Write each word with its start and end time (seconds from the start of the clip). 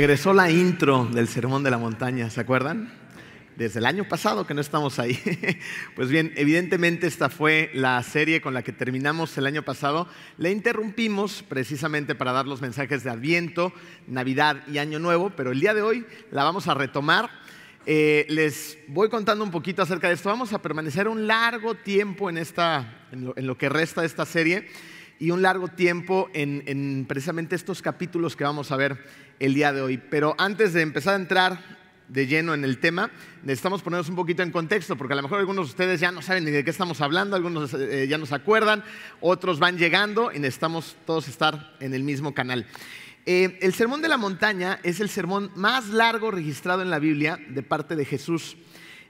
regresó 0.00 0.32
la 0.32 0.50
intro 0.50 1.04
del 1.12 1.28
Sermón 1.28 1.62
de 1.62 1.70
la 1.70 1.76
Montaña, 1.76 2.30
¿se 2.30 2.40
acuerdan? 2.40 2.90
Desde 3.56 3.80
el 3.80 3.84
año 3.84 4.08
pasado 4.08 4.46
que 4.46 4.54
no 4.54 4.62
estamos 4.62 4.98
ahí. 4.98 5.20
Pues 5.94 6.08
bien, 6.08 6.32
evidentemente 6.36 7.06
esta 7.06 7.28
fue 7.28 7.70
la 7.74 8.02
serie 8.02 8.40
con 8.40 8.54
la 8.54 8.62
que 8.62 8.72
terminamos 8.72 9.36
el 9.36 9.44
año 9.44 9.62
pasado. 9.62 10.08
La 10.38 10.48
interrumpimos 10.48 11.44
precisamente 11.46 12.14
para 12.14 12.32
dar 12.32 12.46
los 12.46 12.62
mensajes 12.62 13.04
de 13.04 13.10
Adviento, 13.10 13.74
Navidad 14.06 14.66
y 14.72 14.78
Año 14.78 14.98
Nuevo, 14.98 15.34
pero 15.36 15.52
el 15.52 15.60
día 15.60 15.74
de 15.74 15.82
hoy 15.82 16.06
la 16.30 16.44
vamos 16.44 16.66
a 16.66 16.72
retomar. 16.72 17.28
Eh, 17.84 18.24
les 18.30 18.78
voy 18.88 19.10
contando 19.10 19.44
un 19.44 19.50
poquito 19.50 19.82
acerca 19.82 20.08
de 20.08 20.14
esto. 20.14 20.30
Vamos 20.30 20.54
a 20.54 20.62
permanecer 20.62 21.08
un 21.08 21.26
largo 21.26 21.74
tiempo 21.74 22.30
en, 22.30 22.38
esta, 22.38 23.06
en, 23.12 23.26
lo, 23.26 23.34
en 23.36 23.46
lo 23.46 23.58
que 23.58 23.68
resta 23.68 24.00
de 24.00 24.06
esta 24.06 24.24
serie 24.24 24.66
y 25.20 25.30
un 25.30 25.42
largo 25.42 25.68
tiempo 25.68 26.28
en, 26.32 26.64
en, 26.66 27.04
precisamente 27.06 27.54
estos 27.54 27.82
capítulos 27.82 28.34
que 28.34 28.42
vamos 28.42 28.72
a 28.72 28.76
ver 28.76 28.98
el 29.38 29.54
día 29.54 29.72
de 29.72 29.82
hoy. 29.82 29.98
Pero 29.98 30.34
antes 30.38 30.72
de 30.72 30.80
empezar 30.80 31.12
a 31.12 31.16
entrar 31.18 31.78
de 32.08 32.26
lleno 32.26 32.54
en 32.54 32.64
el 32.64 32.78
tema, 32.78 33.10
necesitamos 33.44 33.82
ponernos 33.82 34.08
un 34.08 34.16
poquito 34.16 34.42
en 34.42 34.50
contexto, 34.50 34.96
porque 34.96 35.12
a 35.12 35.16
lo 35.16 35.22
mejor 35.22 35.38
algunos 35.38 35.66
de 35.66 35.70
ustedes 35.70 36.00
ya 36.00 36.10
no 36.10 36.22
saben 36.22 36.44
ni 36.44 36.50
de 36.50 36.64
qué 36.64 36.70
estamos 36.70 37.00
hablando, 37.02 37.36
algunos 37.36 37.72
eh, 37.74 38.06
ya 38.08 38.18
nos 38.18 38.32
acuerdan, 38.32 38.82
otros 39.20 39.58
van 39.58 39.78
llegando 39.78 40.32
y 40.32 40.38
necesitamos 40.38 40.96
todos 41.06 41.28
estar 41.28 41.76
en 41.80 41.94
el 41.94 42.02
mismo 42.02 42.34
canal. 42.34 42.66
Eh, 43.26 43.58
el 43.60 43.74
Sermón 43.74 44.00
de 44.00 44.08
la 44.08 44.16
Montaña 44.16 44.80
es 44.82 45.00
el 45.00 45.10
sermón 45.10 45.52
más 45.54 45.88
largo 45.88 46.30
registrado 46.30 46.80
en 46.80 46.90
la 46.90 46.98
Biblia 46.98 47.38
de 47.50 47.62
parte 47.62 47.94
de 47.94 48.06
Jesús. 48.06 48.56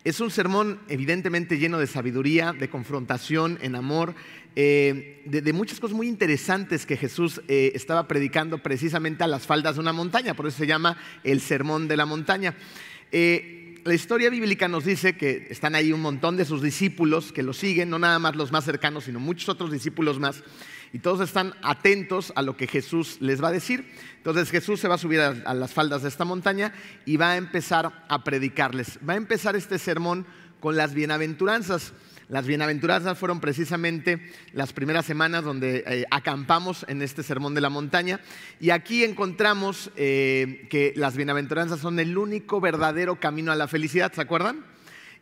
Es 0.02 0.18
un 0.20 0.30
sermón 0.30 0.80
evidentemente 0.88 1.58
lleno 1.58 1.78
de 1.78 1.86
sabiduría, 1.86 2.54
de 2.54 2.70
confrontación, 2.70 3.58
en 3.60 3.74
amor, 3.74 4.14
eh, 4.56 5.22
de, 5.26 5.52
muchas 5.52 5.78
cosas 5.78 5.94
muy 5.94 6.08
interesantes 6.08 6.86
que 6.86 6.96
Jesús 6.96 7.42
eh, 7.48 7.72
estaba 7.74 8.08
predicando 8.08 8.58
precisamente 8.58 9.24
a 9.24 9.26
las 9.26 9.46
faldas 9.46 9.74
de 9.74 9.82
una 9.82 9.92
montaña, 9.92 10.32
por 10.32 10.46
eso 10.46 10.56
se 10.56 10.66
llama 10.66 10.96
el 11.22 11.42
sermón 11.42 11.86
de 11.86 11.98
la 11.98 12.06
montaña. 12.06 12.56
Eh, 13.12 13.78
la 13.84 13.92
historia 13.92 14.30
bíblica 14.30 14.68
nos 14.68 14.86
dice 14.86 15.18
que 15.18 15.46
están 15.50 15.74
ahí 15.74 15.92
un 15.92 16.00
montón 16.00 16.38
de 16.38 16.46
sus 16.46 16.62
discípulos 16.62 17.30
que 17.30 17.42
lo 17.42 17.52
siguen, 17.52 17.90
no 17.90 17.98
nada 17.98 18.18
más 18.18 18.36
los 18.36 18.52
más 18.52 18.64
cercanos, 18.64 19.04
sino 19.04 19.20
muchos 19.20 19.50
otros 19.50 19.70
discípulos 19.70 20.18
más, 20.18 20.42
y 20.92 20.98
todos 20.98 21.20
están 21.20 21.54
atentos 21.62 22.32
a 22.34 22.42
lo 22.42 22.56
que 22.56 22.66
Jesús 22.66 23.18
les 23.20 23.42
va 23.42 23.48
a 23.48 23.52
decir. 23.52 23.92
Entonces 24.16 24.50
Jesús 24.50 24.80
se 24.80 24.88
va 24.88 24.96
a 24.96 24.98
subir 24.98 25.20
a, 25.20 25.54
las 25.54 25.72
faldas 25.72 26.02
de 26.02 26.08
esta 26.08 26.24
montaña 26.24 26.72
y 27.06 27.16
va 27.16 27.32
a 27.32 27.36
empezar 27.36 28.04
a 28.08 28.24
predicarles. 28.24 28.98
Va 29.08 29.14
a 29.14 29.16
empezar 29.16 29.56
este 29.56 29.78
sermón 29.78 30.26
con 30.58 30.76
las 30.76 30.94
bienaventuranzas. 30.94 31.92
Las 32.28 32.46
bienaventuranzas 32.46 33.18
fueron 33.18 33.40
precisamente 33.40 34.20
las 34.52 34.72
primeras 34.72 35.04
semanas 35.04 35.42
donde 35.42 35.82
eh, 35.86 36.04
acampamos 36.12 36.84
en 36.86 37.02
este 37.02 37.24
sermón 37.24 37.54
de 37.54 37.60
la 37.60 37.70
montaña 37.70 38.20
y 38.60 38.70
aquí 38.70 39.02
encontramos 39.02 39.90
eh, 39.96 40.68
que 40.70 40.92
las 40.94 41.16
bienaventuranzas 41.16 41.80
son 41.80 41.98
el 41.98 42.16
único 42.16 42.60
verdadero 42.60 43.18
camino 43.18 43.50
a 43.50 43.56
la 43.56 43.66
felicidad, 43.66 44.12
¿se 44.12 44.20
acuerdan? 44.20 44.64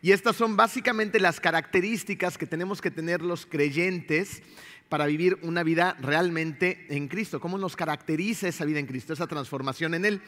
Y 0.03 0.11
estas 0.11 0.35
son 0.35 0.55
básicamente 0.55 1.19
las 1.19 1.39
características 1.39 2.37
que 2.37 2.45
tenemos 2.45 2.79
que 2.79 2.91
tener 2.91 3.21
los 3.21 3.47
creyentes 3.47 4.43
para 4.89 5.05
vivir 5.05 5.37
una 5.43 5.63
vida 5.63 5.95
realmente 6.01 6.87
en 6.89 7.07
Cristo. 7.07 7.39
¿Cómo 7.39 7.57
nos 7.57 7.75
caracteriza 7.75 8.47
esa 8.47 8.65
vida 8.65 8.79
en 8.79 8.87
Cristo, 8.87 9.13
esa 9.13 9.27
transformación 9.27 9.93
en 9.93 10.05
Él? 10.05 10.21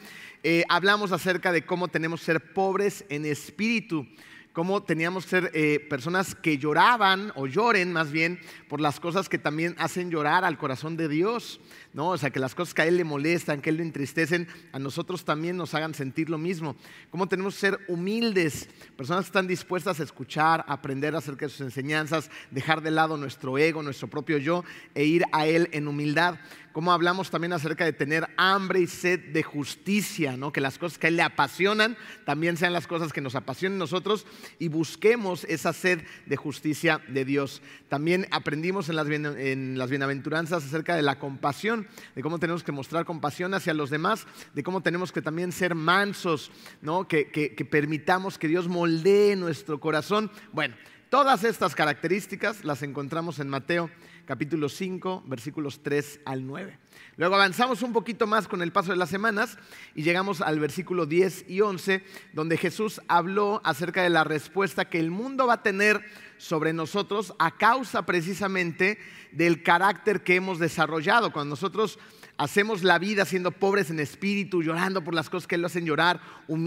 Eh, 0.44 0.64
hablamos 0.68 1.12
acerca 1.12 1.52
de 1.52 1.66
cómo 1.66 1.88
tenemos 1.88 2.20
que 2.20 2.26
ser 2.26 2.52
pobres 2.54 3.04
en 3.08 3.26
espíritu 3.26 4.06
cómo 4.52 4.82
teníamos 4.82 5.24
que 5.24 5.30
ser 5.30 5.50
eh, 5.54 5.80
personas 5.88 6.34
que 6.34 6.58
lloraban 6.58 7.32
o 7.36 7.46
lloren 7.46 7.92
más 7.92 8.12
bien 8.12 8.38
por 8.68 8.80
las 8.80 9.00
cosas 9.00 9.28
que 9.28 9.38
también 9.38 9.74
hacen 9.78 10.10
llorar 10.10 10.44
al 10.44 10.58
corazón 10.58 10.96
de 10.96 11.08
Dios, 11.08 11.60
¿no? 11.92 12.10
O 12.10 12.18
sea, 12.18 12.30
que 12.30 12.38
las 12.38 12.54
cosas 12.54 12.74
que 12.74 12.82
a 12.82 12.86
Él 12.86 12.96
le 12.96 13.04
molestan, 13.04 13.60
que 13.60 13.70
a 13.70 13.72
Él 13.72 13.78
le 13.78 13.82
entristecen, 13.82 14.46
a 14.72 14.78
nosotros 14.78 15.24
también 15.24 15.56
nos 15.56 15.74
hagan 15.74 15.94
sentir 15.94 16.28
lo 16.28 16.38
mismo. 16.38 16.76
Cómo 17.10 17.28
tenemos 17.28 17.54
que 17.54 17.60
ser 17.60 17.78
humildes, 17.88 18.68
personas 18.96 19.24
que 19.24 19.28
están 19.28 19.46
dispuestas 19.46 20.00
a 20.00 20.04
escuchar, 20.04 20.64
a 20.66 20.74
aprender 20.74 21.16
acerca 21.16 21.46
de 21.46 21.50
sus 21.50 21.62
enseñanzas, 21.62 22.30
dejar 22.50 22.82
de 22.82 22.90
lado 22.90 23.16
nuestro 23.16 23.56
ego, 23.58 23.82
nuestro 23.82 24.08
propio 24.08 24.38
yo 24.38 24.64
e 24.94 25.04
ir 25.04 25.24
a 25.32 25.46
Él 25.46 25.68
en 25.72 25.88
humildad 25.88 26.38
cómo 26.72 26.92
hablamos 26.92 27.30
también 27.30 27.52
acerca 27.52 27.84
de 27.84 27.92
tener 27.92 28.28
hambre 28.36 28.80
y 28.80 28.86
sed 28.86 29.32
de 29.32 29.42
justicia, 29.42 30.36
¿no? 30.36 30.52
que 30.52 30.60
las 30.60 30.78
cosas 30.78 30.98
que 30.98 31.06
a 31.06 31.08
Él 31.08 31.16
le 31.16 31.22
apasionan 31.22 31.96
también 32.24 32.56
sean 32.56 32.72
las 32.72 32.86
cosas 32.86 33.12
que 33.12 33.20
nos 33.20 33.34
apasionen 33.34 33.78
nosotros 33.78 34.26
y 34.58 34.68
busquemos 34.68 35.44
esa 35.44 35.72
sed 35.72 36.02
de 36.26 36.36
justicia 36.36 37.00
de 37.08 37.24
Dios. 37.24 37.62
También 37.88 38.26
aprendimos 38.30 38.88
en 38.88 38.96
las, 38.96 39.08
en 39.08 39.78
las 39.78 39.90
bienaventuranzas 39.90 40.64
acerca 40.64 40.96
de 40.96 41.02
la 41.02 41.18
compasión, 41.18 41.86
de 42.14 42.22
cómo 42.22 42.38
tenemos 42.38 42.62
que 42.62 42.72
mostrar 42.72 43.04
compasión 43.04 43.54
hacia 43.54 43.74
los 43.74 43.90
demás, 43.90 44.26
de 44.54 44.62
cómo 44.62 44.80
tenemos 44.80 45.12
que 45.12 45.22
también 45.22 45.52
ser 45.52 45.74
mansos, 45.74 46.50
¿no? 46.80 47.06
que, 47.06 47.30
que, 47.30 47.54
que 47.54 47.64
permitamos 47.64 48.38
que 48.38 48.48
Dios 48.48 48.68
moldee 48.68 49.36
nuestro 49.36 49.80
corazón. 49.80 50.30
Bueno, 50.52 50.74
todas 51.10 51.44
estas 51.44 51.74
características 51.74 52.64
las 52.64 52.82
encontramos 52.82 53.38
en 53.38 53.48
Mateo 53.48 53.90
capítulo 54.24 54.68
5, 54.68 55.24
versículos 55.26 55.82
3 55.82 56.20
al 56.24 56.46
9. 56.46 56.78
Luego 57.16 57.34
avanzamos 57.34 57.82
un 57.82 57.92
poquito 57.92 58.26
más 58.26 58.48
con 58.48 58.62
el 58.62 58.72
paso 58.72 58.90
de 58.90 58.96
las 58.96 59.10
semanas 59.10 59.58
y 59.94 60.02
llegamos 60.02 60.40
al 60.40 60.58
versículo 60.60 61.06
10 61.06 61.46
y 61.48 61.60
11, 61.60 62.04
donde 62.32 62.56
Jesús 62.56 63.00
habló 63.08 63.60
acerca 63.64 64.02
de 64.02 64.10
la 64.10 64.24
respuesta 64.24 64.86
que 64.88 64.98
el 64.98 65.10
mundo 65.10 65.46
va 65.46 65.54
a 65.54 65.62
tener 65.62 66.04
sobre 66.38 66.72
nosotros 66.72 67.34
a 67.38 67.56
causa 67.56 68.06
precisamente 68.06 68.98
del 69.32 69.62
carácter 69.62 70.22
que 70.22 70.36
hemos 70.36 70.58
desarrollado. 70.58 71.32
Cuando 71.32 71.50
nosotros 71.50 71.98
hacemos 72.38 72.82
la 72.82 72.98
vida 72.98 73.24
siendo 73.24 73.52
pobres 73.52 73.90
en 73.90 74.00
espíritu, 74.00 74.62
llorando 74.62 75.04
por 75.04 75.14
las 75.14 75.30
cosas 75.30 75.46
que 75.46 75.58
lo 75.58 75.66
hacen 75.66 75.84
llorar, 75.84 76.20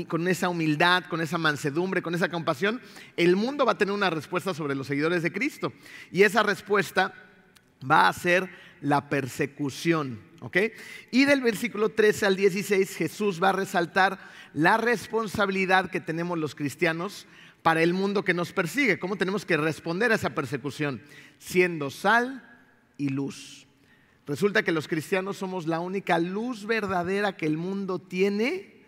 con 0.08 0.28
esa 0.28 0.50
humildad, 0.50 1.04
con 1.10 1.22
esa 1.22 1.38
mansedumbre, 1.38 2.02
con 2.02 2.16
esa 2.16 2.30
compasión, 2.30 2.82
el 3.18 3.36
mundo 3.36 3.66
va 3.66 3.74
a 3.74 3.78
tener 3.78 3.94
una 3.94 4.10
respuesta 4.10 4.54
sobre 4.54 4.76
los 4.76 4.88
seguidores 4.88 5.24
de 5.24 5.34
Cristo. 5.34 5.74
Y 6.12 6.24
esa 6.24 6.44
respuesta 6.44 7.14
va 7.90 8.08
a 8.08 8.14
ser 8.14 8.50
la 8.82 9.10
persecución. 9.10 10.20
¿ok? 10.42 10.58
Y 11.12 11.26
del 11.26 11.42
versículo 11.42 11.90
13 11.90 12.26
al 12.26 12.36
16 12.36 12.96
Jesús 12.96 13.42
va 13.42 13.50
a 13.50 13.54
resaltar 13.54 14.20
la 14.54 14.78
responsabilidad 14.78 15.90
que 15.90 16.00
tenemos 16.00 16.38
los 16.38 16.56
cristianos 16.56 17.26
para 17.62 17.82
el 17.82 17.94
mundo 17.94 18.24
que 18.24 18.34
nos 18.34 18.54
persigue. 18.54 19.00
¿Cómo 19.00 19.16
tenemos 19.16 19.46
que 19.46 19.58
responder 19.58 20.12
a 20.12 20.16
esa 20.16 20.36
persecución? 20.36 21.02
Siendo 21.40 21.90
sal 21.90 22.48
y 22.98 23.10
luz. 23.10 23.66
Resulta 24.28 24.64
que 24.64 24.72
los 24.72 24.88
cristianos 24.88 25.38
somos 25.38 25.68
la 25.68 25.80
única 25.80 26.20
luz 26.20 26.66
verdadera 26.66 27.38
que 27.38 27.46
el 27.46 27.58
mundo 27.58 28.00
tiene 28.00 28.84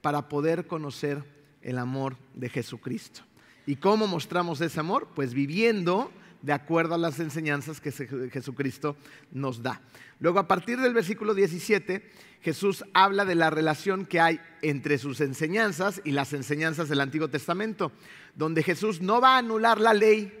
para 0.00 0.28
poder 0.28 0.66
conocer 0.66 1.24
el 1.62 1.78
amor 1.78 2.16
de 2.34 2.48
Jesucristo. 2.48 3.22
¿Y 3.66 3.76
cómo 3.76 4.06
mostramos 4.06 4.60
ese 4.60 4.80
amor? 4.80 5.08
Pues 5.14 5.34
viviendo 5.34 6.10
de 6.42 6.52
acuerdo 6.52 6.94
a 6.94 6.98
las 6.98 7.20
enseñanzas 7.20 7.80
que 7.80 7.92
Jesucristo 7.92 8.96
nos 9.32 9.62
da. 9.62 9.80
Luego, 10.20 10.38
a 10.38 10.48
partir 10.48 10.80
del 10.80 10.94
versículo 10.94 11.34
17, 11.34 12.10
Jesús 12.42 12.84
habla 12.94 13.24
de 13.24 13.34
la 13.34 13.50
relación 13.50 14.06
que 14.06 14.20
hay 14.20 14.40
entre 14.62 14.98
sus 14.98 15.20
enseñanzas 15.20 16.00
y 16.04 16.12
las 16.12 16.32
enseñanzas 16.32 16.88
del 16.88 17.00
Antiguo 17.00 17.28
Testamento, 17.28 17.92
donde 18.34 18.62
Jesús 18.62 19.00
no 19.00 19.20
va 19.20 19.34
a 19.34 19.38
anular 19.38 19.80
la 19.80 19.94
ley, 19.94 20.32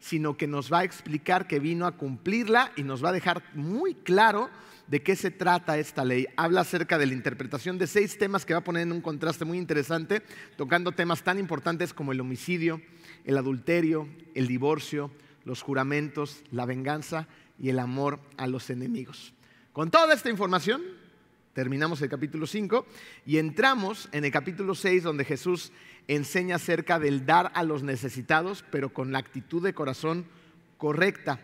sino 0.00 0.36
que 0.36 0.46
nos 0.46 0.72
va 0.72 0.80
a 0.80 0.84
explicar 0.84 1.46
que 1.46 1.58
vino 1.58 1.86
a 1.86 1.96
cumplirla 1.96 2.72
y 2.76 2.82
nos 2.82 3.04
va 3.04 3.08
a 3.08 3.12
dejar 3.12 3.42
muy 3.54 3.94
claro 3.94 4.48
de 4.86 5.02
qué 5.02 5.16
se 5.16 5.30
trata 5.30 5.78
esta 5.78 6.04
ley. 6.04 6.26
Habla 6.36 6.62
acerca 6.62 6.98
de 6.98 7.06
la 7.06 7.12
interpretación 7.12 7.78
de 7.78 7.86
seis 7.86 8.16
temas 8.16 8.44
que 8.44 8.54
va 8.54 8.60
a 8.60 8.64
poner 8.64 8.84
en 8.84 8.92
un 8.92 9.00
contraste 9.00 9.44
muy 9.44 9.58
interesante, 9.58 10.22
tocando 10.56 10.92
temas 10.92 11.22
tan 11.22 11.38
importantes 11.38 11.92
como 11.92 12.12
el 12.12 12.20
homicidio, 12.20 12.80
el 13.24 13.36
adulterio, 13.36 14.08
el 14.34 14.46
divorcio, 14.46 15.10
los 15.48 15.62
juramentos, 15.62 16.42
la 16.52 16.66
venganza 16.66 17.26
y 17.58 17.70
el 17.70 17.78
amor 17.78 18.20
a 18.36 18.46
los 18.46 18.68
enemigos. 18.68 19.32
Con 19.72 19.90
toda 19.90 20.12
esta 20.12 20.28
información, 20.28 20.82
terminamos 21.54 22.02
el 22.02 22.10
capítulo 22.10 22.46
5 22.46 22.86
y 23.24 23.38
entramos 23.38 24.10
en 24.12 24.26
el 24.26 24.30
capítulo 24.30 24.74
6 24.74 25.02
donde 25.02 25.24
Jesús 25.24 25.72
enseña 26.06 26.56
acerca 26.56 26.98
del 26.98 27.24
dar 27.24 27.50
a 27.54 27.62
los 27.62 27.82
necesitados, 27.82 28.62
pero 28.70 28.92
con 28.92 29.10
la 29.10 29.20
actitud 29.20 29.62
de 29.62 29.72
corazón 29.72 30.26
correcta. 30.76 31.40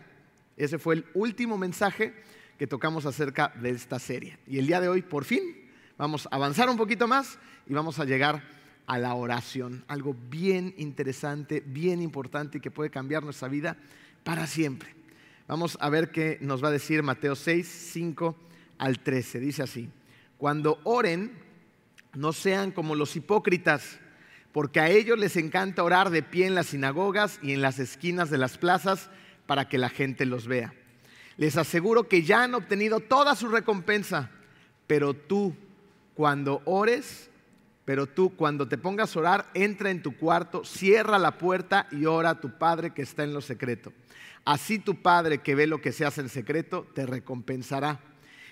Ese 0.55 0.77
fue 0.77 0.93
el 0.93 1.05
último 1.15 1.57
mensaje 1.57 2.13
que 2.59 2.67
tocamos 2.67 3.07
acerca 3.07 3.53
de 3.59 3.71
esta 3.71 3.97
serie. 3.97 4.37
Y 4.45 4.59
el 4.59 4.67
día 4.67 4.81
de 4.81 4.87
hoy, 4.87 5.01
por 5.01 5.25
fin, 5.25 5.41
vamos 5.97 6.27
a 6.29 6.35
avanzar 6.35 6.69
un 6.69 6.77
poquito 6.77 7.07
más 7.07 7.39
y 7.65 7.73
vamos 7.73 7.97
a 7.97 8.05
llegar 8.05 8.43
a 8.87 8.97
la 8.97 9.15
oración, 9.15 9.83
algo 9.87 10.15
bien 10.29 10.73
interesante, 10.77 11.63
bien 11.65 12.01
importante 12.01 12.57
y 12.57 12.61
que 12.61 12.71
puede 12.71 12.89
cambiar 12.89 13.23
nuestra 13.23 13.47
vida 13.47 13.77
para 14.23 14.47
siempre. 14.47 14.93
Vamos 15.47 15.77
a 15.79 15.89
ver 15.89 16.11
qué 16.11 16.37
nos 16.41 16.63
va 16.63 16.69
a 16.69 16.71
decir 16.71 17.03
Mateo 17.03 17.35
6, 17.35 17.67
5 17.93 18.35
al 18.77 18.99
13. 18.99 19.39
Dice 19.39 19.63
así, 19.63 19.89
cuando 20.37 20.79
oren, 20.83 21.31
no 22.13 22.33
sean 22.33 22.71
como 22.71 22.95
los 22.95 23.15
hipócritas, 23.15 23.99
porque 24.51 24.79
a 24.79 24.89
ellos 24.89 25.19
les 25.19 25.35
encanta 25.35 25.83
orar 25.83 26.09
de 26.09 26.23
pie 26.23 26.47
en 26.47 26.55
las 26.55 26.67
sinagogas 26.67 27.39
y 27.41 27.51
en 27.53 27.61
las 27.61 27.79
esquinas 27.79 28.29
de 28.29 28.37
las 28.37 28.57
plazas 28.57 29.09
para 29.45 29.67
que 29.67 29.77
la 29.77 29.89
gente 29.89 30.25
los 30.25 30.47
vea. 30.47 30.73
Les 31.37 31.57
aseguro 31.57 32.07
que 32.07 32.23
ya 32.23 32.43
han 32.43 32.55
obtenido 32.55 33.01
toda 33.01 33.35
su 33.35 33.49
recompensa, 33.49 34.31
pero 34.87 35.13
tú, 35.13 35.53
cuando 36.13 36.61
ores, 36.65 37.29
pero 37.85 38.07
tú 38.07 38.35
cuando 38.35 38.67
te 38.67 38.79
pongas 38.79 39.15
a 39.15 39.19
orar, 39.19 39.49
entra 39.53 39.91
en 39.91 40.01
tu 40.01 40.17
cuarto, 40.17 40.65
cierra 40.65 41.19
la 41.19 41.37
puerta 41.37 41.87
y 41.91 42.05
ora 42.05 42.31
a 42.31 42.41
tu 42.41 42.57
Padre 42.57 42.93
que 42.93 43.03
está 43.03 43.23
en 43.23 43.33
lo 43.33 43.41
secreto. 43.41 43.93
Así 44.43 44.79
tu 44.79 45.01
Padre 45.01 45.39
que 45.39 45.55
ve 45.55 45.67
lo 45.67 45.81
que 45.81 45.91
se 45.91 46.05
hace 46.05 46.21
en 46.21 46.29
secreto, 46.29 46.87
te 46.93 47.05
recompensará. 47.05 47.99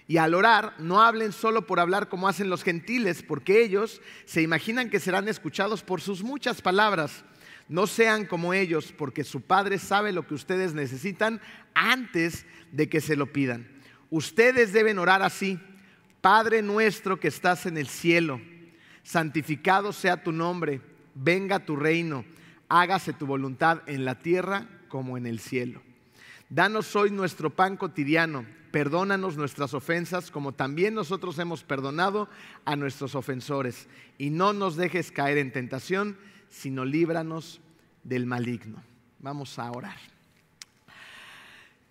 Y 0.07 0.17
al 0.17 0.33
orar, 0.33 0.73
no 0.79 1.01
hablen 1.01 1.31
solo 1.31 1.65
por 1.65 1.79
hablar 1.79 2.09
como 2.09 2.27
hacen 2.27 2.49
los 2.49 2.63
gentiles, 2.63 3.23
porque 3.23 3.63
ellos 3.63 4.01
se 4.25 4.41
imaginan 4.41 4.89
que 4.89 4.99
serán 4.99 5.27
escuchados 5.27 5.81
por 5.81 6.01
sus 6.01 6.23
muchas 6.23 6.61
palabras. 6.61 7.23
No 7.69 7.87
sean 7.87 8.25
como 8.25 8.53
ellos, 8.53 8.93
porque 8.95 9.23
su 9.23 9.41
Padre 9.41 9.79
sabe 9.79 10.11
lo 10.11 10.27
que 10.27 10.33
ustedes 10.33 10.73
necesitan 10.73 11.41
antes 11.73 12.45
de 12.71 12.89
que 12.89 13.01
se 13.01 13.15
lo 13.15 13.31
pidan. 13.31 13.67
Ustedes 14.09 14.73
deben 14.73 14.99
orar 14.99 15.23
así. 15.23 15.59
Padre 16.21 16.61
nuestro 16.61 17.19
que 17.19 17.29
estás 17.29 17.65
en 17.65 17.77
el 17.77 17.87
cielo, 17.87 18.41
santificado 19.03 19.91
sea 19.91 20.23
tu 20.23 20.31
nombre, 20.31 20.81
venga 21.13 21.65
tu 21.65 21.75
reino, 21.75 22.25
hágase 22.69 23.13
tu 23.13 23.25
voluntad 23.25 23.81
en 23.85 24.05
la 24.05 24.19
tierra 24.19 24.67
como 24.87 25.17
en 25.17 25.25
el 25.25 25.39
cielo. 25.39 25.81
Danos 26.49 26.95
hoy 26.95 27.11
nuestro 27.11 27.49
pan 27.49 27.77
cotidiano, 27.77 28.45
perdónanos 28.71 29.37
nuestras 29.37 29.73
ofensas 29.73 30.31
como 30.31 30.53
también 30.53 30.93
nosotros 30.93 31.37
hemos 31.39 31.63
perdonado 31.63 32.29
a 32.65 32.75
nuestros 32.75 33.15
ofensores, 33.15 33.87
y 34.17 34.29
no 34.29 34.53
nos 34.53 34.75
dejes 34.75 35.11
caer 35.11 35.37
en 35.37 35.51
tentación, 35.51 36.17
sino 36.49 36.85
líbranos 36.85 37.61
del 38.03 38.25
maligno. 38.25 38.83
Vamos 39.19 39.59
a 39.59 39.69
orar. 39.71 39.97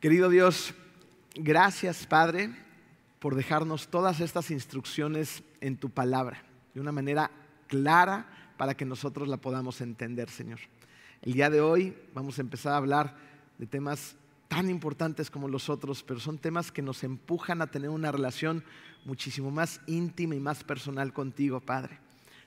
Querido 0.01 0.29
Dios, 0.29 0.75
gracias 1.35 2.07
Padre 2.07 2.51
por 3.21 3.37
dejarnos 3.37 3.89
todas 3.89 4.21
estas 4.21 4.51
instrucciones 4.51 5.45
en 5.61 5.77
tu 5.77 5.91
palabra 5.91 6.43
de 6.75 6.81
una 6.81 6.93
manera 6.93 7.31
clara 7.69 8.27
para 8.57 8.75
que 8.75 8.85
nosotros 8.85 9.29
la 9.29 9.37
podamos 9.37 9.81
entender, 9.81 10.31
Señor. 10.31 10.61
El 11.23 11.33
día 11.33 11.51
de 11.51 11.61
hoy 11.61 11.97
vamos 12.15 12.39
a 12.39 12.43
empezar 12.43 12.73
a 12.73 12.79
hablar 12.79 13.17
de 13.59 13.67
temas 13.67 14.17
tan 14.49 14.69
importantes 14.69 15.31
como 15.31 15.49
los 15.49 15.71
otros, 15.71 16.03
pero 16.03 16.21
son 16.21 16.39
temas 16.39 16.71
que 16.71 16.83
nos 16.83 17.05
empujan 17.05 17.63
a 17.63 17.69
tener 17.69 17.91
una 17.91 18.13
relación 18.13 18.65
muchísimo 19.05 19.51
más 19.51 19.81
íntima 19.87 20.35
y 20.35 20.41
más 20.41 20.63
personal 20.65 21.13
contigo, 21.13 21.61
Padre. 21.61 21.99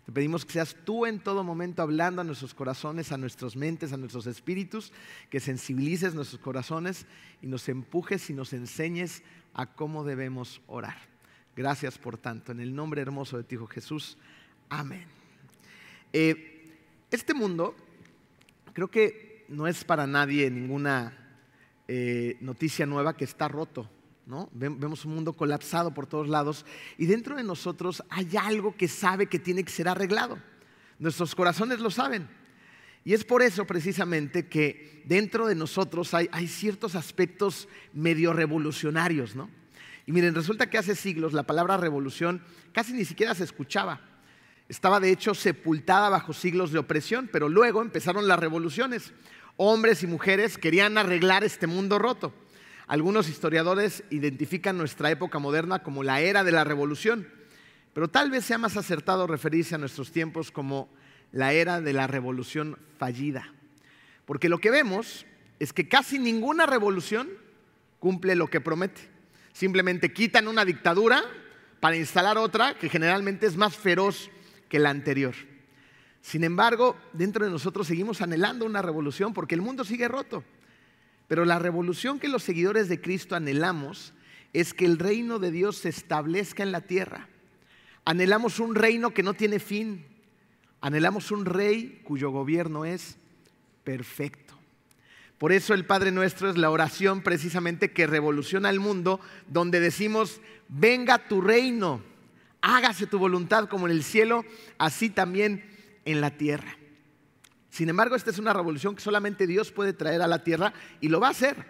Te 0.05 0.11
pedimos 0.11 0.45
que 0.45 0.53
seas 0.53 0.75
tú 0.85 1.07
en 1.07 1.19
todo 1.19 1.43
momento 1.43 1.81
hablando 1.81 2.21
a 2.21 2.23
nuestros 2.23 2.53
corazones, 2.53 3.11
a 3.11 3.17
nuestras 3.17 3.55
mentes, 3.55 3.91
a 3.91 3.97
nuestros 3.97 4.27
espíritus, 4.27 4.93
que 5.31 5.39
sensibilices 5.39 6.13
nuestros 6.13 6.39
corazones 6.39 7.07
y 7.41 7.47
nos 7.47 7.67
empujes 7.69 8.29
y 8.29 8.33
nos 8.33 8.53
enseñes 8.53 9.23
a 9.55 9.65
cómo 9.65 10.03
debemos 10.03 10.61
orar. 10.67 11.14
Gracias 11.55 11.97
por 11.97 12.17
tanto. 12.17 12.51
En 12.51 12.59
el 12.59 12.75
nombre 12.75 13.01
hermoso 13.01 13.37
de 13.37 13.43
ti, 13.43 13.55
Hijo 13.55 13.67
Jesús. 13.67 14.17
Amén. 14.69 15.05
Eh, 16.11 16.77
este 17.11 17.33
mundo 17.33 17.75
creo 18.73 18.89
que 18.89 19.45
no 19.47 19.67
es 19.67 19.83
para 19.83 20.05
nadie 20.05 20.49
ninguna 20.49 21.39
eh, 21.87 22.37
noticia 22.41 22.85
nueva 22.85 23.15
que 23.15 23.23
está 23.23 23.47
roto. 23.47 23.89
¿no? 24.25 24.49
Vemos 24.53 25.05
un 25.05 25.13
mundo 25.13 25.33
colapsado 25.33 25.93
por 25.93 26.07
todos 26.07 26.27
lados 26.27 26.65
y 26.97 27.05
dentro 27.05 27.35
de 27.35 27.43
nosotros 27.43 28.03
hay 28.09 28.29
algo 28.37 28.75
que 28.75 28.87
sabe 28.87 29.27
que 29.27 29.39
tiene 29.39 29.63
que 29.63 29.71
ser 29.71 29.87
arreglado. 29.87 30.39
Nuestros 30.99 31.35
corazones 31.35 31.79
lo 31.79 31.91
saben. 31.91 32.27
Y 33.03 33.13
es 33.13 33.23
por 33.23 33.43
eso 33.43 33.65
precisamente 33.65 34.47
que 34.47 35.03
dentro 35.05 35.47
de 35.47 35.53
nosotros 35.53 36.13
hay, 36.15 36.47
ciertos 36.47 36.95
aspectos 36.95 37.67
medio 37.93 38.33
revolucionarios, 38.33 39.35
¿no? 39.35 39.49
Y 40.05 40.11
miren, 40.11 40.35
resulta 40.35 40.69
que 40.69 40.77
hace 40.77 40.95
siglos 40.95 41.33
la 41.33 41.43
palabra 41.43 41.77
revolución 41.77 42.41
casi 42.71 42.93
ni 42.93 43.05
siquiera 43.05 43.33
se 43.33 43.43
escuchaba. 43.43 44.01
Estaba 44.67 44.99
de 44.99 45.11
hecho 45.11 45.33
sepultada 45.33 46.09
bajo 46.09 46.33
siglos 46.33 46.71
de 46.71 46.79
opresión, 46.79 47.29
pero 47.31 47.49
luego 47.49 47.81
empezaron 47.81 48.27
las 48.27 48.39
revoluciones. 48.39 49.13
Hombres 49.57 50.03
y 50.03 50.07
mujeres 50.07 50.57
querían 50.57 50.97
arreglar 50.97 51.43
este 51.43 51.67
mundo 51.67 51.99
roto. 51.99 52.33
Algunos 52.87 53.29
historiadores 53.29 54.03
identifican 54.09 54.77
nuestra 54.77 55.09
época 55.09 55.39
moderna 55.39 55.81
como 55.81 56.03
la 56.03 56.21
era 56.21 56.43
de 56.43 56.51
la 56.51 56.63
revolución, 56.63 57.27
pero 57.93 58.09
tal 58.09 58.29
vez 58.29 58.45
sea 58.45 58.57
más 58.57 58.77
acertado 58.77 59.25
referirse 59.25 59.73
a 59.73 59.79
nuestros 59.79 60.11
tiempos 60.11 60.51
como 60.51 60.89
la 61.31 61.53
era 61.53 61.81
de 61.81 61.93
la 61.93 62.05
revolución 62.05 62.77
fallida. 62.99 63.53
Porque 64.25 64.49
lo 64.49 64.59
que 64.59 64.71
vemos 64.71 65.25
es 65.59 65.73
que 65.73 65.87
casi 65.87 66.19
ninguna 66.19 66.65
revolución 66.65 67.29
cumple 67.99 68.35
lo 68.35 68.47
que 68.47 68.61
promete. 68.61 69.14
Simplemente 69.55 70.11
quitan 70.11 70.49
una 70.49 70.65
dictadura 70.65 71.23
para 71.79 71.95
instalar 71.95 72.37
otra 72.37 72.77
que 72.77 72.89
generalmente 72.89 73.45
es 73.45 73.55
más 73.55 73.73
feroz 73.73 74.29
que 74.67 74.79
la 74.79 74.89
anterior. 74.89 75.33
Sin 76.21 76.43
embargo, 76.43 76.97
dentro 77.13 77.45
de 77.45 77.51
nosotros 77.51 77.87
seguimos 77.87 78.21
anhelando 78.21 78.65
una 78.65 78.81
revolución 78.81 79.33
porque 79.33 79.55
el 79.55 79.61
mundo 79.61 79.85
sigue 79.85 80.09
roto. 80.09 80.43
Pero 81.29 81.45
la 81.45 81.57
revolución 81.57 82.19
que 82.19 82.27
los 82.27 82.43
seguidores 82.43 82.89
de 82.89 82.99
Cristo 82.99 83.33
anhelamos 83.33 84.13
es 84.51 84.73
que 84.73 84.83
el 84.83 84.99
reino 84.99 85.39
de 85.39 85.51
Dios 85.51 85.77
se 85.77 85.87
establezca 85.87 86.61
en 86.61 86.73
la 86.73 86.81
tierra. 86.81 87.29
Anhelamos 88.03 88.59
un 88.59 88.75
reino 88.75 89.11
que 89.11 89.23
no 89.23 89.35
tiene 89.35 89.59
fin, 89.59 90.05
Anhelamos 90.81 91.31
un 91.31 91.45
rey 91.45 92.01
cuyo 92.03 92.29
gobierno 92.29 92.85
es 92.85 93.17
perfecto. 93.83 94.44
Por 95.37 95.51
eso 95.51 95.73
el 95.73 95.85
Padre 95.85 96.11
Nuestro 96.11 96.49
es 96.49 96.57
la 96.57 96.69
oración 96.69 97.21
precisamente 97.21 97.91
que 97.91 98.07
revoluciona 98.07 98.69
el 98.69 98.79
mundo, 98.79 99.19
donde 99.47 99.79
decimos, 99.79 100.39
venga 100.69 101.27
tu 101.27 101.41
reino, 101.41 102.01
hágase 102.61 103.05
tu 103.05 103.19
voluntad 103.19 103.67
como 103.67 103.87
en 103.87 103.91
el 103.91 104.03
cielo, 104.03 104.45
así 104.77 105.09
también 105.09 105.69
en 106.05 106.21
la 106.21 106.31
tierra. 106.31 106.77
Sin 107.69 107.89
embargo, 107.89 108.15
esta 108.15 108.29
es 108.29 108.39
una 108.39 108.53
revolución 108.53 108.95
que 108.95 109.01
solamente 109.01 109.45
Dios 109.47 109.73
puede 109.73 109.91
traer 109.91 110.21
a 110.21 110.27
la 110.27 110.43
tierra 110.43 110.73
y 111.01 111.09
lo 111.09 111.19
va 111.19 111.27
a 111.27 111.31
hacer. 111.31 111.65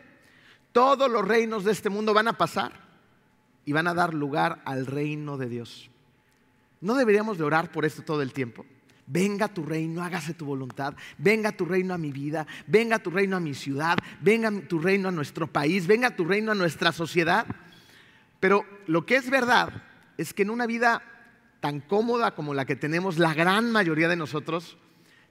Todos 0.71 1.09
los 1.09 1.27
reinos 1.27 1.63
de 1.63 1.71
este 1.71 1.89
mundo 1.89 2.13
van 2.13 2.27
a 2.27 2.37
pasar 2.37 2.73
y 3.65 3.73
van 3.73 3.87
a 3.87 3.95
dar 3.95 4.13
lugar 4.13 4.61
al 4.65 4.85
reino 4.85 5.37
de 5.37 5.49
Dios. 5.49 5.89
¿No 6.81 6.93
deberíamos 6.93 7.39
de 7.39 7.45
orar 7.45 7.71
por 7.71 7.85
esto 7.85 8.03
todo 8.03 8.21
el 8.21 8.33
tiempo? 8.33 8.65
Venga 9.07 9.47
tu 9.47 9.63
reino, 9.63 10.03
hágase 10.03 10.33
tu 10.33 10.45
voluntad. 10.45 10.95
Venga 11.17 11.51
tu 11.51 11.65
reino 11.65 11.93
a 11.93 11.97
mi 11.97 12.11
vida. 12.11 12.47
Venga 12.65 12.99
tu 12.99 13.11
reino 13.11 13.37
a 13.37 13.39
mi 13.39 13.53
ciudad. 13.53 13.97
Venga 14.21 14.51
tu 14.67 14.79
reino 14.79 15.09
a 15.09 15.11
nuestro 15.11 15.47
país. 15.47 15.85
Venga 15.85 16.15
tu 16.15 16.25
reino 16.25 16.51
a 16.51 16.55
nuestra 16.55 16.91
sociedad. 16.91 17.45
Pero 18.39 18.65
lo 18.87 19.05
que 19.05 19.15
es 19.15 19.29
verdad 19.29 19.83
es 20.17 20.33
que 20.33 20.43
en 20.43 20.49
una 20.49 20.65
vida 20.65 21.01
tan 21.59 21.81
cómoda 21.81 22.35
como 22.35 22.53
la 22.53 22.65
que 22.65 22.75
tenemos 22.75 23.17
la 23.17 23.33
gran 23.33 23.71
mayoría 23.71 24.07
de 24.07 24.15
nosotros, 24.15 24.77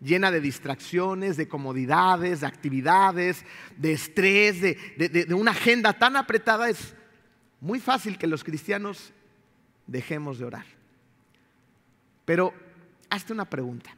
llena 0.01 0.31
de 0.31 0.41
distracciones, 0.41 1.37
de 1.37 1.49
comodidades, 1.49 2.41
de 2.41 2.47
actividades, 2.47 3.45
de 3.77 3.93
estrés, 3.93 4.61
de, 4.61 5.27
una 5.35 5.53
agenda 5.53 5.93
tan 5.93 6.17
apretada, 6.17 6.69
es 6.69 6.95
muy 7.61 7.81
fácil 7.81 8.19
que 8.19 8.27
los 8.27 8.45
cristianos 8.45 9.13
dejemos 9.87 10.39
de 10.39 10.45
orar. 10.45 10.67
Pero 12.25 12.53
hazte 13.11 13.33
una 13.33 13.45
pregunta. 13.45 13.97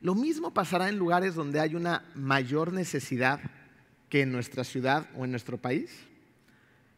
¿Lo 0.00 0.14
mismo 0.16 0.52
pasará 0.52 0.88
en 0.88 0.98
lugares 0.98 1.34
donde 1.34 1.60
hay 1.60 1.76
una 1.76 2.04
mayor 2.14 2.72
necesidad 2.72 3.40
que 4.08 4.22
en 4.22 4.32
nuestra 4.32 4.64
ciudad 4.64 5.08
o 5.16 5.24
en 5.24 5.30
nuestro 5.30 5.58
país? 5.58 6.08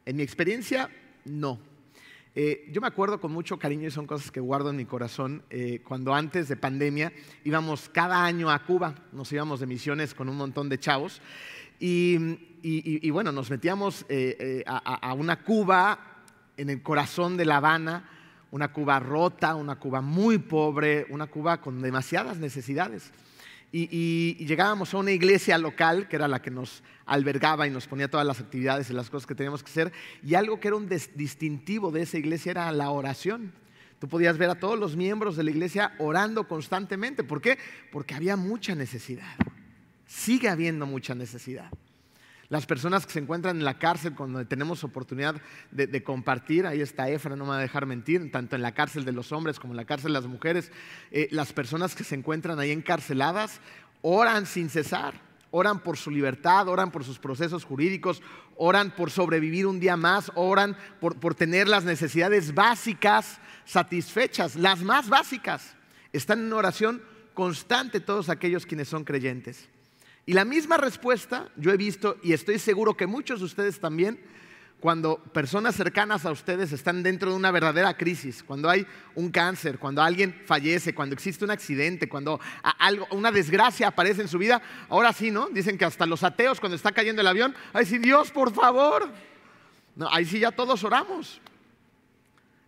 En 0.06 0.16
mi 0.16 0.22
experiencia, 0.22 0.88
no. 1.26 1.58
Eh, 2.34 2.68
yo 2.72 2.80
me 2.80 2.86
acuerdo 2.86 3.20
con 3.20 3.30
mucho 3.30 3.58
cariño 3.58 3.88
y 3.88 3.90
son 3.90 4.06
cosas 4.06 4.30
que 4.30 4.40
guardo 4.40 4.70
en 4.70 4.76
mi 4.76 4.86
corazón, 4.86 5.44
eh, 5.50 5.82
cuando 5.86 6.14
antes 6.14 6.48
de 6.48 6.56
pandemia 6.56 7.12
íbamos 7.44 7.88
cada 7.90 8.24
año 8.24 8.50
a 8.50 8.64
Cuba, 8.64 8.94
nos 9.12 9.30
íbamos 9.32 9.60
de 9.60 9.66
misiones 9.66 10.14
con 10.14 10.28
un 10.28 10.36
montón 10.36 10.68
de 10.68 10.78
chavos 10.78 11.20
y, 11.78 13.10
bueno, 13.10 13.32
nos 13.32 13.50
metíamos 13.50 14.06
eh, 14.08 14.64
a 14.66 15.12
una 15.12 15.44
Cuba 15.44 16.24
en 16.56 16.70
el 16.70 16.82
corazón 16.82 17.36
de 17.36 17.44
La 17.44 17.58
Habana 17.58 18.13
una 18.54 18.68
Cuba 18.68 19.00
rota, 19.00 19.56
una 19.56 19.80
Cuba 19.80 20.00
muy 20.00 20.38
pobre, 20.38 21.06
una 21.10 21.26
Cuba 21.26 21.60
con 21.60 21.82
demasiadas 21.82 22.38
necesidades. 22.38 23.10
Y, 23.72 24.36
llegábamos 24.46 24.94
a 24.94 24.98
una 24.98 25.10
iglesia 25.10 25.58
local, 25.58 26.06
que 26.06 26.14
era 26.14 26.28
la 26.28 26.40
que 26.40 26.52
nos 26.52 26.84
albergaba 27.04 27.66
y 27.66 27.70
nos 27.70 27.88
ponía 27.88 28.08
todas 28.08 28.24
las 28.24 28.38
actividades 28.38 28.88
y 28.88 28.92
las 28.92 29.10
cosas 29.10 29.26
que 29.26 29.34
teníamos 29.34 29.64
que 29.64 29.70
hacer, 29.70 29.92
y 30.22 30.36
algo 30.36 30.60
que 30.60 30.68
era 30.68 30.76
un 30.76 30.88
distintivo 30.88 31.90
de 31.90 32.02
esa 32.02 32.16
iglesia 32.16 32.52
era 32.52 32.70
la 32.70 32.90
oración. 32.90 33.52
Tú 33.98 34.06
podías 34.06 34.38
ver 34.38 34.50
a 34.50 34.54
todos 34.54 34.78
los 34.78 34.94
miembros 34.94 35.34
de 35.34 35.42
la 35.42 35.50
iglesia 35.50 35.92
orando 35.98 36.46
constantemente. 36.46 37.24
¿Por 37.24 37.40
qué? 37.40 37.58
Porque 37.90 38.14
había 38.14 38.36
mucha 38.36 38.76
necesidad. 38.76 39.34
Sigue 40.06 40.48
habiendo 40.48 40.86
mucha 40.86 41.16
necesidad. 41.16 41.72
Las 42.48 42.66
personas 42.66 43.06
que 43.06 43.12
se 43.12 43.18
encuentran 43.20 43.56
en 43.56 43.64
la 43.64 43.78
cárcel 43.78 44.14
cuando 44.14 44.46
tenemos 44.46 44.84
oportunidad 44.84 45.36
de, 45.70 46.02
compartir, 46.02 46.66
ahí 46.66 46.80
está 46.80 47.08
Efra, 47.08 47.36
no 47.36 47.44
me 47.44 47.50
va 47.50 47.58
a 47.58 47.62
dejar 47.62 47.86
mentir, 47.86 48.30
tanto 48.30 48.54
en 48.54 48.62
la 48.62 48.72
cárcel 48.72 49.04
de 49.04 49.12
los 49.12 49.32
hombres 49.32 49.58
como 49.58 49.72
en 49.72 49.78
la 49.78 49.86
cárcel 49.86 50.12
de 50.12 50.20
las 50.20 50.28
mujeres, 50.28 50.70
eh, 51.10 51.28
las 51.30 51.52
personas 51.52 51.94
que 51.94 52.04
se 52.04 52.14
encuentran 52.14 52.58
ahí 52.58 52.70
encarceladas 52.70 53.60
oran 54.02 54.46
sin 54.46 54.68
cesar, 54.68 55.14
oran 55.50 55.80
por 55.80 55.96
su 55.96 56.10
libertad, 56.10 56.68
oran 56.68 56.90
por 56.90 57.04
sus 57.04 57.18
procesos 57.18 57.64
jurídicos, 57.64 58.22
oran 58.56 58.90
por 58.90 59.10
sobrevivir 59.10 59.66
un 59.66 59.80
día 59.80 59.96
más, 59.96 60.30
oran 60.34 60.76
por, 61.00 61.18
por 61.18 61.34
tener 61.34 61.68
las 61.68 61.84
necesidades 61.84 62.54
básicas 62.54 63.40
satisfechas, 63.64 64.56
las 64.56 64.82
más 64.82 65.08
básicas. 65.08 65.74
Están 66.12 66.40
en 66.40 66.52
oración 66.52 67.02
constante 67.32 68.00
todos 68.00 68.28
aquellos 68.28 68.66
quienes 68.66 68.88
son 68.88 69.04
creyentes. 69.04 69.68
Y 70.26 70.32
la 70.32 70.44
misma 70.44 70.76
respuesta 70.76 71.48
yo 71.56 71.70
he 71.72 71.76
visto 71.76 72.16
y 72.22 72.32
estoy 72.32 72.58
seguro 72.58 72.96
que 72.96 73.06
muchos 73.06 73.40
de 73.40 73.46
ustedes 73.46 73.78
también, 73.78 74.18
cuando 74.80 75.16
personas 75.16 75.74
cercanas 75.76 76.24
a 76.24 76.30
ustedes 76.30 76.72
están 76.72 77.02
dentro 77.02 77.30
de 77.30 77.36
una 77.36 77.50
verdadera 77.50 77.96
crisis, 77.96 78.42
cuando 78.42 78.70
hay 78.70 78.86
un 79.14 79.30
cáncer, 79.30 79.78
cuando 79.78 80.02
alguien 80.02 80.42
fallece, 80.46 80.94
cuando 80.94 81.14
existe 81.14 81.44
un 81.44 81.50
accidente, 81.50 82.08
cuando 82.08 82.40
algo, 82.62 83.06
una 83.10 83.30
desgracia 83.30 83.88
aparece 83.88 84.22
en 84.22 84.28
su 84.28 84.38
vida, 84.38 84.62
ahora 84.88 85.12
sí, 85.12 85.30
¿no? 85.30 85.48
Dicen 85.48 85.76
que 85.76 85.84
hasta 85.84 86.06
los 86.06 86.22
ateos 86.22 86.60
cuando 86.60 86.76
está 86.76 86.92
cayendo 86.92 87.20
el 87.20 87.28
avión, 87.28 87.54
ay 87.72 87.86
sí, 87.86 87.98
Dios, 87.98 88.30
por 88.30 88.52
favor. 88.52 89.10
No, 89.96 90.08
ahí 90.10 90.24
sí 90.24 90.40
ya 90.40 90.50
todos 90.50 90.82
oramos. 90.84 91.40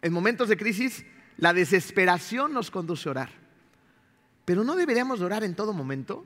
En 0.02 0.12
momentos 0.12 0.48
de 0.48 0.56
crisis, 0.56 1.04
la 1.38 1.52
desesperación 1.52 2.52
nos 2.52 2.70
conduce 2.70 3.08
a 3.08 3.12
orar. 3.12 3.30
Pero 4.44 4.62
no 4.62 4.76
deberíamos 4.76 5.20
orar 5.20 5.42
en 5.42 5.54
todo 5.54 5.72
momento. 5.72 6.24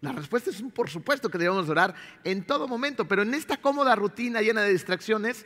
La 0.00 0.12
respuesta 0.12 0.50
es 0.50 0.62
por 0.74 0.88
supuesto 0.88 1.28
que 1.28 1.38
debemos 1.38 1.68
orar 1.68 1.94
en 2.24 2.44
todo 2.44 2.66
momento, 2.66 3.06
pero 3.06 3.22
en 3.22 3.34
esta 3.34 3.58
cómoda 3.58 3.94
rutina 3.94 4.40
llena 4.40 4.62
de 4.62 4.72
distracciones, 4.72 5.44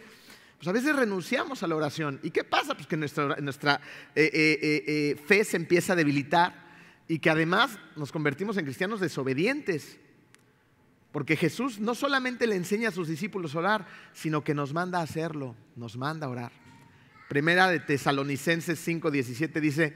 pues 0.57 0.69
a 0.69 0.73
veces 0.73 0.95
renunciamos 0.95 1.63
a 1.63 1.67
la 1.67 1.75
oración. 1.75 2.21
¿Y 2.23 2.31
qué 2.31 2.45
pasa? 2.45 2.75
Pues 2.75 2.87
que 2.87 2.97
nuestra, 2.97 3.81
eh, 4.15 4.31
eh, 4.33 4.85
eh, 4.87 5.17
fe 5.27 5.45
se 5.45 5.57
empieza 5.57 5.95
a 5.95 5.97
debilitar 5.97 6.65
y 7.09 7.19
que 7.19 7.31
además 7.31 7.79
nos 7.97 8.13
convertimos 8.13 8.57
en 8.57 8.65
cristianos 8.65 9.01
desobedientes. 9.01 9.99
Porque 11.11 11.37
Jesús 11.37 11.81
no 11.81 11.95
solamente 11.95 12.47
le 12.47 12.57
enseña 12.57 12.89
a 12.89 12.93
sus 12.93 13.09
discípulos 13.09 13.55
a 13.55 13.59
orar, 13.59 13.87
sino 14.13 14.43
que 14.43 14.55
nos 14.55 14.73
manda 14.73 15.01
a 15.01 15.03
hacerlo, 15.03 15.55
nos 15.77 15.97
manda 15.97 16.27
a 16.27 16.31
orar. 16.31 16.53
Primera 17.29 17.69
de 17.69 17.81
Tesalonicenses 17.81 18.85
5:17 18.87 19.61
dice, 19.61 19.95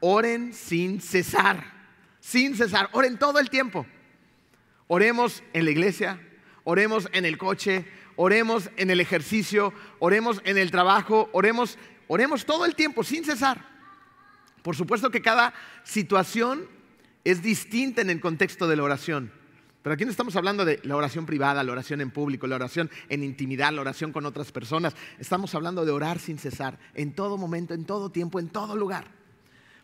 oren 0.00 0.52
sin 0.52 1.00
cesar, 1.00 1.73
sin 2.24 2.56
cesar, 2.56 2.88
oren 2.92 3.18
todo 3.18 3.38
el 3.38 3.50
tiempo. 3.50 3.84
Oremos 4.86 5.42
en 5.52 5.66
la 5.66 5.70
iglesia, 5.70 6.18
oremos 6.64 7.06
en 7.12 7.26
el 7.26 7.36
coche, 7.36 7.84
oremos 8.16 8.70
en 8.78 8.88
el 8.88 9.00
ejercicio, 9.00 9.74
oremos 9.98 10.40
en 10.46 10.56
el 10.56 10.70
trabajo, 10.70 11.28
oremos, 11.32 11.76
oremos 12.08 12.46
todo 12.46 12.64
el 12.64 12.74
tiempo 12.74 13.04
sin 13.04 13.26
cesar. 13.26 13.68
Por 14.62 14.74
supuesto 14.74 15.10
que 15.10 15.20
cada 15.20 15.52
situación 15.82 16.66
es 17.24 17.42
distinta 17.42 18.00
en 18.00 18.08
el 18.08 18.20
contexto 18.20 18.66
de 18.68 18.76
la 18.76 18.84
oración. 18.84 19.30
Pero 19.82 19.92
aquí 19.92 20.06
no 20.06 20.10
estamos 20.10 20.34
hablando 20.34 20.64
de 20.64 20.80
la 20.82 20.96
oración 20.96 21.26
privada, 21.26 21.62
la 21.62 21.72
oración 21.72 22.00
en 22.00 22.10
público, 22.10 22.46
la 22.46 22.56
oración 22.56 22.90
en 23.10 23.22
intimidad, 23.22 23.70
la 23.70 23.82
oración 23.82 24.12
con 24.12 24.24
otras 24.24 24.50
personas. 24.50 24.96
Estamos 25.18 25.54
hablando 25.54 25.84
de 25.84 25.92
orar 25.92 26.18
sin 26.18 26.38
cesar, 26.38 26.78
en 26.94 27.14
todo 27.14 27.36
momento, 27.36 27.74
en 27.74 27.84
todo 27.84 28.10
tiempo, 28.10 28.40
en 28.40 28.48
todo 28.48 28.76
lugar. 28.76 29.08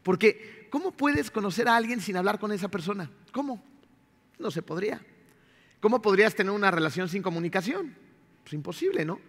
Porque, 0.02 0.59
¿cómo 0.70 0.92
puedes 0.92 1.30
conocer 1.30 1.68
a 1.68 1.76
alguien 1.76 2.00
sin 2.00 2.16
hablar 2.16 2.38
con 2.38 2.52
esa 2.52 2.68
persona? 2.68 3.10
¿Cómo? 3.32 3.62
No 4.38 4.50
se 4.50 4.62
podría. 4.62 5.04
¿Cómo 5.80 6.00
podrías 6.00 6.34
tener 6.34 6.52
una 6.52 6.70
relación 6.70 7.08
sin 7.08 7.22
comunicación? 7.22 7.94
Pues 8.42 8.52
imposible, 8.52 9.04
¿no? 9.04 9.20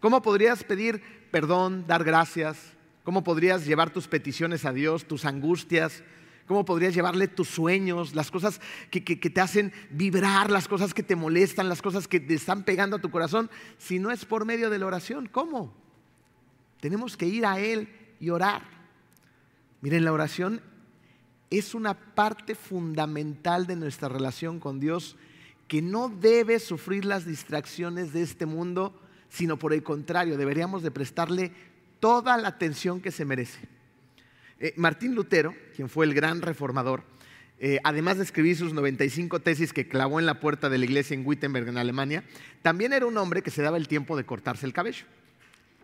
¿Cómo 0.00 0.22
podrías 0.22 0.64
pedir 0.64 1.02
perdón, 1.30 1.86
dar 1.86 2.04
gracias? 2.04 2.58
¿Cómo 3.04 3.24
podrías 3.24 3.66
llevar 3.66 3.90
tus 3.90 4.08
peticiones 4.08 4.64
a 4.64 4.72
Dios, 4.72 5.06
tus 5.06 5.24
angustias? 5.24 6.02
¿Cómo 6.46 6.64
podrías 6.64 6.94
llevarle 6.94 7.28
tus 7.28 7.48
sueños, 7.48 8.14
las 8.14 8.30
cosas 8.30 8.60
que, 8.90 9.00
te 9.00 9.40
hacen 9.40 9.72
vibrar, 9.90 10.50
las 10.50 10.66
cosas 10.66 10.92
que 10.92 11.02
te 11.02 11.14
molestan, 11.14 11.68
las 11.68 11.80
cosas 11.80 12.08
que 12.08 12.18
te 12.18 12.34
están 12.34 12.64
pegando 12.64 12.96
a 12.96 13.00
tu 13.00 13.10
corazón, 13.10 13.50
si 13.78 13.98
no 13.98 14.10
es 14.10 14.24
por 14.24 14.44
medio 14.44 14.68
de 14.68 14.78
la 14.78 14.86
oración? 14.86 15.28
¿Cómo? 15.28 15.72
Tenemos 16.80 17.16
que 17.16 17.26
ir 17.26 17.46
a 17.46 17.60
Él 17.60 17.88
y 18.18 18.30
orar. 18.30 18.62
Miren, 19.80 20.04
la 20.04 20.12
oración 20.12 20.60
es 21.50 21.74
una 21.74 21.94
parte 21.94 22.54
fundamental 22.54 23.66
de 23.66 23.76
nuestra 23.76 24.08
relación 24.08 24.60
con 24.60 24.78
Dios 24.78 25.16
que 25.66 25.82
no 25.82 26.08
debe 26.08 26.58
sufrir 26.58 27.04
las 27.04 27.26
distracciones 27.26 28.12
de 28.12 28.22
este 28.22 28.46
mundo, 28.46 28.98
sino 29.28 29.58
por 29.58 29.72
el 29.72 29.82
contrario, 29.82 30.36
deberíamos 30.36 30.82
de 30.82 30.90
prestarle 30.90 31.52
toda 31.98 32.36
la 32.36 32.48
atención 32.48 33.00
que 33.00 33.10
se 33.10 33.24
merece. 33.24 33.60
Eh, 34.58 34.74
Martín 34.76 35.14
Lutero, 35.14 35.54
quien 35.74 35.88
fue 35.88 36.06
el 36.06 36.14
gran 36.14 36.42
reformador, 36.42 37.04
eh, 37.58 37.78
además 37.84 38.16
de 38.16 38.24
escribir 38.24 38.56
sus 38.56 38.72
95 38.72 39.40
tesis 39.40 39.72
que 39.72 39.86
clavó 39.86 40.18
en 40.18 40.26
la 40.26 40.40
puerta 40.40 40.70
de 40.70 40.78
la 40.78 40.86
iglesia 40.86 41.14
en 41.14 41.26
Wittenberg, 41.26 41.68
en 41.68 41.78
Alemania, 41.78 42.24
también 42.62 42.92
era 42.92 43.06
un 43.06 43.16
hombre 43.18 43.42
que 43.42 43.50
se 43.50 43.62
daba 43.62 43.76
el 43.76 43.86
tiempo 43.86 44.16
de 44.16 44.24
cortarse 44.24 44.66
el 44.66 44.72
cabello. 44.72 45.04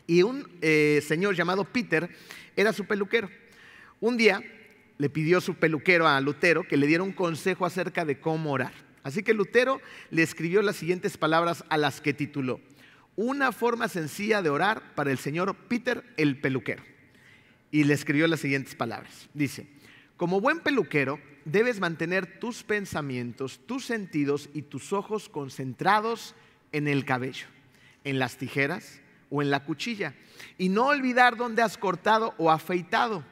Y 0.06 0.22
un 0.22 0.48
eh, 0.62 1.02
señor 1.06 1.34
llamado 1.34 1.64
Peter 1.64 2.08
era 2.56 2.72
su 2.72 2.86
peluquero. 2.86 3.28
Un 4.00 4.16
día 4.16 4.42
le 4.98 5.10
pidió 5.10 5.40
su 5.40 5.54
peluquero 5.54 6.06
a 6.06 6.20
Lutero 6.20 6.66
que 6.66 6.76
le 6.76 6.86
diera 6.86 7.02
un 7.02 7.12
consejo 7.12 7.66
acerca 7.66 8.04
de 8.04 8.20
cómo 8.20 8.52
orar. 8.52 8.72
Así 9.02 9.22
que 9.22 9.34
Lutero 9.34 9.80
le 10.10 10.22
escribió 10.22 10.62
las 10.62 10.76
siguientes 10.76 11.16
palabras 11.16 11.64
a 11.68 11.76
las 11.76 12.00
que 12.00 12.12
tituló, 12.12 12.60
Una 13.14 13.52
forma 13.52 13.88
sencilla 13.88 14.42
de 14.42 14.50
orar 14.50 14.94
para 14.94 15.10
el 15.10 15.18
señor 15.18 15.54
Peter 15.68 16.04
el 16.16 16.40
peluquero 16.40 16.82
y 17.70 17.84
le 17.84 17.94
escribió 17.94 18.26
las 18.26 18.40
siguientes 18.40 18.74
palabras. 18.74 19.28
Dice, 19.34 19.66
como 20.16 20.40
buen 20.40 20.60
peluquero, 20.60 21.20
debes 21.44 21.78
mantener 21.78 22.38
tus 22.40 22.62
pensamientos, 22.62 23.60
tus 23.66 23.84
sentidos 23.84 24.48
y 24.54 24.62
tus 24.62 24.92
ojos 24.92 25.28
concentrados 25.28 26.34
en 26.72 26.88
el 26.88 27.04
cabello, 27.04 27.46
en 28.04 28.18
las 28.18 28.36
tijeras 28.36 29.00
o 29.30 29.42
en 29.42 29.50
la 29.50 29.64
cuchilla. 29.64 30.14
Y 30.58 30.68
no 30.68 30.86
olvidar 30.86 31.36
dónde 31.36 31.62
has 31.62 31.76
cortado 31.76 32.34
o 32.38 32.50
afeitado, 32.50 33.24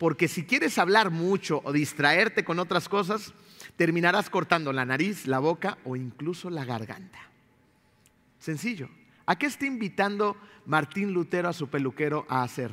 porque 0.00 0.26
si 0.26 0.42
quieres 0.42 0.78
hablar 0.78 1.12
mucho 1.12 1.60
o 1.62 1.72
distraerte 1.72 2.42
con 2.42 2.58
otras 2.58 2.88
cosas, 2.88 3.32
terminarás 3.76 4.30
cortando 4.30 4.72
la 4.72 4.84
nariz, 4.84 5.28
la 5.28 5.38
boca 5.38 5.78
o 5.84 5.94
incluso 5.94 6.50
la 6.50 6.64
garganta. 6.64 7.20
Sencillo. 8.40 8.88
¿A 9.26 9.36
qué 9.36 9.46
está 9.46 9.66
invitando 9.66 10.36
Martín 10.66 11.12
Lutero 11.12 11.48
a 11.48 11.52
su 11.52 11.68
peluquero 11.68 12.26
a 12.28 12.42
hacer? 12.42 12.72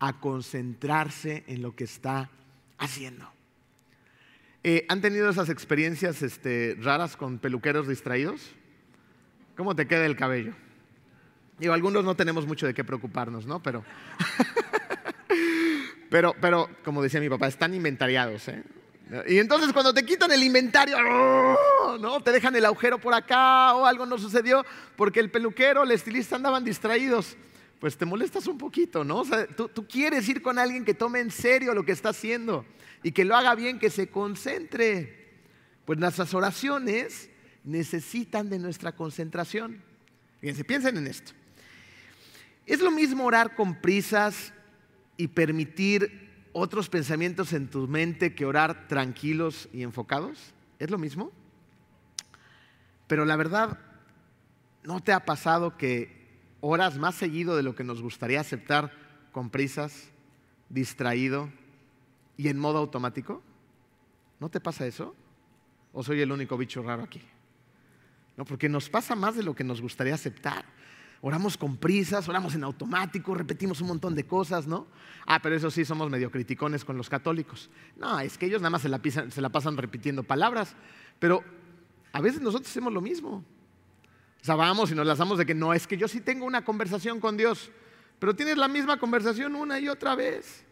a 0.00 0.20
concentrarse 0.20 1.44
en 1.46 1.62
lo 1.62 1.74
que 1.74 1.84
está 1.84 2.30
haciendo. 2.78 3.30
Eh, 4.62 4.86
¿Han 4.88 5.00
tenido 5.00 5.28
esas 5.28 5.48
experiencias 5.48 6.22
este, 6.22 6.76
raras 6.80 7.16
con 7.16 7.38
peluqueros 7.38 7.88
distraídos? 7.88 8.52
¿Cómo 9.56 9.74
te 9.74 9.86
queda 9.86 10.06
el 10.06 10.16
cabello? 10.16 10.54
Digo, 11.58 11.72
algunos 11.72 12.04
no 12.04 12.14
tenemos 12.14 12.46
mucho 12.46 12.66
de 12.66 12.74
qué 12.74 12.84
preocuparnos, 12.84 13.46
¿no? 13.46 13.60
Pero, 13.62 13.84
pero, 16.10 16.34
pero 16.40 16.68
como 16.84 17.02
decía 17.02 17.20
mi 17.20 17.28
papá, 17.28 17.48
están 17.48 17.74
inventariados, 17.74 18.48
¿eh? 18.48 18.62
Y 19.26 19.38
entonces 19.38 19.72
cuando 19.72 19.94
te 19.94 20.04
quitan 20.04 20.30
el 20.32 20.42
inventario, 20.42 20.98
¡oh! 20.98 21.96
¿no? 21.98 22.20
Te 22.20 22.30
dejan 22.30 22.54
el 22.56 22.66
agujero 22.66 22.98
por 22.98 23.14
acá 23.14 23.74
o 23.74 23.86
algo 23.86 24.04
no 24.04 24.18
sucedió 24.18 24.66
porque 24.96 25.18
el 25.20 25.30
peluquero, 25.30 25.82
el 25.82 25.92
estilista 25.92 26.36
andaban 26.36 26.62
distraídos 26.62 27.38
pues 27.78 27.96
te 27.96 28.04
molestas 28.04 28.46
un 28.46 28.58
poquito, 28.58 29.04
¿no? 29.04 29.18
O 29.18 29.24
sea, 29.24 29.46
tú, 29.46 29.86
quieres 29.86 30.28
ir 30.28 30.42
con 30.42 30.58
alguien 30.58 30.84
que 30.84 30.94
tome 30.94 31.20
en 31.20 31.30
serio 31.30 31.74
lo 31.74 31.84
que 31.84 31.92
está 31.92 32.10
haciendo 32.10 32.66
y 33.02 33.12
que 33.12 33.24
lo 33.24 33.36
haga 33.36 33.54
bien, 33.54 33.78
que 33.78 33.90
se 33.90 34.08
concentre. 34.08 35.28
Pues 35.84 35.98
nuestras 35.98 36.34
oraciones 36.34 37.30
necesitan 37.64 38.50
de 38.50 38.58
nuestra 38.58 38.92
concentración. 38.92 39.82
Fíjense, 40.40 40.64
piensen 40.64 40.96
en 40.96 41.06
esto. 41.06 41.32
¿Es 42.66 42.80
lo 42.80 42.90
mismo 42.90 43.24
orar 43.24 43.54
con 43.54 43.80
prisas 43.80 44.52
y 45.18 45.28
permitir 45.28 46.48
otros 46.54 46.88
pensamientos 46.88 47.52
en 47.52 47.68
tu 47.68 47.86
mente 47.86 48.34
que 48.34 48.46
orar 48.46 48.88
tranquilos 48.88 49.68
y 49.74 49.82
enfocados? 49.82 50.54
¿Es 50.78 50.90
lo 50.90 50.96
mismo? 50.96 51.30
Pero 53.06 53.26
la 53.26 53.36
verdad, 53.36 53.78
¿no 54.84 55.00
te 55.00 55.12
ha 55.12 55.26
pasado 55.26 55.76
que 55.76 56.16
Horas 56.60 56.98
más 56.98 57.14
seguido 57.14 57.56
de 57.56 57.62
lo 57.62 57.76
que 57.76 57.84
nos 57.84 58.02
gustaría 58.02 58.40
aceptar 58.40 58.92
con 59.30 59.48
prisas, 59.48 60.10
distraído 60.68 61.50
y 62.36 62.48
en 62.48 62.58
modo 62.58 62.78
automático? 62.78 63.42
¿No 64.40 64.48
te 64.48 64.58
pasa 64.58 64.86
eso? 64.86 65.14
¿O 65.92 66.02
soy 66.02 66.20
el 66.20 66.32
único 66.32 66.56
bicho 66.56 66.82
raro 66.82 67.04
aquí? 67.04 67.22
No, 68.36 68.44
porque 68.44 68.68
nos 68.68 68.88
pasa 68.88 69.14
más 69.14 69.36
de 69.36 69.44
lo 69.44 69.54
que 69.54 69.62
nos 69.62 69.80
gustaría 69.80 70.14
aceptar. 70.14 70.64
Oramos 71.20 71.56
con 71.56 71.76
prisas, 71.76 72.28
oramos 72.28 72.54
en 72.54 72.62
automático, 72.62 73.34
repetimos 73.34 73.80
un 73.80 73.88
montón 73.88 74.14
de 74.14 74.24
cosas, 74.24 74.68
¿no? 74.68 74.86
Ah, 75.26 75.40
pero 75.42 75.56
eso 75.56 75.70
sí, 75.70 75.84
somos 75.84 76.08
medio 76.08 76.30
criticones 76.30 76.84
con 76.84 76.96
los 76.96 77.08
católicos. 77.08 77.70
No, 77.96 78.20
es 78.20 78.38
que 78.38 78.46
ellos 78.46 78.62
nada 78.62 78.70
más 78.70 78.82
se 78.82 79.40
la, 79.40 79.48
pasan 79.48 79.76
repitiendo 79.76 80.22
palabras, 80.22 80.76
pero 81.18 81.42
a 82.12 82.20
veces 82.20 82.40
nosotros 82.40 82.70
hacemos 82.70 82.92
lo 82.92 83.00
mismo. 83.00 83.44
O 84.40 84.44
sea, 84.44 84.54
vamos 84.54 84.92
y 84.92 84.94
nos 84.94 85.06
lanzamos 85.06 85.38
de 85.38 85.46
que 85.46 85.54
no, 85.54 85.74
es 85.74 85.88
que 85.88 85.96
yo 85.96 86.06
sí 86.06 86.20
tengo 86.20 86.46
una 86.46 86.64
conversación 86.64 87.18
con 87.18 87.36
Dios, 87.36 87.72
pero 88.20 88.36
tienes 88.36 88.56
la 88.56 88.68
misma 88.68 88.98
conversación 88.98 89.56
una 89.56 89.80
y 89.80 89.88
otra 89.88 90.14
vez. 90.14 90.64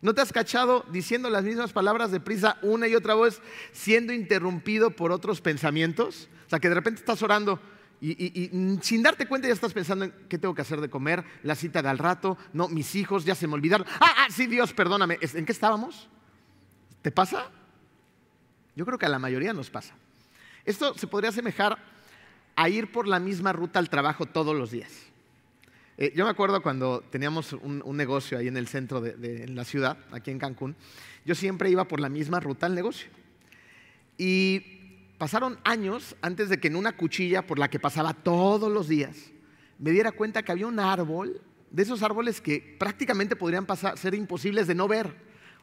¿No 0.00 0.14
te 0.14 0.22
has 0.22 0.32
cachado 0.32 0.86
diciendo 0.90 1.28
las 1.28 1.44
mismas 1.44 1.74
palabras 1.74 2.10
de 2.10 2.20
prisa 2.20 2.56
una 2.62 2.88
y 2.88 2.94
otra 2.94 3.14
vez, 3.14 3.42
siendo 3.72 4.14
interrumpido 4.14 4.92
por 4.92 5.12
otros 5.12 5.42
pensamientos? 5.42 6.30
O 6.46 6.48
sea, 6.48 6.58
que 6.58 6.70
de 6.70 6.74
repente 6.74 7.00
estás 7.00 7.22
orando 7.22 7.60
y, 8.00 8.78
sin 8.82 9.02
darte 9.02 9.26
cuenta 9.26 9.46
ya 9.46 9.54
estás 9.54 9.72
pensando 9.72 10.06
en 10.06 10.14
qué 10.28 10.38
tengo 10.38 10.54
que 10.54 10.62
hacer 10.62 10.80
de 10.80 10.88
comer, 10.88 11.24
la 11.42 11.54
cita 11.54 11.82
de 11.82 11.88
al 11.88 11.98
rato, 11.98 12.38
no, 12.52 12.68
mis 12.68 12.94
hijos 12.94 13.24
ya 13.24 13.34
se 13.34 13.46
me 13.46 13.54
olvidaron. 13.54 13.86
Ah, 14.00 14.14
ah, 14.18 14.26
sí, 14.30 14.46
Dios, 14.46 14.72
perdóname. 14.72 15.18
¿En 15.20 15.44
qué 15.44 15.52
estábamos? 15.52 16.08
¿Te 17.02 17.10
pasa? 17.10 17.50
Yo 18.74 18.86
creo 18.86 18.98
que 18.98 19.06
a 19.06 19.10
la 19.10 19.18
mayoría 19.18 19.52
nos 19.52 19.70
pasa. 19.70 19.94
Esto 20.64 20.96
se 20.96 21.06
podría 21.06 21.30
asemejar 21.30 21.78
a 22.56 22.68
ir 22.68 22.92
por 22.92 23.06
la 23.06 23.18
misma 23.18 23.52
ruta 23.52 23.78
al 23.78 23.90
trabajo 23.90 24.26
todos 24.26 24.56
los 24.56 24.70
días. 24.70 24.90
Eh, 25.98 26.12
yo 26.16 26.24
me 26.24 26.30
acuerdo 26.30 26.62
cuando 26.62 27.02
teníamos 27.10 27.52
un, 27.52 27.82
negocio 27.94 28.38
ahí 28.38 28.48
en 28.48 28.56
el 28.56 28.68
centro 28.68 29.02
de, 29.02 29.46
la 29.48 29.64
ciudad, 29.64 29.98
aquí 30.12 30.30
en 30.30 30.38
Cancún, 30.38 30.74
yo 31.26 31.34
siempre 31.34 31.68
iba 31.70 31.84
por 31.84 32.00
la 32.00 32.08
misma 32.08 32.40
ruta 32.40 32.64
al 32.64 32.74
negocio. 32.74 33.10
Y 34.16 34.79
pasaron 35.20 35.58
años 35.64 36.16
antes 36.22 36.48
de 36.48 36.58
que 36.58 36.68
en 36.68 36.76
una 36.76 36.96
cuchilla 36.96 37.46
por 37.46 37.58
la 37.58 37.68
que 37.68 37.78
pasaba 37.78 38.14
todos 38.14 38.72
los 38.72 38.88
días 38.88 39.32
me 39.78 39.90
diera 39.90 40.12
cuenta 40.12 40.42
que 40.42 40.50
había 40.50 40.66
un 40.66 40.80
árbol, 40.80 41.42
de 41.70 41.82
esos 41.82 42.02
árboles 42.02 42.40
que 42.40 42.74
prácticamente 42.78 43.36
podrían 43.36 43.66
ser 43.96 44.14
imposibles 44.14 44.66
de 44.66 44.74
no 44.74 44.88
ver. 44.88 45.14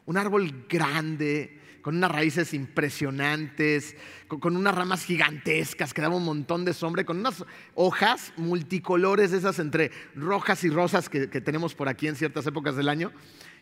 Un 0.06 0.16
árbol 0.16 0.64
grande, 0.68 1.58
con 1.82 1.96
unas 1.96 2.12
raíces 2.12 2.54
impresionantes, 2.54 3.96
con, 4.28 4.56
unas 4.56 4.76
ramas 4.76 5.02
gigantescas 5.02 5.92
que 5.92 6.02
daban 6.02 6.18
un 6.18 6.24
montón 6.24 6.64
de 6.64 6.72
sombra, 6.72 7.04
con 7.04 7.18
unas 7.18 7.44
hojas 7.74 8.32
multicolores, 8.36 9.32
esas 9.32 9.58
entre 9.58 9.90
rojas 10.14 10.62
y 10.62 10.70
rosas 10.70 11.08
que, 11.08 11.26
tenemos 11.26 11.74
por 11.74 11.88
aquí 11.88 12.06
en 12.06 12.14
ciertas 12.14 12.46
épocas 12.46 12.76
del 12.76 12.88
año. 12.88 13.10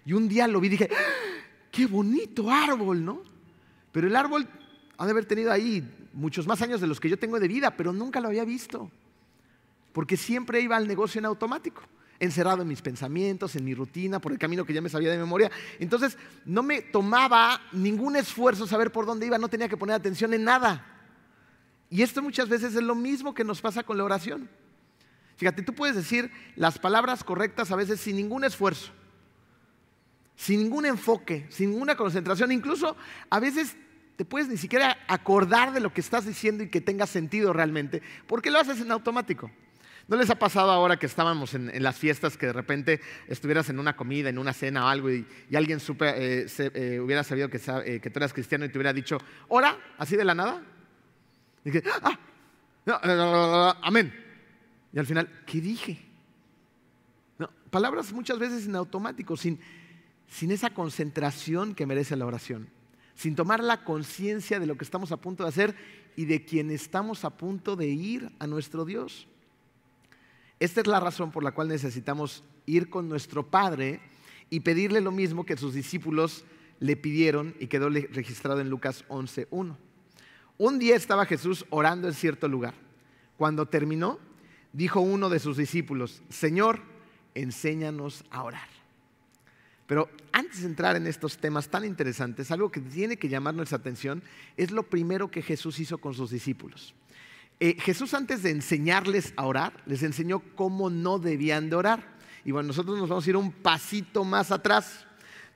Y 0.05 0.13
un 0.13 0.29
día 0.29 0.47
lo 0.47 0.61
vi 0.61 0.67
y 0.67 0.71
dije, 0.73 0.91
¡Ah! 0.93 1.71
qué 1.71 1.87
bonito 1.87 2.51
árbol, 2.51 3.03
¿no? 3.03 3.23
Pero 3.93 4.09
el 4.09 4.15
árbol 4.15 4.47
ha 4.99 5.05
de 5.05 5.11
haber 5.11 5.27
tenido 5.27 5.53
ahí 5.53 5.89
muchos 6.13 6.47
más 6.47 6.63
años 6.63 6.81
de 6.81 6.87
los 6.87 7.01
que 7.01 7.09
yo 7.09 7.19
tengo 7.19 7.39
de 7.39 7.49
vida, 7.49 7.77
pero 7.77 7.93
nunca 7.93 8.21
lo 8.21 8.29
había 8.29 8.45
visto, 8.45 8.91
porque 9.93 10.17
siempre 10.17 10.61
iba 10.61 10.77
al 10.77 10.89
negocio 10.89 11.19
en 11.19 11.27
automático 11.27 11.83
encerrado 12.19 12.63
en 12.63 12.69
mis 12.69 12.83
pensamientos, 12.83 13.57
en 13.57 13.65
mi 13.65 13.75
rutina, 13.75 14.21
por 14.21 14.33
el 14.33 14.39
camino 14.39 14.65
que 14.65 14.73
ya 14.73 14.81
me 14.81 14.89
sabía 14.89 15.11
de 15.11 15.19
memoria. 15.19 15.51
Entonces 15.79 16.17
no 16.45 16.63
me 16.63 16.83
tomaba 16.83 17.61
ningún 17.73 18.17
esfuerzo 18.17 18.67
saber 18.67 18.93
por 18.93 19.07
dónde 19.07 19.27
iba, 19.27 19.39
no 19.39 19.49
tenía 19.49 19.69
que 19.69 19.77
poner 19.77 19.97
atención 19.97 20.33
en 20.35 20.45
nada. 20.45 20.87
Y 21.91 22.03
esto 22.03 22.23
muchas 22.23 22.49
veces 22.49 22.75
es 22.75 22.83
lo 22.83 22.95
mismo 22.95 23.35
que 23.35 23.45
nos 23.45 23.61
pasa 23.61 23.83
con 23.83 23.99
la 23.99 24.05
oración. 24.05 24.49
Fíjate, 25.37 25.63
tú 25.63 25.75
puedes 25.75 25.95
decir 25.95 26.31
las 26.57 26.79
palabras 26.79 27.23
correctas 27.23 27.71
a 27.71 27.77
veces 27.77 28.01
sin 28.01 28.17
ningún 28.17 28.45
esfuerzo, 28.45 28.91
sin 30.35 30.63
ningún 30.63 30.87
enfoque, 30.87 31.47
sin 31.51 31.71
ninguna 31.71 31.97
concentración, 31.97 32.53
incluso 32.53 32.97
a 33.29 33.39
veces 33.39 33.77
te 34.17 34.25
puedes 34.25 34.49
ni 34.49 34.57
siquiera 34.57 34.99
acordar 35.09 35.73
de 35.73 35.81
lo 35.81 35.93
que 35.93 36.01
estás 36.01 36.27
diciendo 36.27 36.65
y 36.65 36.71
que 36.71 36.81
tenga 36.81 37.07
sentido 37.07 37.53
realmente, 37.53 38.03
porque 38.27 38.51
lo 38.51 38.59
haces 38.59 38.81
en 38.81 38.91
automático. 38.91 39.51
¿No 40.09 40.17
les 40.17 40.31
ha 40.31 40.39
pasado 40.39 40.71
ahora 40.71 40.99
que 40.99 41.07
estábamos 41.07 41.55
en, 41.55 41.83
las 41.83 41.97
fiestas 41.97 42.37
que 42.37 42.47
de 42.47 42.53
repente 42.53 43.01
estuvieras 43.27 43.69
en 43.71 43.81
una 43.81 43.97
comida, 43.97 44.29
en 44.29 44.39
una 44.39 44.53
cena 44.53 44.85
o 44.85 44.89
algo 44.89 45.11
y, 45.11 45.27
alguien 45.55 45.81
eh, 46.01 46.47
eh, 46.59 47.01
hubiera 47.01 47.25
sabido 47.25 47.49
eh, 47.49 48.01
que, 48.01 48.11
tú 48.11 48.19
eras 48.19 48.33
cristiano 48.33 48.65
y 48.65 48.69
te 48.69 48.79
hubiera 48.79 48.93
dicho, 48.93 49.19
ora, 49.49 49.77
así 49.99 50.17
de 50.17 50.25
la 50.25 50.35
nada? 50.35 50.63
Y 51.65 51.71
dije, 51.73 51.83
ah, 52.03 53.77
amén. 53.83 54.15
Y 54.93 54.99
al 54.99 55.07
final, 55.07 55.29
¿qué 55.45 55.61
dije? 55.61 56.03
palabras 57.71 58.13
muchas 58.13 58.39
veces 58.39 58.67
en 58.67 58.77
automático, 58.77 59.37
sin 59.37 59.61
esa 60.51 60.71
concentración 60.71 61.75
que 61.75 61.85
merece 61.85 62.17
la 62.17 62.25
oración, 62.25 62.69
sin 63.17 63.35
tomar 63.35 63.65
la 63.65 63.83
conciencia 63.83 64.61
de 64.61 64.67
lo 64.67 64.77
que 64.77 64.85
estamos 64.85 65.11
a 65.11 65.17
punto 65.17 65.43
de 65.43 65.49
hacer 65.49 65.75
y 66.15 66.27
de 66.27 66.45
quien 66.45 66.71
estamos 66.71 67.25
a 67.25 67.31
punto 67.31 67.75
de 67.75 67.89
ir 67.89 68.31
a 68.39 68.47
nuestro 68.47 68.85
Dios. 68.85 69.27
Esta 70.61 70.81
es 70.81 70.87
la 70.87 71.01
razón 71.01 71.33
por 71.33 71.43
la 71.43 71.53
cual 71.53 71.69
necesitamos 71.69 72.45
ir 72.67 72.89
con 72.89 73.09
nuestro 73.09 73.51
Padre 73.51 74.01
y 74.51 74.61
pedirle 74.61 75.01
lo 75.01 75.11
mismo 75.11 75.45
que 75.45 75.57
sus 75.57 75.75
discípulos 75.75 76.45
le 76.79 76.97
pidieron 76.97 77.55
y 77.59 77.67
quedó 77.67 77.89
registrado 77.89 78.61
en 78.61 78.71
Lucas 78.71 79.05
11.1. 79.09 79.77
Un 80.59 80.79
día 80.79 80.97
estaba 80.97 81.27
Jesús 81.27 81.67
orando 81.71 82.09
en 82.09 82.15
cierto 82.15 82.49
lugar. 82.49 82.75
Cuando 83.37 83.67
terminó, 83.67 84.19
dijo 84.73 85.01
uno 85.01 85.29
de 85.29 85.39
sus 85.39 85.57
discípulos, 85.57 86.23
Señor, 86.29 86.81
enséñanos 87.35 88.25
a 88.31 88.43
orar. 88.43 88.76
Pero 89.87 90.11
antes 90.33 90.63
de 90.63 90.67
entrar 90.67 90.97
en 90.97 91.07
estos 91.07 91.39
temas 91.39 91.69
tan 91.69 91.85
interesantes, 91.85 92.51
algo 92.51 92.71
que 92.71 92.81
tiene 92.81 93.17
que 93.17 93.29
llamar 93.29 93.55
nuestra 93.55 93.79
atención 93.79 94.23
es 94.57 94.71
lo 94.71 94.83
primero 94.83 95.31
que 95.31 95.43
Jesús 95.43 95.79
hizo 95.79 95.99
con 95.99 96.15
sus 96.15 96.31
discípulos. 96.31 96.95
Eh, 97.59 97.77
Jesús 97.81 98.13
antes 98.13 98.43
de 98.43 98.51
enseñarles 98.51 99.33
a 99.37 99.47
orar, 99.47 99.73
les 99.87 100.03
enseñó 100.03 100.41
cómo 100.55 100.91
no 100.91 101.19
debían 101.19 101.71
de 101.71 101.77
orar. 101.77 102.17
Y 102.45 102.51
bueno, 102.51 102.69
nosotros 102.69 102.99
nos 102.99 103.09
vamos 103.09 103.27
a 103.27 103.31
ir 103.31 103.37
un 103.37 103.53
pasito 103.53 104.25
más 104.25 104.51
atrás. 104.51 105.07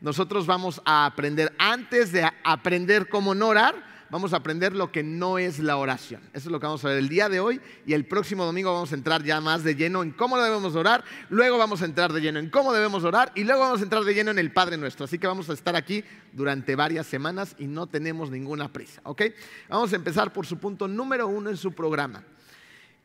Nosotros 0.01 0.47
vamos 0.47 0.81
a 0.87 1.05
aprender, 1.05 1.55
antes 1.59 2.11
de 2.11 2.27
aprender 2.43 3.09
cómo 3.09 3.35
no 3.35 3.49
orar, 3.49 3.90
vamos 4.11 4.33
a 4.33 4.37
aprender 4.37 4.75
lo 4.75 4.91
que 4.91 5.03
no 5.03 5.39
es 5.39 5.59
la 5.59 5.77
oración. 5.77 6.21
Eso 6.33 6.49
es 6.49 6.53
lo 6.53 6.61
que 6.61 6.67
vamos 6.67 6.85
a 6.85 6.89
ver 6.89 6.99
el 6.99 7.09
día 7.09 7.29
de 7.29 7.41
hoy 7.41 7.61
y 7.87 7.93
el 7.93 8.05
próximo 8.05 8.45
domingo 8.45 8.73
vamos 8.73 8.93
a 8.93 8.95
entrar 8.95 9.23
ya 9.23 9.41
más 9.41 9.65
de 9.65 9.75
lleno 9.75 10.03
en 10.03 10.11
cómo 10.11 10.39
debemos 10.39 10.75
orar, 10.75 11.05
luego 11.29 11.59
vamos 11.59 11.83
a 11.83 11.85
entrar 11.85 12.13
de 12.13 12.21
lleno 12.21 12.39
en 12.39 12.51
cómo 12.51 12.73
debemos 12.73 13.05
orar 13.05 13.33
y 13.35 13.45
luego 13.45 13.61
vamos 13.61 13.81
a 13.81 13.85
entrar 13.85 14.03
de 14.05 14.15
lleno 14.15 14.31
en 14.31 14.39
el 14.39 14.53
Padre 14.53 14.77
nuestro. 14.77 15.05
Así 15.05 15.19
que 15.19 15.27
vamos 15.27 15.49
a 15.49 15.53
estar 15.53 15.77
aquí 15.77 16.05
durante 16.33 16.75
varias 16.77 17.07
semanas 17.07 17.55
y 17.59 17.67
no 17.67 17.87
tenemos 17.87 18.31
ninguna 18.31 18.73
prisa, 18.73 19.01
¿ok? 19.05 19.23
Vamos 19.69 19.93
a 19.93 19.97
empezar 19.97 20.33
por 20.33 20.47
su 20.47 20.59
punto 20.59 20.89
número 20.89 21.29
uno 21.29 21.51
en 21.51 21.57
su 21.57 21.73
programa. 21.73 22.25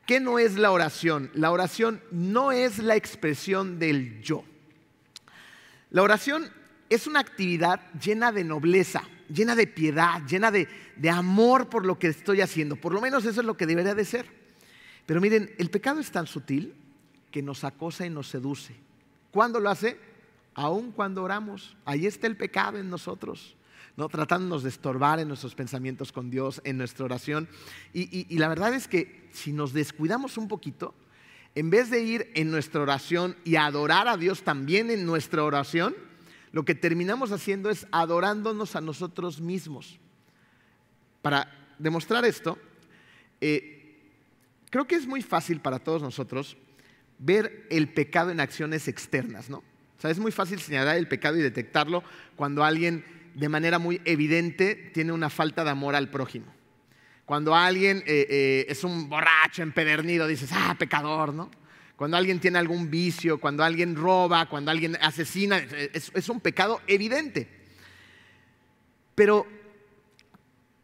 ¿Qué 0.06 0.20
no 0.20 0.38
es 0.38 0.56
la 0.56 0.72
oración? 0.72 1.32
La 1.34 1.52
oración 1.52 2.02
no 2.12 2.52
es 2.52 2.80
la 2.80 2.96
expresión 2.96 3.80
del 3.80 4.22
yo. 4.22 4.44
La 5.90 6.04
oración 6.04 6.52
es 6.90 7.08
una 7.08 7.20
actividad 7.20 7.80
llena 8.00 8.32
de 8.32 8.44
nobleza 8.44 9.02
llena 9.30 9.56
de 9.56 9.68
piedad, 9.68 10.22
llena 10.28 10.52
de, 10.52 10.68
amor 11.12 11.70
por 11.70 11.86
lo 11.86 12.00
que 12.00 12.08
estoy 12.08 12.42
haciendo. 12.42 12.76
Por 12.76 12.94
lo 12.94 13.02
menos 13.02 13.26
eso 13.26 13.42
es 13.42 13.46
lo 13.46 13.58
que 13.58 13.66
debería 13.66 13.96
de 13.96 14.06
ser. 14.06 14.26
Pero 15.06 15.22
miren, 15.22 15.54
el 15.58 15.70
pecado 15.70 16.00
es 16.00 16.12
tan 16.12 16.28
sutil 16.28 16.74
que 17.32 17.42
nos 17.42 17.64
acosa 17.64 18.06
y 18.06 18.10
nos 18.10 18.28
seduce. 18.28 18.76
¿Cuándo 19.32 19.60
lo 19.60 19.70
hace? 19.70 19.98
Aún 20.54 20.92
cuando 20.92 21.24
oramos. 21.24 21.76
Ahí 21.86 22.06
está 22.06 22.28
el 22.28 22.38
pecado 22.38 22.78
en 22.78 22.90
nosotros. 22.90 23.56
¿no? 23.98 24.10
tratándonos 24.10 24.64
de 24.64 24.70
estorbar 24.70 25.20
en 25.20 25.30
nuestros 25.30 25.56
pensamientos 25.56 26.12
con 26.12 26.30
Dios, 26.30 26.60
en 26.66 26.78
nuestra 26.78 27.06
oración. 27.06 27.48
y, 27.94 28.38
la 28.38 28.50
verdad 28.50 28.74
es 28.74 28.90
que 28.90 29.30
si 29.32 29.54
nos 29.54 29.72
descuidamos 29.72 30.38
un 30.38 30.50
poquito, 30.50 30.94
en 31.56 31.70
vez 31.70 31.90
de 31.90 32.04
ir 32.04 32.32
en 32.36 32.52
nuestra 32.52 32.82
oración 32.82 33.38
y 33.46 33.56
adorar 33.56 34.10
a 34.10 34.18
Dios 34.18 34.44
también 34.44 34.92
en 34.92 35.06
nuestra 35.06 35.46
oración, 35.46 35.96
lo 36.56 36.64
que 36.64 36.74
terminamos 36.74 37.34
haciendo 37.34 37.70
es 37.70 37.86
adorándonos 37.92 38.78
a 38.78 38.82
nosotros 38.82 39.42
mismos. 39.42 40.00
Para 41.22 41.52
demostrar 41.78 42.24
esto, 42.24 42.58
eh, 43.42 44.00
creo 44.70 44.88
que 44.88 44.96
es 44.96 45.06
muy 45.06 45.22
fácil 45.22 45.60
para 45.60 45.80
todos 45.80 46.02
nosotros 46.02 46.56
ver 47.20 47.68
el 47.70 47.90
pecado 47.90 48.32
en 48.32 48.40
acciones 48.40 48.88
externas, 48.88 49.50
¿no? 49.50 49.58
O 49.58 50.00
sea, 50.02 50.10
es 50.10 50.18
muy 50.18 50.32
fácil 50.32 50.62
señalar 50.62 50.96
el 50.96 51.10
pecado 51.10 51.36
y 51.36 51.42
detectarlo 51.42 52.06
cuando 52.38 52.64
alguien 52.64 53.04
de 53.34 53.50
manera 53.50 53.78
muy 53.78 54.02
evidente 54.06 54.76
tiene 54.94 55.12
una 55.12 55.30
falta 55.30 55.66
de 55.66 55.72
amor 55.72 55.94
al 55.94 56.10
prójimo. 56.10 56.46
Cuando 57.26 57.54
alguien 57.54 57.98
eh, 58.08 58.28
eh, 58.30 58.66
es 58.70 58.86
un 58.86 59.10
borracho 59.10 59.62
empedernido, 59.62 60.26
dices, 60.26 60.52
ah, 60.54 60.74
pecador, 60.80 61.34
¿no? 61.34 61.52
Cuando 61.96 62.18
alguien 62.18 62.40
tiene 62.40 62.60
algún 62.60 62.90
vicio, 62.90 63.40
cuando 63.40 63.64
alguien 63.64 63.96
roba, 63.96 64.48
cuando 64.48 64.72
alguien 64.72 64.98
asesina, 65.02 65.58
es, 65.58 66.30
un 66.30 66.42
pecado 66.42 66.82
evidente. 66.88 67.48
Pero 69.16 69.48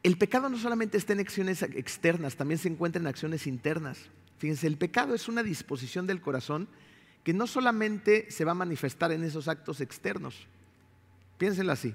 el 0.04 0.18
pecado 0.18 0.48
no 0.50 0.58
solamente 0.58 0.98
está 0.98 1.14
en 1.14 1.20
acciones 1.20 1.62
externas, 1.64 2.36
también 2.36 2.58
se 2.58 2.70
encuentra 2.70 3.02
en 3.02 3.08
acciones 3.08 3.46
internas. 3.46 4.00
Fíjense, 4.38 4.68
el 4.68 4.78
pecado 4.78 5.14
es 5.14 5.28
una 5.28 5.44
disposición 5.44 6.08
del 6.08 6.22
corazón 6.22 6.70
que 7.24 7.34
no 7.34 7.46
solamente 7.46 8.32
se 8.32 8.46
va 8.46 8.52
a 8.52 8.56
manifestar 8.56 9.12
en 9.12 9.24
esos 9.24 9.48
actos 9.48 9.82
externos. 9.82 10.48
Piénsenlo 11.38 11.74
así. 11.74 11.94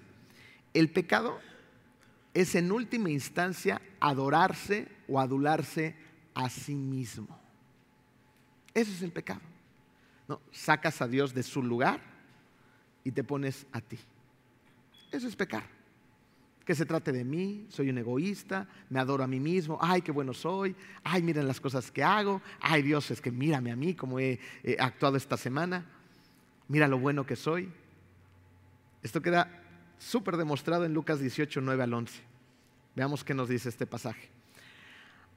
El 0.74 0.90
pecado 0.90 1.40
es 2.34 2.54
en 2.54 2.70
última 2.70 3.08
instancia 3.10 3.80
adorarse 3.98 4.88
o 5.08 5.18
adularse 5.18 5.96
a 6.34 6.50
sí 6.50 6.74
mismo. 6.74 7.45
Eso 8.76 8.92
es 8.92 9.00
el 9.00 9.10
pecado. 9.10 9.40
No, 10.28 10.38
sacas 10.52 11.00
a 11.00 11.08
Dios 11.08 11.32
de 11.32 11.42
su 11.42 11.62
lugar 11.62 11.98
y 13.02 13.10
te 13.10 13.24
pones 13.24 13.66
a 13.72 13.80
ti. 13.80 13.98
Eso 15.10 15.26
es 15.26 15.34
pecar. 15.34 15.64
Que 16.62 16.74
se 16.74 16.84
trate 16.84 17.10
de 17.10 17.24
mí, 17.24 17.64
soy 17.70 17.88
un 17.88 17.96
egoísta, 17.96 18.68
me 18.90 19.00
adoro 19.00 19.24
a 19.24 19.26
mí 19.26 19.40
mismo, 19.40 19.78
ay, 19.80 20.02
qué 20.02 20.12
bueno 20.12 20.34
soy, 20.34 20.76
ay, 21.04 21.22
miren 21.22 21.48
las 21.48 21.58
cosas 21.58 21.90
que 21.90 22.04
hago, 22.04 22.42
ay, 22.60 22.82
Dios, 22.82 23.10
es 23.10 23.22
que 23.22 23.30
mírame 23.30 23.72
a 23.72 23.76
mí 23.76 23.94
como 23.94 24.20
he 24.20 24.38
actuado 24.78 25.16
esta 25.16 25.38
semana, 25.38 25.86
mira 26.68 26.86
lo 26.86 26.98
bueno 26.98 27.24
que 27.24 27.36
soy. 27.36 27.72
Esto 29.02 29.22
queda 29.22 29.48
súper 29.96 30.36
demostrado 30.36 30.84
en 30.84 30.92
Lucas 30.92 31.18
18, 31.18 31.62
9 31.62 31.82
al 31.82 31.94
11. 31.94 32.20
Veamos 32.94 33.24
qué 33.24 33.32
nos 33.32 33.48
dice 33.48 33.70
este 33.70 33.86
pasaje. 33.86 34.35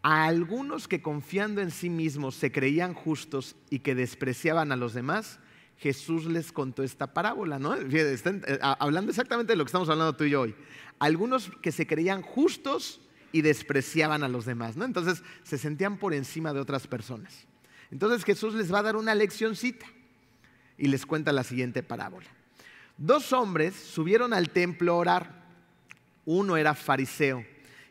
A 0.01 0.25
algunos 0.25 0.87
que 0.87 1.01
confiando 1.01 1.61
en 1.61 1.71
sí 1.71 1.89
mismos 1.89 2.35
se 2.35 2.51
creían 2.51 2.93
justos 2.93 3.55
y 3.69 3.79
que 3.79 3.95
despreciaban 3.95 4.71
a 4.71 4.77
los 4.77 4.93
demás, 4.93 5.39
Jesús 5.77 6.25
les 6.25 6.51
contó 6.51 6.83
esta 6.83 7.13
parábola, 7.13 7.59
¿no? 7.59 7.75
Eh, 7.75 8.59
hablando 8.61 9.11
exactamente 9.11 9.53
de 9.53 9.57
lo 9.57 9.65
que 9.65 9.69
estamos 9.69 9.89
hablando 9.89 10.15
tú 10.15 10.23
y 10.23 10.29
yo 10.29 10.41
hoy. 10.41 10.55
Algunos 10.99 11.51
que 11.61 11.71
se 11.71 11.85
creían 11.85 12.21
justos 12.21 13.01
y 13.31 13.41
despreciaban 13.41 14.23
a 14.23 14.29
los 14.29 14.45
demás, 14.45 14.77
¿no? 14.77 14.85
Entonces 14.85 15.21
se 15.43 15.57
sentían 15.57 15.97
por 15.97 16.13
encima 16.13 16.53
de 16.53 16.61
otras 16.61 16.87
personas. 16.87 17.45
Entonces 17.91 18.23
Jesús 18.23 18.53
les 18.53 18.73
va 18.73 18.79
a 18.79 18.83
dar 18.83 18.95
una 18.95 19.15
leccioncita 19.15 19.85
y 20.77 20.87
les 20.87 21.05
cuenta 21.05 21.33
la 21.33 21.43
siguiente 21.43 21.83
parábola. 21.83 22.27
Dos 22.97 23.33
hombres 23.33 23.75
subieron 23.75 24.33
al 24.33 24.49
templo 24.49 24.93
a 24.93 24.97
orar. 24.97 25.45
Uno 26.25 26.57
era 26.57 26.73
fariseo 26.73 27.45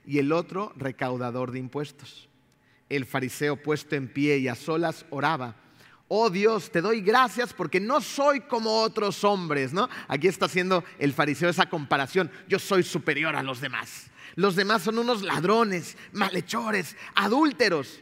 y 0.08 0.18
el 0.18 0.32
otro 0.32 0.72
recaudador 0.74 1.52
de 1.52 1.58
impuestos. 1.58 2.30
El 2.88 3.04
fariseo 3.04 3.62
puesto 3.62 3.94
en 3.94 4.08
pie 4.08 4.38
y 4.38 4.48
a 4.48 4.54
solas 4.54 5.04
oraba. 5.10 5.56
Oh 6.08 6.30
Dios, 6.30 6.72
te 6.72 6.80
doy 6.80 7.02
gracias 7.02 7.52
porque 7.52 7.78
no 7.78 8.00
soy 8.00 8.40
como 8.40 8.80
otros 8.80 9.22
hombres, 9.22 9.74
¿no? 9.74 9.90
Aquí 10.08 10.26
está 10.26 10.46
haciendo 10.46 10.82
el 10.98 11.12
fariseo 11.12 11.50
esa 11.50 11.68
comparación. 11.68 12.30
Yo 12.48 12.58
soy 12.58 12.82
superior 12.84 13.36
a 13.36 13.42
los 13.42 13.60
demás. 13.60 14.10
Los 14.34 14.56
demás 14.56 14.80
son 14.80 14.98
unos 14.98 15.20
ladrones, 15.20 15.98
malhechores, 16.12 16.96
adúlteros. 17.14 18.00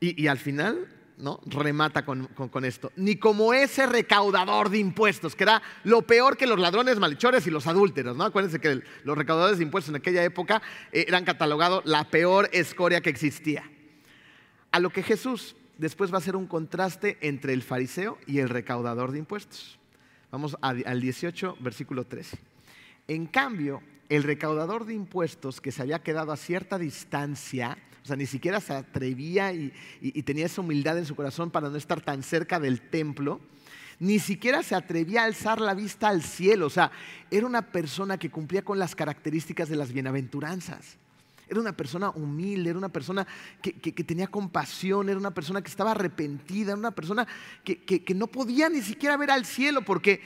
Y, 0.00 0.20
y 0.20 0.26
al 0.26 0.38
final 0.38 0.88
¿no? 1.18 1.40
remata 1.46 2.04
con, 2.04 2.28
esto. 2.64 2.92
Ni 2.96 3.16
como 3.16 3.54
ese 3.54 3.86
recaudador 3.86 4.70
de 4.70 4.78
impuestos, 4.78 5.34
que 5.34 5.44
era 5.44 5.62
lo 5.84 6.02
peor 6.02 6.36
que 6.36 6.46
los 6.46 6.58
ladrones, 6.58 6.98
malhechores 6.98 7.46
y 7.46 7.50
los 7.50 7.66
adúlteros. 7.66 8.16
¿no? 8.16 8.24
Acuérdense 8.24 8.60
que 8.60 8.82
los 9.04 9.18
recaudadores 9.18 9.58
de 9.58 9.64
impuestos 9.64 9.90
en 9.90 9.96
aquella 9.96 10.24
época 10.24 10.62
eh, 10.92 11.04
eran 11.08 11.24
catalogados 11.24 11.84
la 11.84 12.04
peor 12.04 12.48
escoria 12.52 13.00
que 13.00 13.10
existía. 13.10 13.70
A 14.70 14.80
lo 14.80 14.90
que 14.90 15.02
Jesús 15.02 15.56
después 15.78 16.10
va 16.12 16.16
a 16.16 16.18
hacer 16.18 16.36
un 16.36 16.46
contraste 16.46 17.18
entre 17.20 17.52
el 17.52 17.62
fariseo 17.62 18.18
y 18.26 18.38
el 18.38 18.48
recaudador 18.48 19.12
de 19.12 19.18
impuestos. 19.18 19.78
Vamos 20.30 20.56
al 20.60 21.00
18, 21.00 21.58
versículo 21.60 22.04
13. 22.06 22.38
En 23.06 23.26
cambio, 23.26 23.82
el 24.08 24.22
recaudador 24.22 24.84
de 24.84 24.94
impuestos 24.94 25.60
que 25.60 25.72
se 25.72 25.82
había 25.82 26.02
quedado 26.02 26.32
a 26.32 26.36
cierta 26.36 26.78
distancia, 26.78 27.78
o 28.04 28.06
sea, 28.06 28.16
ni 28.16 28.26
siquiera 28.26 28.60
se 28.60 28.74
atrevía 28.74 29.50
y, 29.54 29.72
tenía 30.24 30.44
esa 30.44 30.60
humildad 30.60 30.98
en 30.98 31.06
su 31.06 31.16
corazón 31.16 31.50
para 31.50 31.70
no 31.70 31.76
estar 31.78 32.02
tan 32.02 32.22
cerca 32.22 32.60
del 32.60 32.82
templo. 32.82 33.40
Ni 33.98 34.18
siquiera 34.18 34.62
se 34.62 34.74
atrevía 34.74 35.22
a 35.22 35.24
alzar 35.24 35.58
la 35.58 35.72
vista 35.72 36.08
al 36.08 36.22
cielo. 36.22 36.66
O 36.66 36.70
sea, 36.70 36.92
era 37.30 37.46
una 37.46 37.62
persona 37.72 38.18
que 38.18 38.30
cumplía 38.30 38.62
con 38.62 38.78
las 38.78 38.94
características 38.94 39.70
de 39.70 39.76
las 39.76 39.90
bienaventuranzas. 39.90 40.98
Era 41.48 41.60
una 41.60 41.74
persona 41.74 42.10
humilde, 42.10 42.70
era 42.70 42.78
una 42.78 42.90
persona 42.90 43.26
que, 43.62 43.72
tenía 43.72 44.26
compasión, 44.26 45.08
era 45.08 45.18
una 45.18 45.32
persona 45.32 45.62
que 45.62 45.70
estaba 45.70 45.92
arrepentida, 45.92 46.72
era 46.72 46.78
una 46.78 46.90
persona 46.90 47.26
que 47.64 48.14
no 48.14 48.26
podía 48.26 48.68
ni 48.68 48.82
siquiera 48.82 49.16
ver 49.16 49.30
al 49.30 49.46
cielo 49.46 49.82
porque 49.82 50.20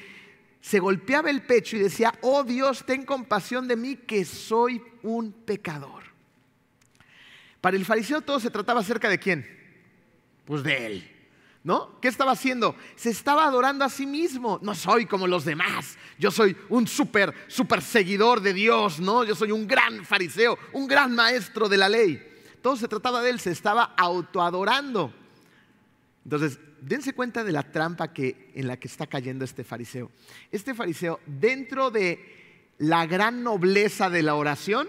se 0.60 0.80
golpeaba 0.80 1.30
el 1.30 1.42
pecho 1.42 1.76
y 1.76 1.80
decía, 1.80 2.12
oh 2.22 2.42
Dios, 2.42 2.84
ten 2.84 3.04
compasión 3.04 3.68
de 3.68 3.76
mí 3.76 3.94
que 3.94 4.24
soy 4.24 4.82
un 5.04 5.30
pecador. 5.32 6.07
Para 7.60 7.76
el 7.76 7.84
fariseo 7.84 8.20
todo 8.20 8.40
se 8.40 8.50
trataba 8.50 8.80
acerca 8.80 9.08
de 9.08 9.18
quién? 9.18 9.46
Pues 10.44 10.62
de 10.62 10.86
él. 10.86 11.14
¿No? 11.64 12.00
¿Qué 12.00 12.08
estaba 12.08 12.32
haciendo? 12.32 12.76
Se 12.96 13.10
estaba 13.10 13.44
adorando 13.44 13.84
a 13.84 13.90
sí 13.90 14.06
mismo. 14.06 14.58
No 14.62 14.74
soy 14.74 15.06
como 15.06 15.26
los 15.26 15.44
demás. 15.44 15.98
Yo 16.18 16.30
soy 16.30 16.56
un 16.68 16.86
súper, 16.86 17.34
súper 17.48 17.82
seguidor 17.82 18.40
de 18.40 18.54
Dios, 18.54 19.00
¿no? 19.00 19.24
Yo 19.24 19.34
soy 19.34 19.52
un 19.52 19.66
gran 19.66 20.04
fariseo, 20.04 20.58
un 20.72 20.86
gran 20.86 21.14
maestro 21.14 21.68
de 21.68 21.76
la 21.76 21.88
ley. 21.88 22.24
Todo 22.62 22.76
se 22.76 22.88
trataba 22.88 23.20
de 23.22 23.30
él, 23.30 23.40
se 23.40 23.50
estaba 23.50 23.94
autoadorando. 23.96 25.12
Entonces, 26.24 26.58
dense 26.80 27.12
cuenta 27.12 27.44
de 27.44 27.52
la 27.52 27.64
trampa 27.70 28.12
que, 28.12 28.50
en 28.54 28.68
la 28.68 28.78
que 28.78 28.88
está 28.88 29.06
cayendo 29.06 29.44
este 29.44 29.64
fariseo. 29.64 30.10
Este 30.50 30.74
fariseo, 30.74 31.20
dentro 31.26 31.90
de 31.90 32.72
la 32.78 33.06
gran 33.06 33.42
nobleza 33.42 34.08
de 34.08 34.22
la 34.22 34.36
oración, 34.36 34.88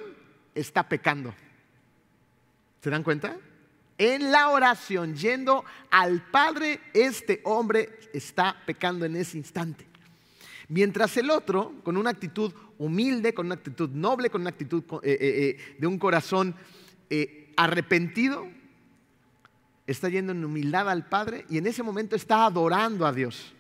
está 0.56 0.88
pecando. 0.88 1.34
¿Se 2.82 2.90
dan 2.90 3.04
cuenta? 3.04 3.38
En 3.98 4.32
la 4.32 4.50
oración, 4.50 5.16
yendo 5.16 5.66
al 5.92 6.22
Padre, 6.32 6.80
este 6.94 7.42
hombre 7.44 8.00
está 8.14 8.56
pecando 8.66 9.06
en 9.06 9.18
ese 9.18 9.38
instante. 9.38 9.86
Mientras 10.70 11.18
el 11.18 11.30
otro, 11.32 11.74
con 11.84 11.98
una 11.98 12.12
actitud 12.12 12.54
humilde, 12.78 13.34
con 13.34 13.48
una 13.48 13.56
actitud 13.56 13.90
noble, 13.90 14.30
con 14.30 14.42
una 14.42 14.52
actitud 14.52 14.84
eh, 15.04 15.12
eh, 15.12 15.18
eh, 15.20 15.76
de 15.78 15.88
un 15.88 15.98
corazón 15.98 16.56
arrepentido, 17.58 18.48
está 19.86 20.08
yendo 20.08 20.32
en 20.32 20.46
humildad 20.46 20.90
al 20.90 21.10
Padre 21.10 21.46
y 21.50 21.58
en 21.58 21.68
ese 21.68 21.84
momento 21.84 22.16
está 22.16 22.46
adorando 22.46 23.06
a 23.06 23.12
Dios. 23.12 23.54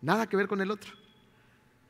Nada 0.00 0.26
que 0.26 0.36
ver 0.36 0.48
con 0.48 0.60
el 0.60 0.70
otro. 0.70 1.01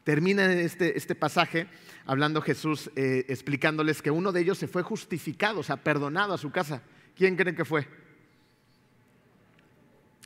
Termina 0.05 0.53
este, 0.53 0.99
este 0.99 1.15
pasaje 1.15 1.69
hablando 2.07 2.43
Jesús, 2.43 2.91
eh, 2.97 3.25
explicándoles 3.29 4.03
que 4.03 4.11
uno 4.11 4.33
de 4.33 4.41
ellos 4.41 4.59
se 4.59 4.67
fue 4.67 4.83
justificado, 4.83 5.61
o 5.61 5.63
sea, 5.63 5.77
perdonado 5.77 6.35
a 6.35 6.39
su 6.39 6.51
casa. 6.51 6.83
¿Quién 7.17 7.37
creen 7.37 7.55
que 7.55 7.65
fue? 7.65 7.87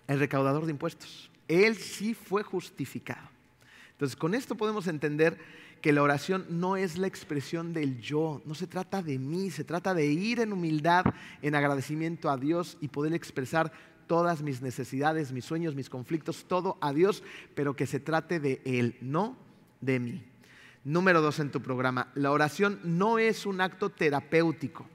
El 0.06 0.18
recaudador 0.18 0.64
de 0.64 0.72
impuestos. 0.72 1.30
Él 1.48 1.76
sí 1.76 2.14
fue 2.14 2.42
justificado. 2.42 3.28
Entonces, 3.92 4.16
con 4.16 4.34
esto 4.34 4.56
podemos 4.56 4.86
entender 4.86 5.38
que 5.82 5.92
la 5.92 6.02
oración 6.02 6.46
no 6.48 6.76
es 6.76 6.96
la 6.96 7.06
expresión 7.06 7.72
del 7.72 8.00
yo, 8.00 8.42
no 8.44 8.54
se 8.54 8.66
trata 8.66 9.02
de 9.02 9.18
mí, 9.18 9.50
se 9.50 9.64
trata 9.64 9.94
de 9.94 10.06
ir 10.06 10.40
en 10.40 10.52
humildad, 10.52 11.04
en 11.42 11.54
agradecimiento 11.54 12.30
a 12.30 12.38
Dios 12.38 12.78
y 12.80 12.88
poder 12.88 13.12
expresar 13.12 13.72
todas 14.06 14.42
mis 14.42 14.62
necesidades, 14.62 15.32
mis 15.32 15.44
sueños, 15.44 15.74
mis 15.74 15.90
conflictos, 15.90 16.46
todo 16.48 16.78
a 16.80 16.92
Dios, 16.92 17.22
pero 17.54 17.76
que 17.76 17.86
se 17.86 18.00
trate 18.00 18.40
de 18.40 18.62
Él, 18.64 18.96
no 19.00 19.45
de 19.80 19.98
mí. 19.98 20.24
Número 20.84 21.20
dos 21.20 21.40
en 21.40 21.50
tu 21.50 21.60
programa, 21.60 22.12
la 22.14 22.30
oración 22.30 22.78
no 22.84 23.18
es 23.18 23.44
un 23.44 23.60
acto 23.60 23.90
terapéutico. 23.90 24.88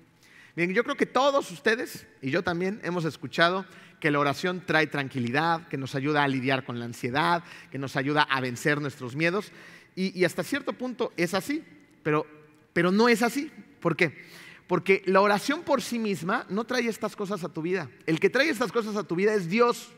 Bien, 0.56 0.74
yo 0.74 0.84
creo 0.84 0.96
que 0.96 1.06
todos 1.06 1.52
ustedes 1.52 2.08
y 2.22 2.32
yo 2.32 2.44
también 2.44 2.80
hemos 2.84 3.06
escuchado 3.06 3.66
que 4.00 4.12
la 4.12 4.20
oración 4.20 4.64
trae 4.66 4.88
tranquilidad, 4.88 5.68
que 5.68 5.78
nos 5.78 5.96
ayuda 5.96 6.24
a 6.24 6.28
lidiar 6.28 6.66
con 6.66 6.80
la 6.80 6.86
ansiedad, 6.86 7.44
que 7.72 7.78
nos 7.78 7.96
ayuda 7.96 8.24
a 8.24 8.42
vencer 8.42 8.82
nuestros 8.82 9.16
miedos. 9.16 9.52
Y, 9.96 10.24
hasta 10.26 10.44
cierto 10.44 10.74
punto 10.74 11.14
es 11.18 11.34
así, 11.34 11.64
pero, 12.04 12.26
pero 12.74 12.92
no 12.92 13.08
es 13.08 13.22
así. 13.22 13.52
¿Por 13.80 13.96
qué? 13.96 14.26
Porque 14.68 15.04
la 15.06 15.22
oración 15.22 15.64
por 15.64 15.82
sí 15.82 16.00
misma 16.00 16.46
no 16.50 16.64
trae 16.64 16.88
estas 16.88 17.16
cosas 17.16 17.44
a 17.44 17.50
tu 17.50 17.62
vida. 17.62 17.90
El 18.06 18.20
que 18.20 18.30
trae 18.30 18.50
estas 18.50 18.72
cosas 18.72 18.96
a 18.96 19.04
tu 19.04 19.16
vida 19.16 19.34
es 19.34 19.50
Dios 19.50 19.92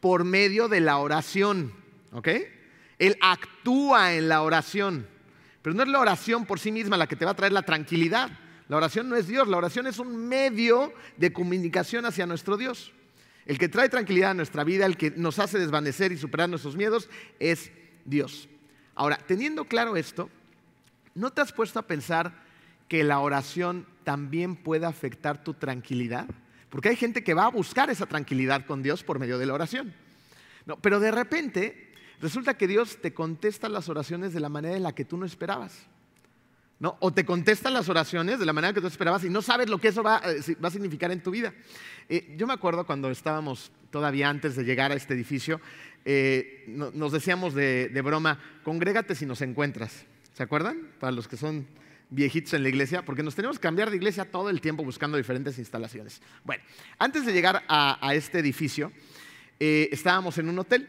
por 0.00 0.24
medio 0.24 0.68
de 0.68 0.80
la 0.80 0.98
oración. 0.98 1.72
¿Ok? 2.12 2.28
Él 3.00 3.16
actúa 3.22 4.12
en 4.14 4.28
la 4.28 4.42
oración. 4.42 5.08
Pero 5.62 5.74
no 5.74 5.82
es 5.82 5.88
la 5.88 5.98
oración 5.98 6.44
por 6.44 6.60
sí 6.60 6.70
misma 6.70 6.98
la 6.98 7.06
que 7.06 7.16
te 7.16 7.24
va 7.24 7.32
a 7.32 7.36
traer 7.36 7.52
la 7.52 7.62
tranquilidad. 7.62 8.30
La 8.68 8.76
oración 8.76 9.08
no 9.08 9.16
es 9.16 9.26
Dios, 9.26 9.48
la 9.48 9.56
oración 9.56 9.86
es 9.86 9.98
un 9.98 10.28
medio 10.28 10.92
de 11.16 11.32
comunicación 11.32 12.04
hacia 12.04 12.26
nuestro 12.26 12.58
Dios. 12.58 12.92
El 13.46 13.58
que 13.58 13.70
trae 13.70 13.88
tranquilidad 13.88 14.32
a 14.32 14.34
nuestra 14.34 14.64
vida, 14.64 14.84
el 14.84 14.98
que 14.98 15.10
nos 15.10 15.38
hace 15.38 15.58
desvanecer 15.58 16.12
y 16.12 16.18
superar 16.18 16.50
nuestros 16.50 16.76
miedos, 16.76 17.08
es 17.40 17.72
Dios. 18.04 18.48
Ahora, 18.94 19.16
teniendo 19.26 19.64
claro 19.64 19.96
esto, 19.96 20.28
¿no 21.14 21.32
te 21.32 21.40
has 21.40 21.52
puesto 21.52 21.78
a 21.78 21.86
pensar 21.86 22.34
que 22.86 23.02
la 23.02 23.20
oración 23.20 23.86
también 24.04 24.56
puede 24.56 24.84
afectar 24.84 25.42
tu 25.42 25.54
tranquilidad? 25.54 26.26
Porque 26.68 26.90
hay 26.90 26.96
gente 26.96 27.24
que 27.24 27.34
va 27.34 27.46
a 27.46 27.50
buscar 27.50 27.88
esa 27.88 28.04
tranquilidad 28.04 28.66
con 28.66 28.82
Dios 28.82 29.02
por 29.02 29.18
medio 29.18 29.38
de 29.38 29.46
la 29.46 29.54
oración. 29.54 29.94
No, 30.66 30.76
pero 30.76 31.00
de 31.00 31.10
repente 31.10 31.89
Resulta 32.20 32.54
que 32.54 32.68
Dios 32.68 32.98
te 33.00 33.14
contesta 33.14 33.68
las 33.68 33.88
oraciones 33.88 34.32
de 34.32 34.40
la 34.40 34.48
manera 34.48 34.76
en 34.76 34.82
la 34.82 34.94
que 34.94 35.04
tú 35.04 35.16
no 35.16 35.24
esperabas. 35.24 35.86
¿no? 36.80 36.96
O 37.00 37.12
te 37.12 37.24
contesta 37.24 37.70
las 37.70 37.88
oraciones 37.88 38.38
de 38.38 38.46
la 38.46 38.54
manera 38.54 38.72
que 38.72 38.80
tú 38.80 38.86
esperabas 38.86 39.22
y 39.24 39.30
no 39.30 39.42
sabes 39.42 39.68
lo 39.68 39.78
que 39.78 39.88
eso 39.88 40.02
va, 40.02 40.22
eh, 40.24 40.56
a 40.60 40.70
significar 40.70 41.12
en 41.12 41.22
tu 41.22 41.30
vida. 41.30 41.54
Eh, 42.08 42.34
yo 42.36 42.46
me 42.46 42.54
acuerdo 42.54 42.86
cuando 42.86 43.10
estábamos 43.10 43.70
todavía 43.90 44.28
antes 44.28 44.56
de 44.56 44.64
llegar 44.64 44.90
a 44.90 44.94
este 44.94 45.14
edificio, 45.14 45.60
eh, 46.06 46.64
nos 46.66 47.12
decíamos 47.12 47.54
de, 47.54 48.00
broma, 48.02 48.40
congrégate 48.64 49.14
si 49.14 49.26
nos 49.26 49.42
encuentras. 49.42 50.04
¿Se 50.32 50.42
acuerdan? 50.42 50.88
Para 50.98 51.12
los 51.12 51.28
que 51.28 51.36
son 51.36 51.66
viejitos 52.08 52.54
en 52.54 52.62
la 52.62 52.70
iglesia, 52.70 53.04
porque 53.04 53.22
nos 53.22 53.34
tenemos 53.34 53.58
que 53.58 53.62
cambiar 53.62 53.90
de 53.90 53.96
iglesia 53.96 54.24
todo 54.24 54.48
el 54.48 54.62
tiempo 54.62 54.82
buscando 54.82 55.18
diferentes 55.18 55.58
instalaciones. 55.58 56.22
Bueno, 56.44 56.64
antes 56.98 57.26
de 57.26 57.32
llegar 57.32 57.62
a, 57.68 58.14
este 58.14 58.38
edificio, 58.38 58.90
estábamos 59.58 60.38
en 60.38 60.48
un 60.48 60.58
hotel 60.58 60.88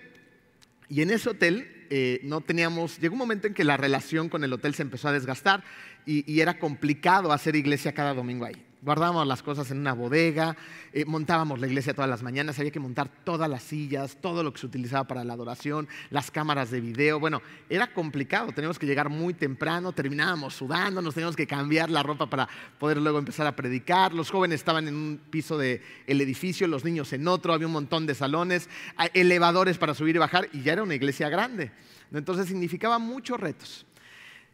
y 0.91 1.01
en 1.01 1.09
ese 1.09 1.29
hotel 1.29 1.85
eh, 1.89 2.19
no 2.23 2.41
teníamos, 2.41 2.99
llegó 2.99 3.13
un 3.13 3.19
momento 3.19 3.47
en 3.47 3.53
que 3.53 3.63
la 3.63 3.77
relación 3.77 4.27
con 4.27 4.43
el 4.43 4.51
hotel 4.51 4.75
se 4.75 4.81
empezó 4.81 5.07
a 5.07 5.13
desgastar 5.13 5.63
y, 6.05 6.41
era 6.41 6.59
complicado 6.59 7.31
hacer 7.31 7.55
iglesia 7.55 7.93
cada 7.93 8.13
domingo 8.13 8.43
ahí. 8.43 8.61
Guardábamos 8.83 9.27
las 9.27 9.43
cosas 9.43 9.69
en 9.69 9.77
una 9.77 9.93
bodega, 9.93 10.57
eh, 10.91 11.05
montábamos 11.05 11.59
la 11.59 11.67
iglesia 11.67 11.93
todas 11.93 12.09
las 12.09 12.23
mañanas, 12.23 12.57
había 12.57 12.71
que 12.71 12.79
montar 12.79 13.09
todas 13.23 13.47
las 13.47 13.61
sillas, 13.61 14.17
todo 14.19 14.41
lo 14.41 14.51
que 14.51 14.59
se 14.59 14.65
utilizaba 14.65 15.03
para 15.03 15.23
la 15.23 15.33
adoración, 15.33 15.87
las 16.09 16.31
cámaras 16.31 16.71
de 16.71 16.81
video. 16.81 17.19
Bueno, 17.19 17.43
era 17.69 17.93
complicado, 17.93 18.51
teníamos 18.53 18.79
que 18.79 18.87
llegar 18.87 19.09
muy 19.09 19.35
temprano, 19.35 19.91
terminábamos 19.91 20.55
sudando, 20.55 20.99
nos 20.99 21.13
teníamos 21.13 21.35
que 21.35 21.45
cambiar 21.45 21.91
la 21.91 22.01
ropa 22.01 22.27
para 22.27 22.49
poder 22.79 22.97
luego 22.97 23.19
empezar 23.19 23.45
a 23.45 23.55
predicar. 23.55 24.15
Los 24.15 24.31
jóvenes 24.31 24.61
estaban 24.61 24.87
en 24.87 24.95
un 24.95 25.21
piso 25.29 25.59
del 25.59 25.81
edificio, 26.07 26.65
los 26.67 26.83
niños 26.83 27.13
en 27.13 27.27
otro, 27.27 27.53
había 27.53 27.67
un 27.67 27.73
montón 27.73 28.07
de 28.07 28.15
salones, 28.15 28.67
elevadores 29.13 29.77
para 29.77 29.93
subir 29.93 30.15
y 30.15 30.19
bajar, 30.19 30.49
y 30.53 30.63
ya 30.63 30.73
era 30.73 30.81
una 30.81 30.95
iglesia 30.95 31.29
grande. 31.29 31.71
Entonces 32.11 32.47
significaba 32.47 32.97
muchos 32.97 33.39
retos. 33.39 33.85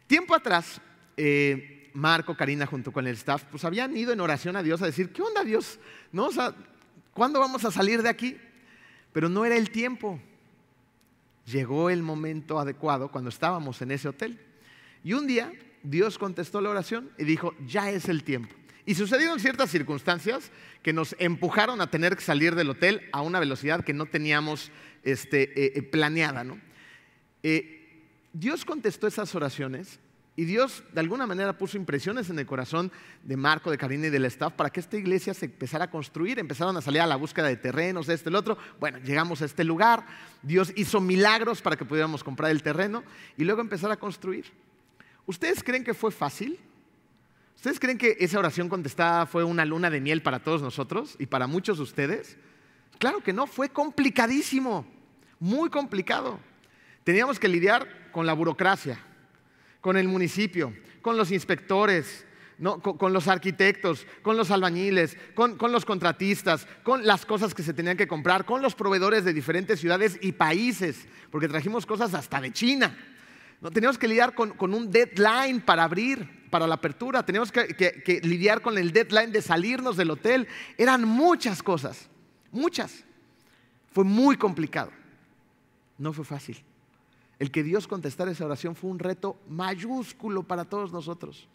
Tiempo 0.06 0.34
atrás, 0.34 0.82
eh, 1.16 1.77
Marco, 1.94 2.36
Karina, 2.36 2.66
junto 2.66 2.92
con 2.92 3.06
el 3.06 3.14
staff, 3.14 3.44
pues 3.50 3.64
habían 3.64 3.96
ido 3.96 4.12
en 4.12 4.20
oración 4.20 4.56
a 4.56 4.62
Dios 4.62 4.82
a 4.82 4.86
decir, 4.86 5.12
¿qué 5.12 5.22
onda 5.22 5.44
Dios? 5.44 5.78
¿No? 6.12 6.28
¿Cuándo 7.12 7.40
vamos 7.40 7.64
a 7.64 7.70
salir 7.70 8.02
de 8.02 8.08
aquí? 8.08 8.36
Pero 9.12 9.28
no 9.28 9.44
era 9.44 9.56
el 9.56 9.70
tiempo. 9.70 10.20
Llegó 11.46 11.90
el 11.90 12.02
momento 12.02 12.58
adecuado 12.58 13.10
cuando 13.10 13.30
estábamos 13.30 13.80
en 13.82 13.90
ese 13.90 14.08
hotel. 14.08 14.38
Y 15.02 15.14
un 15.14 15.26
día 15.26 15.52
Dios 15.82 16.18
contestó 16.18 16.60
la 16.60 16.70
oración 16.70 17.10
y 17.18 17.24
dijo, 17.24 17.54
ya 17.66 17.90
es 17.90 18.08
el 18.08 18.24
tiempo. 18.24 18.54
Y 18.84 18.94
sucedieron 18.94 19.38
ciertas 19.38 19.70
circunstancias 19.70 20.50
que 20.82 20.92
nos 20.92 21.14
empujaron 21.18 21.80
a 21.80 21.90
tener 21.90 22.16
que 22.16 22.22
salir 22.22 22.54
del 22.54 22.70
hotel 22.70 23.08
a 23.12 23.20
una 23.20 23.40
velocidad 23.40 23.84
que 23.84 23.92
no 23.92 24.06
teníamos 24.06 24.70
este, 25.02 25.42
eh, 25.42 25.72
eh, 25.74 25.82
planeada. 25.82 26.44
¿no? 26.44 26.58
Eh, 27.42 28.06
Dios 28.32 28.64
contestó 28.64 29.06
esas 29.06 29.34
oraciones 29.34 30.00
y 30.38 30.44
Dios 30.44 30.84
de 30.92 31.00
alguna 31.00 31.26
manera 31.26 31.58
puso 31.58 31.76
impresiones 31.76 32.30
en 32.30 32.38
el 32.38 32.46
corazón 32.46 32.92
de 33.24 33.36
Marco, 33.36 33.72
de 33.72 33.76
Karina 33.76 34.06
y 34.06 34.10
del 34.10 34.24
staff 34.26 34.52
para 34.52 34.70
que 34.70 34.78
esta 34.78 34.96
iglesia 34.96 35.34
se 35.34 35.46
empezara 35.46 35.86
a 35.86 35.90
construir. 35.90 36.38
Empezaron 36.38 36.76
a 36.76 36.80
salir 36.80 37.00
a 37.00 37.08
la 37.08 37.16
búsqueda 37.16 37.48
de 37.48 37.56
terrenos, 37.56 38.06
de 38.06 38.14
este, 38.14 38.28
el 38.28 38.36
otro. 38.36 38.56
Bueno, 38.78 38.98
llegamos 38.98 39.42
a 39.42 39.46
este 39.46 39.64
lugar. 39.64 40.06
Dios 40.40 40.72
hizo 40.76 41.00
milagros 41.00 41.60
para 41.60 41.74
que 41.74 41.84
pudiéramos 41.84 42.22
comprar 42.22 42.52
el 42.52 42.62
terreno 42.62 43.02
y 43.36 43.42
luego 43.42 43.60
empezar 43.60 43.90
a 43.90 43.96
construir. 43.96 44.44
¿Ustedes 45.26 45.64
creen 45.64 45.82
que 45.82 45.92
fue 45.92 46.12
fácil? 46.12 46.56
¿Ustedes 47.56 47.80
creen 47.80 47.98
que 47.98 48.16
esa 48.20 48.38
oración 48.38 48.68
contestada 48.68 49.26
fue 49.26 49.42
una 49.42 49.64
luna 49.64 49.90
de 49.90 50.00
miel 50.00 50.22
para 50.22 50.38
todos 50.38 50.62
nosotros 50.62 51.16
y 51.18 51.26
para 51.26 51.48
muchos 51.48 51.78
de 51.78 51.82
ustedes? 51.82 52.36
Claro 53.00 53.24
que 53.24 53.32
no, 53.32 53.48
fue 53.48 53.70
complicadísimo, 53.70 54.86
muy 55.40 55.68
complicado. 55.68 56.38
Teníamos 57.02 57.40
que 57.40 57.48
lidiar 57.48 58.12
con 58.12 58.24
la 58.24 58.34
burocracia 58.34 59.00
con 59.80 59.96
el 59.96 60.08
municipio, 60.08 60.72
con 61.02 61.16
los 61.16 61.30
inspectores, 61.30 62.24
con, 62.98 63.12
los 63.12 63.28
arquitectos, 63.28 64.06
con 64.22 64.36
los 64.36 64.50
albañiles, 64.50 65.16
con, 65.34 65.56
los 65.70 65.84
contratistas, 65.84 66.66
con 66.82 67.06
las 67.06 67.24
cosas 67.24 67.54
que 67.54 67.62
se 67.62 67.72
tenían 67.72 67.96
que 67.96 68.08
comprar, 68.08 68.44
con 68.44 68.62
los 68.62 68.74
proveedores 68.74 69.24
de 69.24 69.32
diferentes 69.32 69.80
ciudades 69.80 70.18
y 70.20 70.32
países, 70.32 71.06
porque 71.30 71.48
trajimos 71.48 71.86
cosas 71.86 72.14
hasta 72.14 72.40
de 72.40 72.52
China. 72.52 72.96
¿no? 73.60 73.70
Teníamos 73.70 73.98
que 73.98 74.08
lidiar 74.08 74.34
con, 74.34 74.74
un 74.74 74.90
deadline 74.90 75.60
para 75.60 75.84
abrir, 75.84 76.48
para 76.50 76.66
la 76.66 76.74
apertura, 76.74 77.24
teníamos 77.24 77.52
que 77.52 78.20
lidiar 78.24 78.60
con 78.60 78.76
el 78.76 78.92
deadline 78.92 79.30
de 79.30 79.42
salirnos 79.42 79.96
del 79.96 80.10
hotel. 80.10 80.48
Eran 80.76 81.04
muchas 81.04 81.62
cosas, 81.62 82.08
muchas. 82.50 83.04
Fue 83.92 84.04
muy 84.04 84.36
complicado. 84.36 84.90
No 85.96 86.12
fue 86.12 86.24
fácil. 86.24 86.67
El 87.38 87.50
que 87.50 87.62
Dios 87.62 87.86
contestara 87.86 88.30
esa 88.30 88.44
oración 88.44 88.74
fue 88.74 88.90
un 88.90 88.98
reto 88.98 89.36
mayúsculo 89.48 90.42
para 90.42 90.64
todos 90.64 90.92
nosotros. 90.92 91.48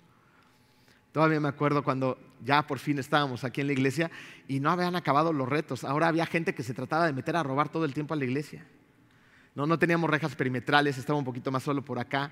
Todavía 1.12 1.40
me 1.40 1.50
acuerdo 1.50 1.84
cuando 1.84 2.18
ya 2.44 2.66
por 2.66 2.80
fin 2.80 2.98
estábamos 2.98 3.44
aquí 3.44 3.62
en 3.62 3.68
la 3.68 3.74
iglesia 3.74 4.10
y 4.48 4.60
no 4.60 4.72
habían 4.72 4.96
acabado 4.96 5.32
los 5.32 5.48
retos. 5.48 5.84
Ahora 5.84 6.08
había 6.08 6.26
gente 6.26 6.56
que 6.56 6.64
se 6.64 6.74
trataba 6.74 7.06
de 7.06 7.14
meter 7.14 7.36
a 7.36 7.44
robar 7.44 7.70
todo 7.70 7.86
el 7.86 7.94
tiempo 7.94 8.14
a 8.14 8.18
la 8.18 8.24
iglesia. 8.24 8.66
No, 9.54 9.68
no 9.68 9.78
teníamos 9.78 10.10
rejas 10.10 10.36
perimetrales, 10.36 10.98
estaba 10.98 11.20
un 11.20 11.26
poquito 11.26 11.52
más 11.52 11.64
solo 11.64 11.84
por 11.84 12.00
acá. 12.00 12.32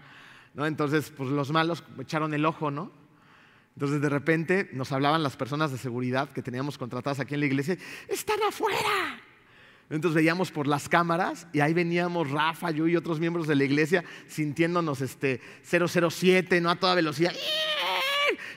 ¿no? 0.54 0.66
Entonces, 0.66 1.12
pues 1.16 1.30
los 1.30 1.52
malos 1.52 1.84
echaron 2.00 2.34
el 2.34 2.46
ojo, 2.46 2.72
¿no? 2.72 2.92
Entonces 3.76 4.02
de 4.02 4.10
repente 4.10 4.70
nos 4.74 4.92
hablaban 4.92 5.24
las 5.24 5.38
personas 5.38 5.72
de 5.72 5.78
seguridad 5.78 6.30
que 6.30 6.42
teníamos 6.42 6.78
contratadas 6.78 7.20
aquí 7.20 7.36
en 7.36 7.40
la 7.40 7.46
iglesia, 7.46 7.78
están 8.08 8.40
afuera. 8.48 9.22
Entonces 9.92 10.16
veíamos 10.16 10.52
por 10.52 10.68
las 10.68 10.88
cámaras 10.88 11.48
y 11.52 11.60
ahí 11.60 11.74
veníamos 11.74 12.32
Rafa, 12.32 12.72
yo 12.72 12.88
y 12.88 12.96
otros 12.96 13.20
miembros 13.20 13.46
de 13.46 13.56
la 13.56 13.66
iglesia 13.66 14.06
sintiéndonos 14.26 15.02
este 15.02 15.42
007, 15.64 16.62
no 16.62 16.70
a 16.70 16.78
toda 16.78 16.96
velocidad, 16.96 17.34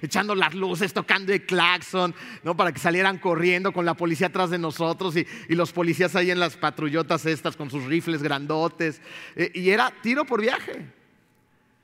echando 0.01 0.37
las 0.37 0.55
luces, 0.55 0.93
tocando 0.93 1.33
el 1.33 1.45
claxon, 1.45 2.15
¿no? 2.45 2.57
Para 2.57 2.71
que 2.71 2.79
salieran 2.79 3.19
corriendo 3.19 3.73
con 3.73 3.85
la 3.85 3.95
policía 3.95 4.29
atrás 4.29 4.51
de 4.51 4.59
nosotros 4.59 5.17
y, 5.17 5.27
los 5.49 5.73
policías 5.73 6.15
ahí 6.15 6.31
en 6.31 6.39
las 6.39 6.57
patrullotas 6.57 7.27
estas 7.27 7.57
con 7.57 7.69
sus 7.69 7.83
rifles 7.83 8.23
grandotes. 8.23 9.03
Eh, 9.35 9.51
y 9.55 9.71
era 9.71 9.93
tiro 10.03 10.25
por 10.25 10.41
viaje. 10.41 10.87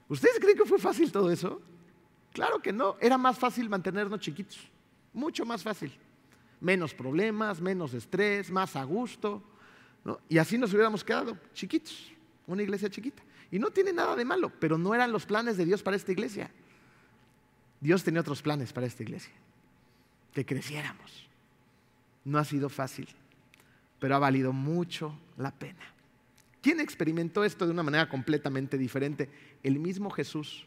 ¿Ustedes 0.06 0.38
creen 0.38 0.58
que 0.58 0.64
fue 0.64 0.78
fácil 0.78 1.10
todo 1.10 1.28
eso? 1.28 1.60
Claro 2.32 2.60
que 2.60 2.72
no, 2.72 2.96
era 3.00 3.18
más 3.18 3.36
fácil 3.36 3.68
mantenernos 3.68 4.20
chiquitos, 4.20 4.60
mucho 5.12 5.44
más 5.44 5.64
fácil 5.64 5.92
menos 6.60 6.94
problemas, 6.94 7.60
menos 7.60 7.94
estrés, 7.94 8.50
más 8.50 8.76
a 8.76 8.84
gusto. 8.84 9.42
Y 10.28 10.38
así 10.38 10.58
nos 10.58 10.72
hubiéramos 10.72 11.04
quedado 11.04 11.36
chiquitos, 11.54 12.12
una 12.46 12.62
iglesia 12.62 12.88
chiquita. 12.88 13.22
Y 13.50 13.58
no 13.58 13.70
tiene 13.70 13.92
nada 13.92 14.14
de 14.14 14.24
malo, 14.24 14.52
pero 14.60 14.78
no 14.78 14.94
eran 14.94 15.12
los 15.12 15.26
planes 15.26 15.56
de 15.56 15.64
Dios 15.64 15.82
para 15.82 15.96
esta 15.96 16.12
iglesia. 16.12 16.50
Dios 17.80 18.04
tenía 18.04 18.20
otros 18.20 18.42
planes 18.42 18.72
para 18.72 18.86
esta 18.86 19.02
iglesia, 19.02 19.32
que 20.32 20.44
creciéramos. 20.44 21.28
No 22.24 22.38
ha 22.38 22.44
sido 22.44 22.68
fácil, 22.68 23.08
pero 23.98 24.14
ha 24.14 24.18
valido 24.18 24.52
mucho 24.52 25.18
la 25.36 25.50
pena. 25.50 25.80
¿Quién 26.62 26.78
experimentó 26.78 27.42
esto 27.42 27.64
de 27.64 27.72
una 27.72 27.82
manera 27.82 28.08
completamente 28.08 28.76
diferente? 28.76 29.30
El 29.62 29.78
mismo 29.78 30.10
Jesús. 30.10 30.66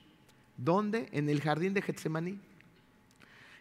¿Dónde? 0.58 1.08
En 1.12 1.30
el 1.30 1.40
jardín 1.40 1.74
de 1.74 1.84
Getsemaní. 1.84 2.40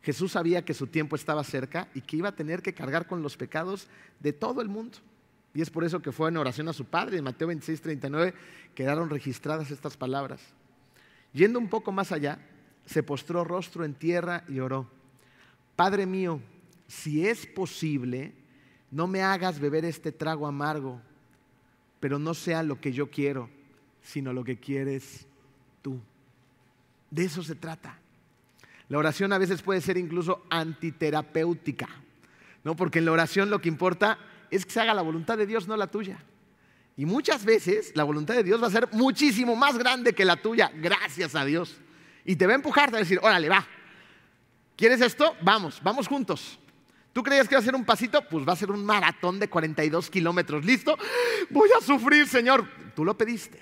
Jesús 0.03 0.33
sabía 0.33 0.65
que 0.65 0.75
su 0.75 0.88
tiempo 0.88 1.15
estaba 1.15 1.45
cerca 1.45 1.88
y 1.95 2.01
que 2.01 2.17
iba 2.17 2.31
a 2.31 2.37
tener 2.37 2.61
que 2.61 2.75
cargar 2.75 3.07
con 3.07 3.23
los 3.23 3.37
pecados 3.37 3.88
de 4.21 4.33
todo 4.33 4.61
el 4.61 4.69
mundo. 4.69 4.99
Y 5.55 5.61
es 5.61 5.71
por 5.71 5.85
eso 5.85 6.01
que 6.01 6.12
fue 6.12 6.29
en 6.29 6.37
oración 6.37 6.69
a 6.69 6.73
su 6.73 6.85
Padre. 6.85 7.19
En 7.19 7.25
Mateo 7.25 7.49
26, 7.49 7.81
39 7.81 8.35
quedaron 8.75 9.11
registradas 9.11 9.71
estas 9.71 9.97
palabras. 9.97 10.41
Yendo 11.33 11.59
un 11.59 11.69
poco 11.69 11.93
más 11.93 12.11
allá, 12.11 12.38
se 12.85 13.03
postró 13.03 13.45
rostro 13.45 13.85
en 13.85 13.95
tierra 13.95 14.45
y 14.49 14.59
oró. 14.59 14.88
Padre 15.77 16.05
mío, 16.05 16.41
si 16.88 17.27
es 17.27 17.47
posible, 17.47 18.33
no 18.91 19.07
me 19.07 19.23
hagas 19.23 19.61
beber 19.61 19.85
este 19.85 20.11
trago 20.11 20.47
amargo, 20.47 21.01
pero 22.01 22.19
no 22.19 22.35
sea 22.35 22.62
lo 22.62 22.81
que 22.81 22.93
yo 22.93 23.11
quiero, 23.11 23.49
sino 24.03 24.33
lo 24.33 24.43
que 24.43 24.59
quieres 24.59 25.27
tú. 25.81 26.01
De 27.11 27.25
eso 27.25 27.43
se 27.43 27.55
trata. 27.55 28.02
La 28.92 28.98
oración 28.98 29.33
a 29.33 29.38
veces 29.38 29.62
puede 29.62 29.81
ser 29.81 29.96
incluso 29.96 30.44
antiterapéutica, 30.50 31.88
¿no? 32.62 32.76
Porque 32.76 32.98
en 32.98 33.07
la 33.07 33.12
oración 33.12 33.48
lo 33.48 33.59
que 33.59 33.70
importa 33.70 34.18
es 34.50 34.66
que 34.66 34.72
se 34.72 34.83
haga 34.83 34.92
la 34.92 35.00
voluntad 35.00 35.38
de 35.38 35.46
Dios, 35.46 35.66
no 35.66 35.78
la 35.78 35.87
tuya. 35.87 36.22
Y 36.98 37.07
muchas 37.07 37.46
veces 37.46 37.92
la 37.94 38.05
voluntad 38.05 38.35
de 38.35 38.42
Dios 38.42 38.62
va 38.62 38.66
a 38.66 38.70
ser 38.70 38.90
muchísimo 38.92 39.57
más 39.57 39.78
grande 39.78 40.12
que 40.12 40.26
la 40.26 40.37
tuya, 40.37 40.70
gracias 40.74 41.35
a 41.35 41.46
Dios. 41.46 41.78
Y 42.26 42.37
te 42.37 42.46
va 42.46 42.52
a 42.52 42.57
empujar, 42.57 42.90
te 42.90 42.92
va 42.92 42.98
a 42.98 43.00
decir, 43.00 43.18
órale, 43.22 43.48
va. 43.48 43.66
¿Quieres 44.76 45.00
esto? 45.00 45.37
Vamos, 45.40 45.81
vamos 45.83 46.07
juntos. 46.07 46.59
¿Tú 47.14 47.22
creías 47.22 47.48
que 47.48 47.55
iba 47.55 47.61
a 47.61 47.64
ser 47.64 47.74
un 47.74 47.87
pasito? 47.87 48.20
Pues 48.28 48.46
va 48.46 48.52
a 48.52 48.57
ser 48.57 48.70
un 48.70 48.85
maratón 48.85 49.38
de 49.38 49.48
42 49.48 50.11
kilómetros. 50.11 50.66
¿Listo? 50.66 50.98
Voy 51.48 51.70
a 51.81 51.83
sufrir, 51.83 52.28
Señor. 52.28 52.68
Tú 52.94 53.07
lo 53.07 53.16
pediste. 53.16 53.59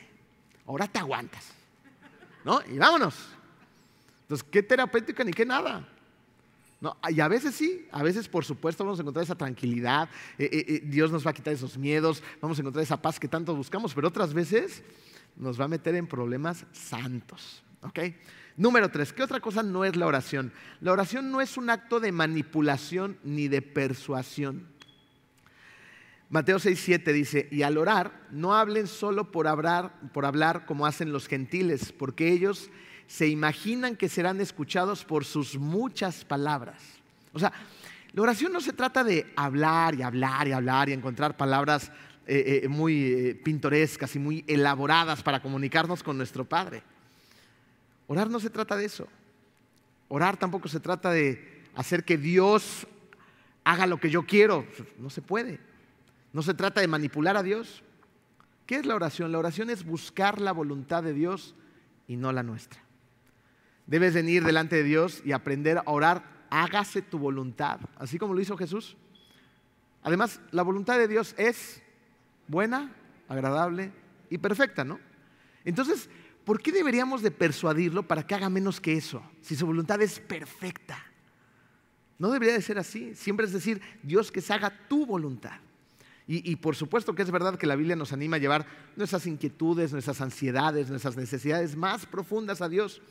Ahora 0.67 0.89
te 0.89 0.99
aguantas. 0.99 1.53
¿No? 2.45 2.61
Y 2.69 2.79
vámonos. 2.79 3.39
Entonces, 4.31 4.47
¿qué 4.49 4.63
terapéutica 4.63 5.25
ni 5.25 5.33
qué 5.33 5.45
nada? 5.45 5.85
No, 6.81 6.97
y 7.09 7.19
a 7.19 7.27
veces 7.27 7.53
sí, 7.53 7.89
a 7.91 8.05
veces 8.05 8.29
por 8.29 8.45
supuesto 8.45 8.85
vamos 8.85 9.01
a 9.01 9.03
encontrar 9.03 9.25
esa 9.25 9.35
tranquilidad, 9.35 10.09
eh, 10.39 10.49
eh, 10.53 10.65
eh, 10.69 10.83
Dios 10.85 11.11
nos 11.11 11.27
va 11.27 11.33
a 11.33 11.35
quitar 11.35 11.53
esos 11.53 11.77
miedos, 11.77 12.23
vamos 12.41 12.57
a 12.57 12.63
encontrar 12.63 12.85
esa 12.85 13.03
paz 13.03 13.19
que 13.19 13.27
tanto 13.27 13.57
buscamos, 13.57 13.93
pero 13.93 14.07
otras 14.07 14.33
veces 14.33 14.85
nos 15.35 15.61
va 15.61 15.65
a 15.65 15.69
meter 15.69 15.97
en 15.97 16.07
problemas 16.07 16.65
santos. 16.71 17.65
¿ok? 17.83 17.99
Número 18.57 18.89
tres, 18.89 19.13
¿qué 19.13 19.25
otra 19.25 19.41
cosa 19.41 19.65
no 19.65 19.85
es 19.85 19.97
la 19.97 20.07
oración? 20.07 20.53
La 20.81 20.93
oración 20.93 21.33
no 21.33 21.41
es 21.41 21.57
un 21.57 21.69
acto 21.69 21.99
de 21.99 22.13
manipulación 22.13 23.19
ni 23.25 23.49
de 23.49 23.63
persuasión. 23.63 24.69
Mateo 26.29 26.61
6, 26.61 26.81
7 26.81 27.13
dice, 27.13 27.49
y 27.51 27.63
al 27.63 27.77
orar, 27.77 28.29
no 28.31 28.55
hablen 28.55 28.87
solo 28.87 29.33
por 29.33 29.49
hablar, 29.49 29.99
por 30.13 30.25
hablar 30.25 30.67
como 30.67 30.87
hacen 30.87 31.11
los 31.11 31.27
gentiles, 31.27 31.91
porque 31.91 32.31
ellos 32.31 32.71
se 33.11 33.27
imaginan 33.27 33.97
que 33.97 34.09
serán 34.09 34.41
escuchados 34.41 35.05
por 35.05 35.25
sus 35.25 35.59
muchas 35.59 36.25
palabras. 36.25 36.81
O 37.33 37.41
sea, 37.41 37.53
la 38.13 38.23
oración 38.23 38.53
no 38.53 38.61
se 38.61 38.73
trata 38.73 39.03
de 39.03 39.33
hablar 39.35 39.97
y 39.97 40.03
hablar 40.03 40.47
y 40.47 40.53
hablar 40.53 40.89
y 40.89 40.93
encontrar 40.93 41.37
palabras 41.37 41.91
eh, 42.25 42.61
eh, 42.63 42.69
muy 42.69 43.13
eh, 43.13 43.35
pintorescas 43.35 44.15
y 44.15 44.21
muy 44.21 44.45
elaboradas 44.47 45.25
para 45.25 45.43
comunicarnos 45.43 46.05
con 46.05 46.17
nuestro 46.17 46.45
Padre. 46.45 46.85
Orar 48.07 48.31
no 48.31 48.39
se 48.39 48.49
trata 48.49 48.77
de 48.77 48.85
eso. 48.85 49.09
Orar 50.07 50.37
tampoco 50.37 50.69
se 50.69 50.79
trata 50.79 51.11
de 51.11 51.65
hacer 51.75 52.05
que 52.05 52.17
Dios 52.17 52.87
haga 53.65 53.89
lo 53.89 53.99
que 53.99 54.11
yo 54.11 54.23
quiero. 54.23 54.65
No 54.99 55.11
se 55.11 55.21
puede. 55.21 55.59
No 56.33 56.43
se 56.43 56.55
trata 56.55 56.81
de 56.81 56.87
manipular 56.87 57.37
a 57.37 57.43
Dios. 57.43 57.83
¿Qué 58.67 58.77
es 58.77 58.87
la 58.87 58.95
oración? 58.95 59.33
La 59.33 59.39
oración 59.39 59.69
es 59.69 59.85
buscar 59.85 60.41
la 60.41 60.53
voluntad 60.53 61.03
de 61.03 61.13
Dios 61.13 61.57
y 62.07 62.15
no 62.17 62.31
la 62.31 62.45
nuestra. 62.45 62.81
Debes 63.91 64.15
venir 64.15 64.45
delante 64.45 64.77
de 64.77 64.85
Dios 64.85 65.21
y 65.25 65.33
aprender 65.33 65.79
a 65.79 65.83
orar, 65.87 66.47
hágase 66.49 67.03
tu 67.03 67.19
voluntad, 67.19 67.81
así 67.97 68.19
como 68.19 68.35
lo 68.35 68.41
hizo 68.41 68.57
Jesús. 68.57 68.97
Además, 70.05 70.41
la 70.53 70.63
voluntad 70.63 70.97
de 70.97 71.09
Dios 71.09 71.35
es 71.37 71.83
buena, 72.47 72.95
agradable 73.29 73.93
y 74.31 74.39
perfecta, 74.39 74.85
¿no? 74.85 75.01
Entonces, 75.65 76.09
¿por 76.45 76.63
qué 76.63 76.71
deberíamos 76.71 77.21
de 77.21 77.33
persuadirlo 77.33 78.05
para 78.07 78.25
que 78.25 78.37
haga 78.37 78.49
menos 78.49 78.81
que 78.81 78.97
eso? 78.97 79.25
Si 79.41 79.57
su 79.57 79.67
voluntad 79.67 80.01
es 80.01 80.21
perfecta. 80.21 81.05
No 82.17 82.31
debería 82.31 82.55
de 82.55 82.63
ser 82.63 82.79
así. 82.79 83.17
Siempre 83.17 83.47
es 83.47 83.53
decir, 83.53 83.83
Dios 84.05 84.31
que 84.31 84.41
se 84.41 84.55
haga 84.55 84.73
tu 84.89 85.05
voluntad. 85.05 85.59
Y, 86.29 86.55
por 86.55 86.77
supuesto 86.77 87.13
que 87.13 87.23
es 87.23 87.31
verdad 87.33 87.59
que 87.59 87.67
la 87.67 87.75
Biblia 87.75 87.97
nos 87.97 88.13
anima 88.13 88.37
a 88.37 88.39
llevar 88.39 88.65
nuestras 88.95 89.27
inquietudes, 89.27 89.91
nuestras 89.91 90.21
ansiedades, 90.21 90.89
nuestras 90.89 91.17
necesidades 91.17 91.75
más 91.75 92.07
profundas 92.07 92.61
a 92.63 92.69
Dios. 92.69 93.03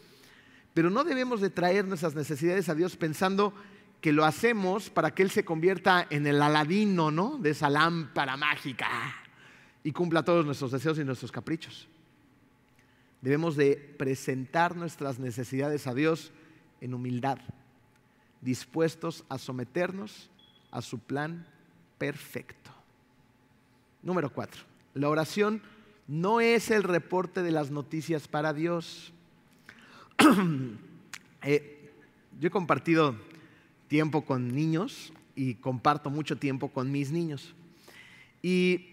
Pero 0.80 0.89
no 0.89 1.04
debemos 1.04 1.42
de 1.42 1.50
traer 1.50 1.86
nuestras 1.86 2.15
necesidades 2.15 2.70
a 2.70 2.74
Dios 2.74 2.96
pensando 2.96 3.54
que 4.00 4.13
lo 4.13 4.24
hacemos 4.24 4.89
para 4.89 5.13
que 5.13 5.24
Él 5.24 5.30
se 5.30 5.44
convierta 5.44 6.08
en 6.10 6.26
el 6.26 6.42
aladino, 6.42 7.12
¿no? 7.12 7.38
De 7.38 7.50
esa 7.50 7.70
lámpara 7.70 8.38
mágica 8.38 8.88
y 9.84 9.92
cumpla 9.92 10.24
todos 10.24 10.46
nuestros 10.46 10.72
deseos 10.72 10.98
y 10.98 11.04
nuestros 11.04 11.34
caprichos. 11.34 11.89
Debemos 13.20 13.58
de 13.58 13.76
presentar 13.98 14.78
nuestras 14.78 15.20
necesidades 15.20 15.86
a 15.86 15.94
Dios 15.94 16.32
en 16.80 16.94
humildad, 16.94 17.39
dispuestos 18.39 19.26
a 19.28 19.38
someternos 19.38 20.30
a 20.72 20.82
su 20.82 21.00
plan 21.00 21.46
perfecto. 21.98 22.72
Número 24.02 24.32
cuatro, 24.32 24.63
la 24.94 25.10
oración 25.10 25.62
no 26.08 26.39
es 26.39 26.72
el 26.72 26.84
reporte 26.84 27.44
de 27.44 27.52
las 27.52 27.70
noticias 27.70 28.30
para 28.30 28.54
Dios. 28.54 29.12
Eh, 31.41 31.89
yo 32.38 32.49
he 32.49 32.51
compartido 32.51 33.15
tiempo 33.88 34.25
con 34.25 34.53
niños 34.53 35.13
y 35.36 35.55
comparto 35.55 36.10
mucho 36.10 36.38
tiempo 36.38 36.67
con 36.67 36.91
mis 36.91 37.12
niños. 37.12 37.55
Y 38.41 38.86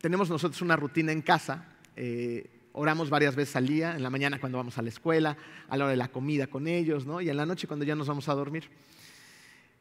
tenemos 0.00 0.30
nosotros 0.30 0.62
una 0.62 0.74
rutina 0.74 1.12
en 1.12 1.20
casa. 1.20 1.66
Eh, 1.96 2.48
oramos 2.72 3.10
varias 3.10 3.36
veces 3.36 3.56
al 3.56 3.66
día, 3.66 3.94
en 3.94 4.02
la 4.02 4.08
mañana 4.08 4.40
cuando 4.40 4.56
vamos 4.56 4.78
a 4.78 4.82
la 4.82 4.88
escuela, 4.88 5.36
a 5.68 5.76
la 5.76 5.84
hora 5.84 5.90
de 5.90 5.98
la 5.98 6.08
comida 6.08 6.46
con 6.46 6.66
ellos, 6.66 7.04
¿no? 7.04 7.20
y 7.20 7.28
en 7.28 7.36
la 7.36 7.44
noche 7.44 7.66
cuando 7.66 7.84
ya 7.84 7.94
nos 7.94 8.08
vamos 8.08 8.28
a 8.30 8.34
dormir. 8.34 8.64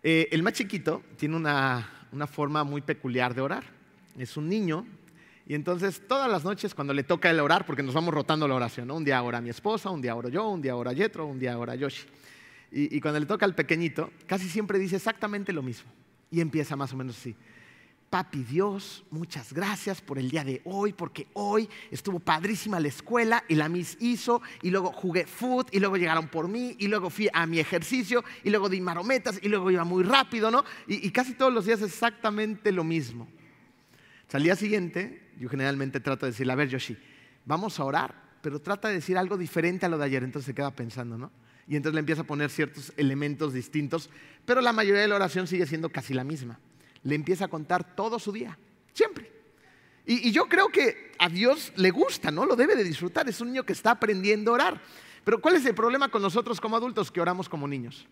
Eh, 0.03 0.27
el 0.31 0.43
más 0.43 0.51
chiquito 0.51 1.01
tiene 1.15 1.37
una, 1.37 2.07
una 2.11 2.27
forma 2.27 2.65
muy 2.65 2.81
peculiar 2.81 3.33
de 3.33 3.39
orar. 3.39 3.63
Es 4.17 4.35
un 4.35 4.49
niño 4.49 4.85
y 5.47 5.55
entonces 5.55 6.03
todas 6.07 6.29
las 6.29 6.43
noches 6.43 6.73
cuando 6.73 6.93
le 6.93 7.03
toca 7.03 7.29
el 7.29 7.39
orar, 7.39 7.65
porque 7.65 7.83
nos 7.83 7.93
vamos 7.93 8.13
rotando 8.13 8.47
la 8.47 8.55
oración, 8.55 8.91
un 8.91 9.03
día 9.03 9.21
ora 9.21 9.41
mi 9.41 9.49
esposa, 9.49 9.89
un 9.89 10.01
día 10.01 10.15
oro 10.15 10.29
yo, 10.29 10.47
un 10.47 10.61
día 10.61 10.75
ora 10.75 10.93
Yetro, 10.93 11.25
un 11.25 11.39
día 11.39 11.57
ora 11.57 11.75
Yoshi. 11.75 12.05
Y, 12.71 12.95
y, 12.95 13.01
cuando 13.01 13.19
le 13.19 13.25
toca 13.25 13.45
al 13.45 13.53
pequeñito, 13.53 14.11
casi 14.27 14.47
siempre 14.47 14.79
dice 14.79 14.95
exactamente 14.95 15.51
lo 15.51 15.61
mismo. 15.61 15.91
Y 16.29 16.39
empieza 16.39 16.77
más 16.77 16.93
o 16.93 16.95
menos 16.95 17.17
así. 17.17 17.35
Papi 18.09 18.43
Dios, 18.43 19.05
muchas 19.09 19.53
gracias 19.53 20.01
por 20.01 20.19
el 20.19 20.29
día 20.29 20.43
de 20.43 20.61
hoy, 20.65 20.91
porque 20.91 21.27
hoy 21.33 21.69
estuvo 21.91 22.19
padrísima 22.19 22.77
la 22.79 22.89
escuela 22.89 23.43
y 23.47 23.55
la 23.55 23.69
Miss 23.69 23.97
hizo, 24.01 24.41
y 24.61 24.69
luego 24.69 24.91
jugué 24.91 25.25
foot, 25.25 25.73
y 25.73 25.79
luego 25.79 25.95
llegaron 25.95 26.27
por 26.27 26.49
mí, 26.49 26.75
y 26.77 26.87
luego 26.87 27.09
fui 27.09 27.29
a 27.31 27.45
mi 27.45 27.59
ejercicio, 27.59 28.23
y 28.43 28.49
luego 28.49 28.67
di 28.67 28.81
marometas, 28.81 29.39
y 29.41 29.47
luego 29.47 29.71
iba 29.71 29.85
muy 29.85 30.03
rápido, 30.03 30.51
¿no? 30.51 30.65
Y, 30.87 31.07
y 31.07 31.11
casi 31.11 31.33
todos 31.35 31.53
los 31.53 31.65
días 31.65 31.81
exactamente 31.81 32.73
lo 32.73 32.83
mismo. 32.83 33.29
Al 34.33 34.43
día 34.43 34.55
siguiente, 34.55 35.30
yo 35.41 35.49
generalmente 35.49 35.99
trato 35.99 36.27
de 36.27 36.33
decirle, 36.33 36.53
a 36.53 36.55
ver, 36.55 36.69
Yoshi, 36.69 36.95
vamos 37.45 37.79
a 37.79 37.83
orar, 37.83 38.13
pero 38.43 38.61
trata 38.61 38.89
de 38.89 38.93
decir 38.93 39.17
algo 39.17 39.37
diferente 39.37 39.87
a 39.87 39.89
lo 39.89 39.97
de 39.97 40.05
ayer. 40.05 40.23
Entonces 40.23 40.45
se 40.45 40.53
queda 40.53 40.69
pensando, 40.69 41.17
¿no? 41.17 41.31
Y 41.67 41.75
entonces 41.75 41.95
le 41.95 41.99
empieza 42.01 42.21
a 42.21 42.25
poner 42.25 42.51
ciertos 42.51 42.93
elementos 42.95 43.51
distintos, 43.51 44.11
pero 44.45 44.61
la 44.61 44.71
mayoría 44.71 45.01
de 45.01 45.07
la 45.07 45.15
oración 45.15 45.47
sigue 45.47 45.65
siendo 45.65 45.89
casi 45.89 46.13
la 46.13 46.23
misma. 46.23 46.59
Le 47.01 47.15
empieza 47.15 47.45
a 47.45 47.47
contar 47.47 47.95
todo 47.95 48.19
su 48.19 48.31
día, 48.31 48.55
siempre. 48.93 49.31
Y, 50.05 50.29
y 50.29 50.31
yo 50.31 50.47
creo 50.47 50.69
que 50.69 51.11
a 51.17 51.27
Dios 51.27 51.73
le 51.75 51.89
gusta, 51.89 52.29
¿no? 52.29 52.45
Lo 52.45 52.55
debe 52.55 52.75
de 52.75 52.83
disfrutar. 52.83 53.27
Es 53.27 53.41
un 53.41 53.47
niño 53.47 53.63
que 53.63 53.73
está 53.73 53.89
aprendiendo 53.89 54.51
a 54.51 54.53
orar. 54.53 54.81
Pero 55.23 55.41
¿cuál 55.41 55.55
es 55.55 55.65
el 55.65 55.73
problema 55.73 56.09
con 56.09 56.21
nosotros 56.21 56.61
como 56.61 56.77
adultos 56.77 57.09
que 57.09 57.19
oramos 57.19 57.49
como 57.49 57.67
niños? 57.67 58.07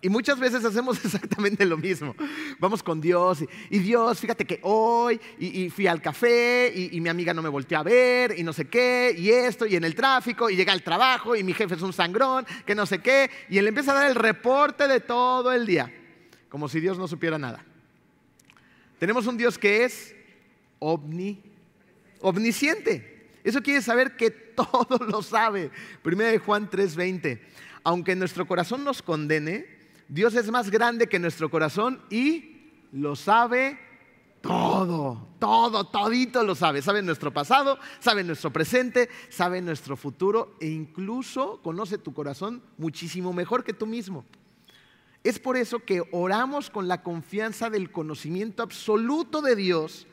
Y 0.00 0.08
muchas 0.08 0.38
veces 0.38 0.64
hacemos 0.64 0.98
exactamente 1.04 1.64
lo 1.66 1.76
mismo. 1.76 2.14
Vamos 2.58 2.82
con 2.82 3.00
Dios 3.00 3.44
y, 3.68 3.78
Dios, 3.78 4.18
fíjate 4.18 4.46
que 4.46 4.60
hoy 4.62 5.20
y, 5.38 5.68
fui 5.68 5.86
al 5.86 6.00
café 6.00 6.72
y, 6.74 7.00
mi 7.00 7.08
amiga 7.08 7.34
no 7.34 7.42
me 7.42 7.48
volteó 7.48 7.78
a 7.78 7.82
ver 7.82 8.38
y 8.38 8.42
no 8.42 8.52
sé 8.52 8.66
qué 8.66 9.14
y 9.16 9.30
esto 9.30 9.66
y 9.66 9.76
en 9.76 9.84
el 9.84 9.94
tráfico 9.94 10.48
y 10.48 10.56
llega 10.56 10.72
al 10.72 10.82
trabajo 10.82 11.36
y 11.36 11.42
mi 11.42 11.52
jefe 11.52 11.74
es 11.74 11.82
un 11.82 11.92
sangrón, 11.92 12.46
que 12.64 12.74
no 12.74 12.86
sé 12.86 13.00
qué 13.00 13.30
y 13.50 13.58
él 13.58 13.68
empieza 13.68 13.92
a 13.92 13.96
dar 13.96 14.10
el 14.10 14.14
reporte 14.14 14.88
de 14.88 15.00
todo 15.00 15.52
el 15.52 15.66
día, 15.66 15.92
como 16.48 16.68
si 16.68 16.80
Dios 16.80 16.98
no 16.98 17.06
supiera 17.06 17.38
nada. 17.38 17.62
Tenemos 18.98 19.26
un 19.26 19.36
Dios 19.36 19.58
que 19.58 19.84
es 19.84 20.14
omni, 20.78 21.42
omnisciente. 22.20 23.28
Eso 23.44 23.62
quiere 23.62 23.82
saber 23.82 24.16
que 24.16 24.30
todo 24.30 24.98
lo 25.06 25.20
sabe. 25.20 25.70
Primero 26.02 26.30
de 26.30 26.38
Juan 26.38 26.70
3:20. 26.70 27.38
Aunque 27.82 28.16
nuestro 28.16 28.46
corazón 28.46 28.82
nos 28.82 29.02
condene, 29.02 29.73
Dios 30.08 30.34
es 30.34 30.50
más 30.50 30.70
grande 30.70 31.08
que 31.08 31.18
nuestro 31.18 31.50
corazón 31.50 32.00
y 32.10 32.70
lo 32.92 33.16
sabe 33.16 33.78
todo, 34.44 35.26
todo, 35.38 35.84
todito 35.84 36.44
lo 36.44 36.54
sabe. 36.54 36.82
Sabe 36.82 37.00
nuestro 37.00 37.32
pasado, 37.32 37.78
sabe 37.98 38.22
nuestro 38.22 38.52
presente, 38.52 39.08
sabe 39.30 39.62
nuestro 39.62 39.96
futuro 39.96 40.54
e 40.60 40.66
incluso 40.66 41.60
conoce 41.62 41.96
tu 41.96 42.12
corazón 42.12 42.62
muchísimo 42.76 43.32
mejor 43.32 43.64
que 43.64 43.72
tú 43.72 43.86
mismo. 43.86 44.26
Es 45.22 45.38
por 45.38 45.56
eso 45.56 45.78
que 45.78 46.02
oramos 46.12 46.68
con 46.68 46.88
la 46.88 47.02
confianza 47.02 47.70
del 47.70 47.90
conocimiento 47.90 48.62
absoluto 48.62 49.40
de 49.40 49.56
Dios, 49.56 50.06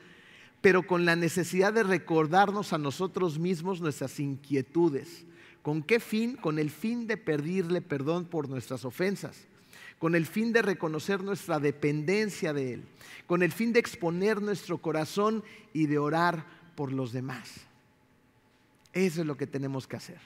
pero 0.62 0.88
con 0.88 1.04
la 1.04 1.18
necesidad 1.18 1.74
de 1.74 1.84
recordarnos 1.84 2.72
a 2.72 2.78
nosotros 2.78 3.38
mismos 3.38 3.82
nuestras 3.82 4.18
inquietudes. 4.22 5.26
¿Con 5.62 5.84
qué 5.84 6.00
fin? 6.00 6.38
Con 6.38 6.58
el 6.58 6.70
fin 6.70 7.06
de 7.06 7.18
pedirle 7.18 7.82
perdón 7.82 8.24
por 8.24 8.48
nuestras 8.48 8.86
ofensas 8.86 9.51
con 10.02 10.16
el 10.16 10.26
fin 10.26 10.52
de 10.52 10.64
reconocer 10.64 11.24
nuestra 11.24 11.60
dependencia 11.60 12.54
de 12.54 12.74
Él, 12.74 12.84
con 13.28 13.44
el 13.44 13.52
fin 13.52 13.72
de 13.72 13.80
exponer 13.80 14.42
nuestro 14.42 14.80
corazón 14.80 15.44
y 15.74 15.86
de 15.86 16.00
orar 16.00 16.44
por 16.74 16.92
los 16.92 17.12
demás. 17.12 17.52
Eso 18.94 19.22
es 19.22 19.28
lo 19.28 19.38
que 19.38 19.46
tenemos 19.46 19.86
que 19.86 19.98
hacer. 19.98 20.18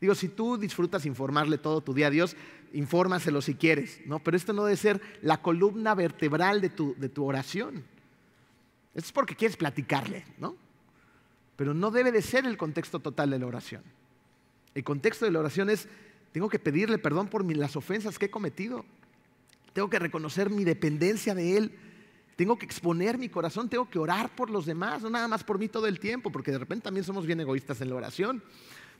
Digo, 0.00 0.14
si 0.14 0.30
tú 0.30 0.56
disfrutas 0.56 1.04
informarle 1.04 1.58
todo 1.58 1.82
tu 1.82 1.92
día 1.92 2.06
a 2.06 2.10
Dios, 2.10 2.34
infórmaselo 2.72 3.42
si 3.42 3.56
quieres, 3.56 4.00
¿no? 4.06 4.20
Pero 4.20 4.38
esto 4.38 4.54
no 4.54 4.64
debe 4.64 4.78
ser 4.78 5.02
la 5.20 5.42
columna 5.42 5.94
vertebral 5.94 6.62
de 6.62 6.70
tu, 6.70 6.94
de 6.96 7.10
tu 7.10 7.26
oración. 7.26 7.84
Esto 8.94 9.08
es 9.08 9.12
porque 9.12 9.36
quieres 9.36 9.58
platicarle, 9.58 10.24
¿no? 10.38 10.56
Pero 11.56 11.74
no 11.74 11.90
debe 11.90 12.10
de 12.10 12.22
ser 12.22 12.46
el 12.46 12.56
contexto 12.56 13.00
total 13.00 13.28
de 13.28 13.38
la 13.38 13.46
oración. 13.46 13.82
El 14.74 14.82
contexto 14.82 15.26
de 15.26 15.30
la 15.30 15.40
oración 15.40 15.68
es, 15.68 15.88
tengo 16.32 16.48
que 16.48 16.58
pedirle 16.58 16.96
perdón 16.96 17.28
por 17.28 17.44
las 17.54 17.76
ofensas 17.76 18.18
que 18.18 18.24
he 18.24 18.30
cometido. 18.30 18.86
Tengo 19.72 19.88
que 19.88 19.98
reconocer 19.98 20.50
mi 20.50 20.64
dependencia 20.64 21.34
de 21.34 21.56
Él. 21.56 21.78
Tengo 22.36 22.58
que 22.58 22.64
exponer 22.64 23.18
mi 23.18 23.28
corazón, 23.28 23.68
tengo 23.68 23.88
que 23.90 23.98
orar 23.98 24.34
por 24.34 24.48
los 24.48 24.64
demás, 24.64 25.02
no 25.02 25.10
nada 25.10 25.28
más 25.28 25.44
por 25.44 25.58
mí 25.58 25.68
todo 25.68 25.86
el 25.86 26.00
tiempo, 26.00 26.32
porque 26.32 26.50
de 26.50 26.58
repente 26.58 26.84
también 26.84 27.04
somos 27.04 27.26
bien 27.26 27.38
egoístas 27.40 27.80
en 27.82 27.90
la 27.90 27.96
oración. 27.96 28.42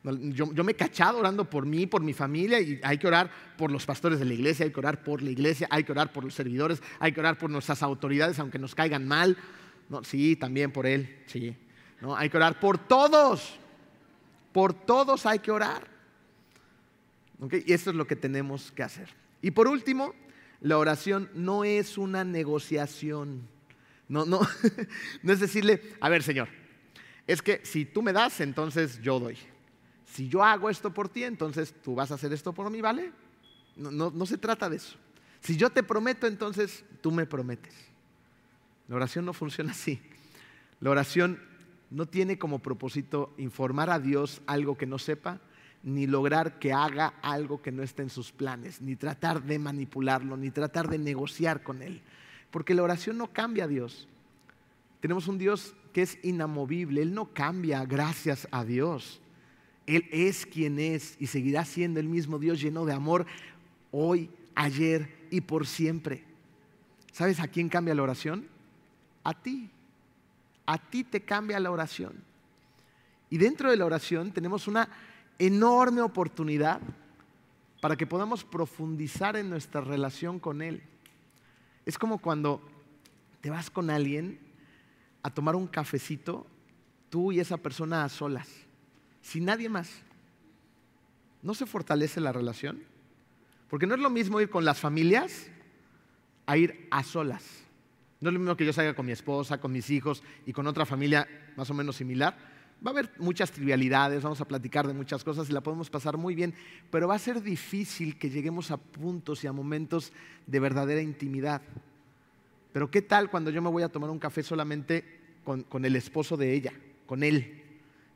Yo, 0.03 0.64
me 0.64 0.73
he 0.73 0.75
cachado 0.75 1.18
orando 1.18 1.49
por 1.49 1.66
mí, 1.66 1.87
por 1.87 2.03
mi 2.03 2.14
familia, 2.14 2.61
y 2.61 2.81
hay 2.83 2.97
que 2.97 3.07
orar 3.07 3.31
por 3.59 3.71
los 3.71 3.85
pastores 3.85 4.18
de 4.18 4.25
la 4.25 4.33
iglesia, 4.33 4.64
hay 4.64 4.73
que 4.73 4.81
orar 4.81 5.03
por 5.03 5.23
la 5.23 5.31
iglesia, 5.31 5.68
hay 5.71 5.85
que 5.85 5.93
orar 5.93 6.12
por 6.12 6.25
los 6.25 6.35
servidores, 6.35 6.83
hay 6.99 7.12
que 7.12 7.21
orar 7.21 7.37
por 7.37 7.51
nuestras 7.51 7.83
autoridades, 7.83 8.39
aunque 8.39 8.59
nos 8.59 8.75
caigan 8.75 9.07
mal. 9.07 9.37
Sí, 10.03 10.37
también 10.37 10.73
por 10.73 10.87
Él, 10.87 11.18
sí. 11.27 11.55
Hay 12.16 12.31
que 12.31 12.37
orar 12.37 12.59
por 12.59 12.79
todos, 12.79 13.59
por 14.53 14.73
todos 14.73 15.27
hay 15.27 15.41
que 15.41 15.51
orar. 15.51 15.87
Y 17.66 17.73
esto 17.73 17.91
es 17.91 17.97
lo 17.97 18.07
que 18.07 18.16
tenemos 18.16 18.73
que 18.73 18.83
hacer. 18.83 19.09
Y 19.43 19.51
por 19.51 19.68
último, 19.68 20.14
la 20.61 20.79
oración 20.79 21.31
no 21.35 21.65
es 21.65 21.99
una 21.99 22.25
negociación. 22.25 23.49
No, 24.09 24.25
no, 24.25 24.41
no 25.23 25.33
es 25.33 25.41
decirle, 25.41 25.83
a 26.01 26.09
ver, 26.09 26.23
Señor, 26.23 26.49
es 27.27 27.43
que 27.43 27.61
si 27.65 27.85
tú 27.85 28.03
me 28.03 28.13
das, 28.13 28.41
entonces 28.41 29.01
yo 29.01 29.21
doy. 29.21 29.39
Si 30.05 30.29
yo 30.29 30.43
hago 30.43 30.69
esto 30.69 30.93
por 30.93 31.09
ti, 31.09 31.25
entonces 31.25 31.75
tú 31.83 31.95
vas 31.95 32.11
a 32.11 32.15
hacer 32.15 32.33
esto 32.33 32.53
por 32.53 32.71
mí, 32.71 32.81
¿vale? 32.81 33.13
No, 33.77 33.91
no, 33.91 34.11
no 34.11 34.27
se 34.27 34.37
trata 34.37 34.69
de 34.69 34.77
eso. 34.77 34.97
Si 35.41 35.57
yo 35.57 35.71
te 35.71 35.83
prometo, 35.83 36.27
entonces 36.27 36.85
tú 37.01 37.11
me 37.11 37.27
prometes. 37.27 37.75
La 38.89 38.97
oración 38.97 39.25
no 39.25 39.33
funciona 39.33 39.71
así. 39.71 40.03
La 40.81 40.91
oración 40.91 41.41
no 41.91 42.07
tiene 42.07 42.39
como 42.39 42.59
propósito 42.59 43.33
informar 43.39 43.91
a 43.91 44.01
Dios 44.01 44.43
algo 44.47 44.77
que 44.77 44.87
no 44.87 44.99
sepa, 44.99 45.41
ni 45.83 46.07
lograr 46.07 46.59
que 46.59 46.72
haga 46.72 47.14
algo 47.22 47.62
que 47.62 47.72
no 47.72 47.83
esté 47.83 48.03
en 48.03 48.11
sus 48.11 48.33
planes, 48.33 48.81
ni 48.83 48.97
tratar 48.97 49.43
de 49.43 49.59
manipularlo, 49.59 50.37
ni 50.37 50.51
tratar 50.51 50.89
de 50.89 50.99
negociar 50.99 51.62
con 51.62 51.83
Él. 51.83 52.03
Porque 52.51 52.74
la 52.74 52.83
oración 52.83 53.16
no 53.16 53.28
cambia 53.28 53.64
a 53.64 53.68
Dios. 53.68 54.09
Tenemos 55.01 55.28
un 55.28 55.39
Dios 55.39 55.74
que 55.93 56.03
es 56.03 56.18
inamovible, 56.22 57.03
Él 57.03 57.14
no 57.14 57.33
cambia 57.33 57.85
gracias 57.85 58.47
a 58.51 58.64
Dios. 58.64 59.20
Él 59.87 60.07
es 60.12 60.47
quien 60.47 60.78
es 60.78 61.16
y 61.18 61.26
seguirá 61.26 61.64
siendo 61.64 61.99
el 61.99 62.09
mismo 62.09 62.39
Dios 62.39 62.61
lleno 62.61 62.85
de 62.85 62.93
amor 62.93 63.26
hoy, 63.91 64.31
ayer 64.55 65.09
y 65.31 65.41
por 65.41 65.66
siempre. 65.66 66.22
¿Sabes 67.12 67.41
a 67.41 67.49
quién 67.49 67.68
cambia 67.68 67.95
la 67.95 68.03
oración? 68.03 68.47
A 69.24 69.35
ti. 69.35 69.70
A 70.66 70.78
ti 70.78 71.03
te 71.03 71.22
cambia 71.22 71.59
la 71.59 71.70
oración. 71.70 72.12
Y 73.31 73.39
dentro 73.39 73.70
de 73.70 73.76
la 73.76 73.87
oración 73.87 74.33
tenemos 74.33 74.68
una 74.68 74.89
enorme 75.41 76.03
oportunidad 76.03 76.80
para 77.80 77.97
que 77.97 78.07
podamos 78.07 78.45
profundizar 78.45 79.36
en 79.36 79.51
nuestra 79.51 79.80
relación 79.80 80.38
con 80.38 80.62
Él. 80.62 80.82
Es 81.86 81.99
como 81.99 82.18
cuando 82.18 82.62
te 83.41 83.51
vas 83.51 83.70
con 83.70 83.91
alguien 83.91 84.38
a 85.22 85.30
tomar 85.30 85.57
un 85.57 85.66
cafecito, 85.66 86.47
tú 87.09 87.32
y 87.32 87.41
esa 87.41 87.57
persona 87.57 88.05
a 88.05 88.09
solas, 88.11 88.49
sin 89.22 89.47
nadie 89.47 89.68
más. 89.68 89.91
¿No 91.43 91.55
se 91.55 91.64
fortalece 91.64 92.20
la 92.20 92.32
relación? 92.32 92.82
Porque 93.70 93.86
no 93.86 93.95
es 93.95 94.01
lo 94.01 94.11
mismo 94.11 94.41
ir 94.41 94.51
con 94.51 94.66
las 94.66 94.78
familias 94.78 95.49
a 96.45 96.59
ir 96.59 96.86
a 96.91 97.03
solas. 97.03 97.64
No 98.20 98.28
es 98.28 98.34
lo 98.34 98.41
mismo 98.41 98.57
que 98.57 98.66
yo 98.66 98.74
salga 98.74 98.95
con 98.95 99.07
mi 99.07 99.12
esposa, 99.12 99.59
con 99.59 99.72
mis 99.72 99.88
hijos 99.88 100.22
y 100.45 100.53
con 100.53 100.66
otra 100.66 100.84
familia 100.84 101.26
más 101.57 101.70
o 101.70 101.74
menos 101.74 101.97
similar. 101.97 102.50
Va 102.85 102.91
a 102.91 102.95
haber 102.95 103.11
muchas 103.18 103.51
trivialidades, 103.51 104.22
vamos 104.22 104.41
a 104.41 104.49
platicar 104.49 104.87
de 104.87 104.95
muchas 104.95 105.22
cosas 105.22 105.51
y 105.51 105.53
la 105.53 105.61
podemos 105.61 105.91
pasar 105.91 106.16
muy 106.16 106.35
bien, 106.35 106.55
pero 106.91 107.09
va 107.09 107.14
a 107.14 107.18
ser 107.18 107.43
difícil 107.43 108.18
que 108.18 108.31
lleguemos 108.31 108.70
a 108.70 108.78
puntos 108.78 109.45
y 109.45 109.47
a 109.47 109.53
momentos 109.53 110.12
de 110.47 110.61
verdadera 110.61 111.03
intimidad. 111.03 111.61
Pero 112.72 112.91
¿qué 112.91 113.03
tal 113.03 113.31
cuando 113.31 113.51
yo 113.51 113.61
me 113.61 113.68
voy 113.68 113.83
a 113.83 113.89
tomar 113.89 114.09
un 114.09 114.18
café 114.18 114.43
solamente 114.43 115.05
con, 115.45 115.64
con 115.64 115.85
el 115.85 115.95
esposo 115.97 116.37
de 116.37 116.55
ella, 116.55 116.72
con 117.07 117.22
él? 117.22 117.62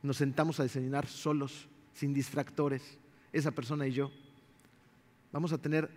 Nos 0.02 0.16
sentamos 0.16 0.60
a 0.60 0.62
desayunar 0.62 1.06
solos, 1.06 1.68
sin 1.92 2.14
distractores, 2.14 2.98
esa 3.32 3.50
persona 3.50 3.86
y 3.86 3.92
yo. 3.92 4.10
Vamos 5.32 5.52
a 5.52 5.58
tener 5.58 5.90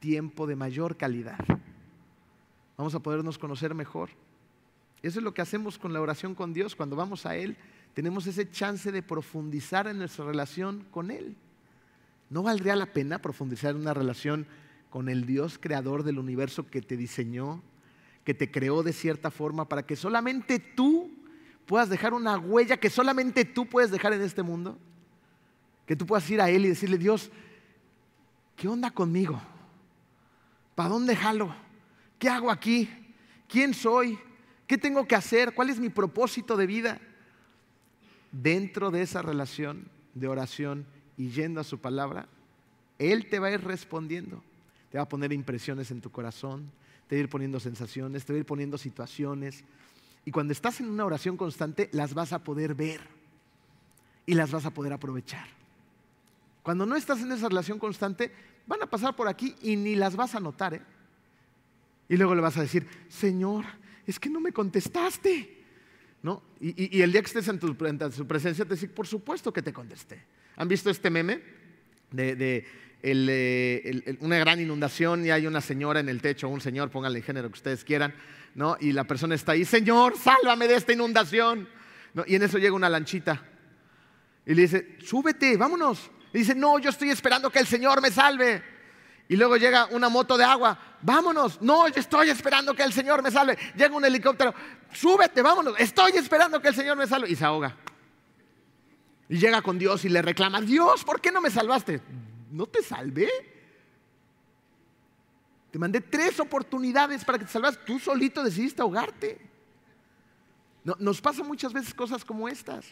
tiempo 0.00 0.46
de 0.46 0.56
mayor 0.56 0.96
calidad 0.96 1.38
vamos 2.78 2.94
a 2.94 3.00
podernos 3.00 3.36
conocer 3.36 3.74
mejor. 3.74 4.08
Eso 5.02 5.18
es 5.18 5.24
lo 5.24 5.34
que 5.34 5.42
hacemos 5.42 5.78
con 5.78 5.92
la 5.92 6.00
oración 6.00 6.34
con 6.34 6.54
Dios. 6.54 6.74
Cuando 6.74 6.96
vamos 6.96 7.26
a 7.26 7.36
Él, 7.36 7.56
tenemos 7.94 8.26
ese 8.26 8.50
chance 8.50 8.92
de 8.92 9.02
profundizar 9.02 9.86
en 9.86 9.98
nuestra 9.98 10.24
relación 10.24 10.86
con 10.90 11.10
Él. 11.10 11.36
¿No 12.30 12.42
valdría 12.42 12.76
la 12.76 12.92
pena 12.92 13.20
profundizar 13.20 13.74
en 13.74 13.80
una 13.80 13.94
relación 13.94 14.46
con 14.90 15.08
el 15.08 15.26
Dios 15.26 15.58
creador 15.58 16.02
del 16.02 16.18
universo 16.18 16.66
que 16.66 16.82
te 16.82 16.96
diseñó, 16.96 17.62
que 18.24 18.34
te 18.34 18.50
creó 18.50 18.82
de 18.82 18.92
cierta 18.92 19.30
forma 19.30 19.68
para 19.68 19.84
que 19.84 19.96
solamente 19.96 20.58
tú 20.58 21.10
puedas 21.66 21.88
dejar 21.88 22.14
una 22.14 22.38
huella 22.38 22.78
que 22.78 22.90
solamente 22.90 23.44
tú 23.44 23.66
puedes 23.66 23.90
dejar 23.90 24.12
en 24.12 24.22
este 24.22 24.42
mundo? 24.42 24.78
Que 25.86 25.96
tú 25.96 26.06
puedas 26.06 26.28
ir 26.30 26.40
a 26.40 26.50
Él 26.50 26.66
y 26.66 26.68
decirle, 26.68 26.98
Dios, 26.98 27.30
¿qué 28.56 28.68
onda 28.68 28.90
conmigo? 28.90 29.40
¿Para 30.74 30.90
dónde 30.90 31.16
jalo? 31.16 31.54
¿Qué 32.18 32.28
hago 32.28 32.50
aquí? 32.50 32.88
¿Quién 33.48 33.72
soy? 33.72 34.18
¿Qué 34.66 34.76
tengo 34.76 35.06
que 35.06 35.16
hacer? 35.16 35.54
¿Cuál 35.54 35.70
es 35.70 35.80
mi 35.80 35.88
propósito 35.88 36.56
de 36.56 36.66
vida? 36.66 37.00
Dentro 38.32 38.90
de 38.90 39.02
esa 39.02 39.22
relación 39.22 39.88
de 40.14 40.28
oración 40.28 40.86
y 41.16 41.30
yendo 41.30 41.60
a 41.60 41.64
su 41.64 41.78
palabra, 41.78 42.28
Él 42.98 43.28
te 43.28 43.38
va 43.38 43.48
a 43.48 43.52
ir 43.52 43.62
respondiendo. 43.62 44.42
Te 44.90 44.98
va 44.98 45.04
a 45.04 45.08
poner 45.08 45.32
impresiones 45.32 45.90
en 45.90 46.00
tu 46.00 46.10
corazón, 46.10 46.70
te 47.06 47.16
va 47.16 47.18
a 47.18 47.22
ir 47.24 47.28
poniendo 47.28 47.60
sensaciones, 47.60 48.24
te 48.24 48.32
va 48.32 48.36
a 48.36 48.40
ir 48.40 48.46
poniendo 48.46 48.78
situaciones. 48.78 49.64
Y 50.24 50.30
cuando 50.30 50.52
estás 50.52 50.80
en 50.80 50.88
una 50.88 51.04
oración 51.04 51.36
constante, 51.36 51.88
las 51.92 52.14
vas 52.14 52.32
a 52.32 52.42
poder 52.42 52.74
ver 52.74 53.00
y 54.26 54.34
las 54.34 54.50
vas 54.50 54.66
a 54.66 54.74
poder 54.74 54.92
aprovechar. 54.92 55.46
Cuando 56.62 56.84
no 56.84 56.96
estás 56.96 57.20
en 57.20 57.32
esa 57.32 57.48
relación 57.48 57.78
constante, 57.78 58.30
van 58.66 58.82
a 58.82 58.86
pasar 58.86 59.16
por 59.16 59.26
aquí 59.26 59.56
y 59.62 59.76
ni 59.76 59.94
las 59.94 60.16
vas 60.16 60.34
a 60.34 60.40
notar. 60.40 60.74
¿eh? 60.74 60.82
Y 62.08 62.16
luego 62.16 62.34
le 62.34 62.42
vas 62.42 62.56
a 62.58 62.62
decir, 62.62 62.86
Señor, 63.08 63.64
es 64.06 64.18
que 64.20 64.28
no 64.28 64.40
me 64.40 64.52
contestaste. 64.52 65.57
¿No? 66.22 66.42
Y, 66.60 67.00
el 67.00 67.12
día 67.12 67.20
que 67.20 67.26
estés 67.26 67.46
en, 67.48 67.58
tu, 67.58 67.76
su 68.12 68.26
presencia 68.26 68.64
te 68.64 68.74
dice, 68.74 68.88
por 68.88 69.06
supuesto 69.06 69.52
que 69.52 69.62
te 69.62 69.72
contesté. 69.72 70.20
¿Han 70.56 70.66
visto 70.66 70.90
este 70.90 71.10
meme? 71.10 71.40
De, 72.10 72.66
eh, 73.02 74.16
una 74.20 74.38
gran 74.38 74.60
inundación 74.60 75.24
y 75.24 75.30
hay 75.30 75.46
una 75.46 75.60
señora 75.60 76.00
en 76.00 76.08
el 76.08 76.20
techo, 76.20 76.48
un 76.48 76.60
señor, 76.60 76.90
pónganle 76.90 77.18
el 77.18 77.24
género 77.24 77.48
que 77.48 77.54
ustedes 77.54 77.84
quieran, 77.84 78.14
¿no? 78.54 78.76
Y 78.80 78.92
la 78.92 79.04
persona 79.04 79.36
está 79.36 79.52
ahí, 79.52 79.64
Señor, 79.64 80.16
sálvame 80.18 80.66
de 80.66 80.74
esta 80.74 80.92
inundación. 80.92 81.68
Y 82.26 82.34
en 82.34 82.42
eso 82.42 82.58
llega 82.58 82.74
una 82.74 82.88
lanchita 82.88 83.44
y 84.48 84.54
le 84.54 84.62
dice, 84.62 84.96
súbete, 85.04 85.56
vámonos. 85.56 86.10
Y 86.32 86.38
dice, 86.38 86.54
no, 86.54 86.78
yo 86.78 86.90
estoy 86.90 87.10
esperando 87.10 87.50
que 87.50 87.58
el 87.58 87.66
Señor 87.66 88.00
me 88.00 88.10
salve. 88.10 88.62
Y 89.28 89.36
luego 89.36 89.56
llega 89.58 89.86
una 89.90 90.08
moto 90.08 90.38
de 90.38 90.44
agua, 90.44 90.78
vámonos, 91.02 91.60
no, 91.60 91.86
yo 91.88 92.00
estoy 92.00 92.30
esperando 92.30 92.74
que 92.74 92.82
el 92.82 92.94
Señor 92.94 93.22
me 93.22 93.30
salve. 93.30 93.58
Llega 93.76 93.94
un 93.94 94.04
helicóptero, 94.04 94.54
súbete, 94.92 95.42
vámonos, 95.42 95.74
estoy 95.78 96.12
esperando 96.12 96.60
que 96.62 96.68
el 96.68 96.74
Señor 96.74 96.96
me 96.96 97.06
salve. 97.06 97.30
Y 97.30 97.36
se 97.36 97.44
ahoga. 97.44 97.76
Y 99.28 99.38
llega 99.38 99.60
con 99.60 99.78
Dios 99.78 100.06
y 100.06 100.08
le 100.08 100.22
reclama, 100.22 100.62
Dios, 100.62 101.04
¿por 101.04 101.20
qué 101.20 101.30
no 101.30 101.42
me 101.42 101.50
salvaste? 101.50 102.00
No 102.50 102.66
te 102.66 102.82
salvé. 102.82 103.28
Te 105.70 105.78
mandé 105.78 106.00
tres 106.00 106.40
oportunidades 106.40 107.22
para 107.24 107.38
que 107.38 107.44
te 107.44 107.50
salvas. 107.50 107.78
Tú 107.84 107.98
solito 107.98 108.42
decidiste 108.42 108.80
ahogarte. 108.80 109.38
nos 110.98 111.20
pasan 111.20 111.46
muchas 111.46 111.74
veces 111.74 111.92
cosas 111.92 112.24
como 112.24 112.48
estas. 112.48 112.86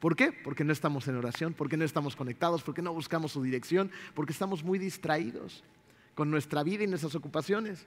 ¿Por 0.00 0.14
qué? 0.14 0.32
Porque 0.32 0.64
no 0.64 0.72
estamos 0.72 1.08
en 1.08 1.16
oración, 1.16 1.54
porque 1.54 1.76
no 1.76 1.84
estamos 1.84 2.16
conectados, 2.16 2.62
porque 2.62 2.82
no 2.82 2.92
buscamos 2.92 3.32
su 3.32 3.42
dirección, 3.42 3.90
porque 4.14 4.32
estamos 4.32 4.62
muy 4.62 4.78
distraídos 4.78 5.64
con 6.14 6.30
nuestra 6.30 6.62
vida 6.62 6.84
y 6.84 6.86
nuestras 6.86 7.14
ocupaciones. 7.14 7.86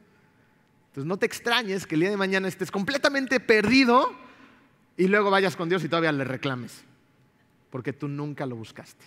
Entonces 0.88 1.05
no 1.05 1.18
te 1.18 1.28
extrañes 1.28 1.86
que 1.86 1.95
el 1.95 2.01
día 2.01 2.10
de 2.10 2.18
mañana 2.18 2.47
estés 2.47 2.72
completamente 2.72 3.39
perdido 3.39 4.12
y 4.97 5.07
luego 5.07 5.30
vayas 5.30 5.55
con 5.55 5.70
Dios 5.70 5.84
y 5.84 5.89
todavía 5.89 6.12
le 6.12 6.24
reclames, 6.24 6.84
porque 7.70 7.93
tú 7.93 8.07
nunca 8.07 8.47
lo 8.47 8.55
buscaste. 8.55 9.05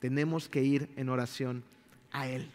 Tenemos 0.00 0.48
que 0.48 0.62
ir 0.62 0.90
en 0.96 1.08
oración 1.10 1.62
a 2.10 2.26
Él. 2.26 2.50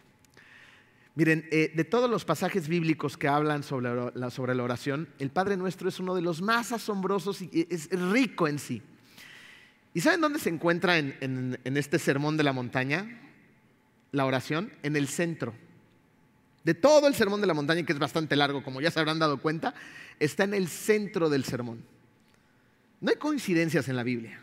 Miren, 1.15 1.47
eh, 1.49 1.71
de 1.73 1.83
todos 1.85 2.09
los 2.09 2.25
pasajes 2.25 2.67
bíblicos 2.67 3.15
que 3.15 3.29
hablan 3.29 3.63
sobre 3.63 4.11
la, 4.15 4.29
sobre 4.29 4.53
la 4.53 4.63
oración, 4.63 5.07
el 5.17 5.29
Padre 5.29 5.55
Nuestro 5.55 5.87
es 5.87 5.97
uno 6.01 6.13
de 6.13 6.21
los 6.21 6.41
más 6.41 6.73
asombrosos 6.73 7.41
y 7.41 7.67
es 7.69 7.89
rico 7.89 8.49
en 8.49 8.59
sí. 8.59 8.81
¿Y 9.95 10.01
saben 10.01 10.19
dónde 10.19 10.39
se 10.39 10.49
encuentra 10.49 10.97
en, 10.97 11.57
este 11.63 11.99
sermón 11.99 12.35
de 12.35 12.43
la 12.43 12.51
montaña? 12.51 13.17
La 14.11 14.25
oración, 14.25 14.69
en 14.83 14.97
el 14.97 15.07
centro. 15.07 15.55
De 16.65 16.73
todo 16.73 17.07
el 17.07 17.15
sermón 17.15 17.39
de 17.39 17.47
la 17.47 17.53
montaña, 17.53 17.85
que 17.85 17.93
es 17.93 17.99
bastante 17.99 18.35
largo, 18.35 18.61
como 18.61 18.81
ya 18.81 18.91
se 18.91 18.99
habrán 18.99 19.19
dado 19.19 19.41
cuenta, 19.41 19.73
está 20.19 20.43
en 20.43 20.53
el 20.53 20.67
centro 20.67 21.29
del 21.29 21.45
sermón. 21.45 21.81
No 22.99 23.09
hay 23.09 23.15
coincidencias 23.15 23.87
en 23.87 23.95
la 23.95 24.03
Biblia. 24.03 24.41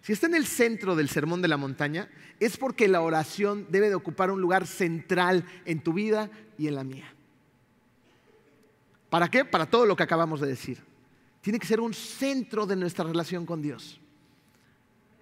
Si 0.00 0.14
está 0.14 0.28
en 0.28 0.34
el 0.34 0.46
centro 0.46 0.96
del 0.96 1.10
sermón 1.10 1.42
de 1.42 1.48
la 1.48 1.58
montaña, 1.58 2.08
es 2.40 2.56
porque 2.56 2.88
la 2.88 3.02
oración 3.02 3.66
debe 3.68 3.90
de 3.90 3.96
ocupar 3.96 4.30
un 4.30 4.40
lugar 4.40 4.66
central 4.66 5.44
en 5.66 5.80
tu 5.80 5.92
vida 5.92 6.30
y 6.56 6.68
en 6.68 6.76
la 6.76 6.84
mía. 6.84 7.12
¿Para 9.10 9.28
qué? 9.28 9.44
Para 9.44 9.66
todo 9.66 9.84
lo 9.84 9.94
que 9.94 10.04
acabamos 10.04 10.40
de 10.40 10.46
decir. 10.46 10.78
Tiene 11.42 11.58
que 11.58 11.66
ser 11.66 11.80
un 11.80 11.92
centro 11.92 12.64
de 12.64 12.76
nuestra 12.76 13.04
relación 13.04 13.44
con 13.44 13.60
Dios. 13.60 14.00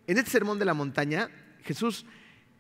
En 0.07 0.18
este 0.18 0.30
sermón 0.30 0.59
de 0.59 0.64
la 0.64 0.74
montaña, 0.74 1.30
Jesús 1.64 2.05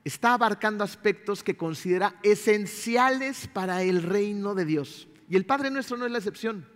está 0.04 0.34
abarcando 0.34 0.84
aspectos 0.84 1.42
que 1.42 1.56
considera 1.56 2.16
esenciales 2.22 3.48
para 3.48 3.82
el 3.82 4.02
reino 4.02 4.54
de 4.54 4.64
Dios. 4.64 5.08
Y 5.28 5.36
el 5.36 5.46
Padre 5.46 5.70
nuestro 5.70 5.96
no 5.96 6.06
es 6.06 6.12
la 6.12 6.18
excepción. 6.18 6.66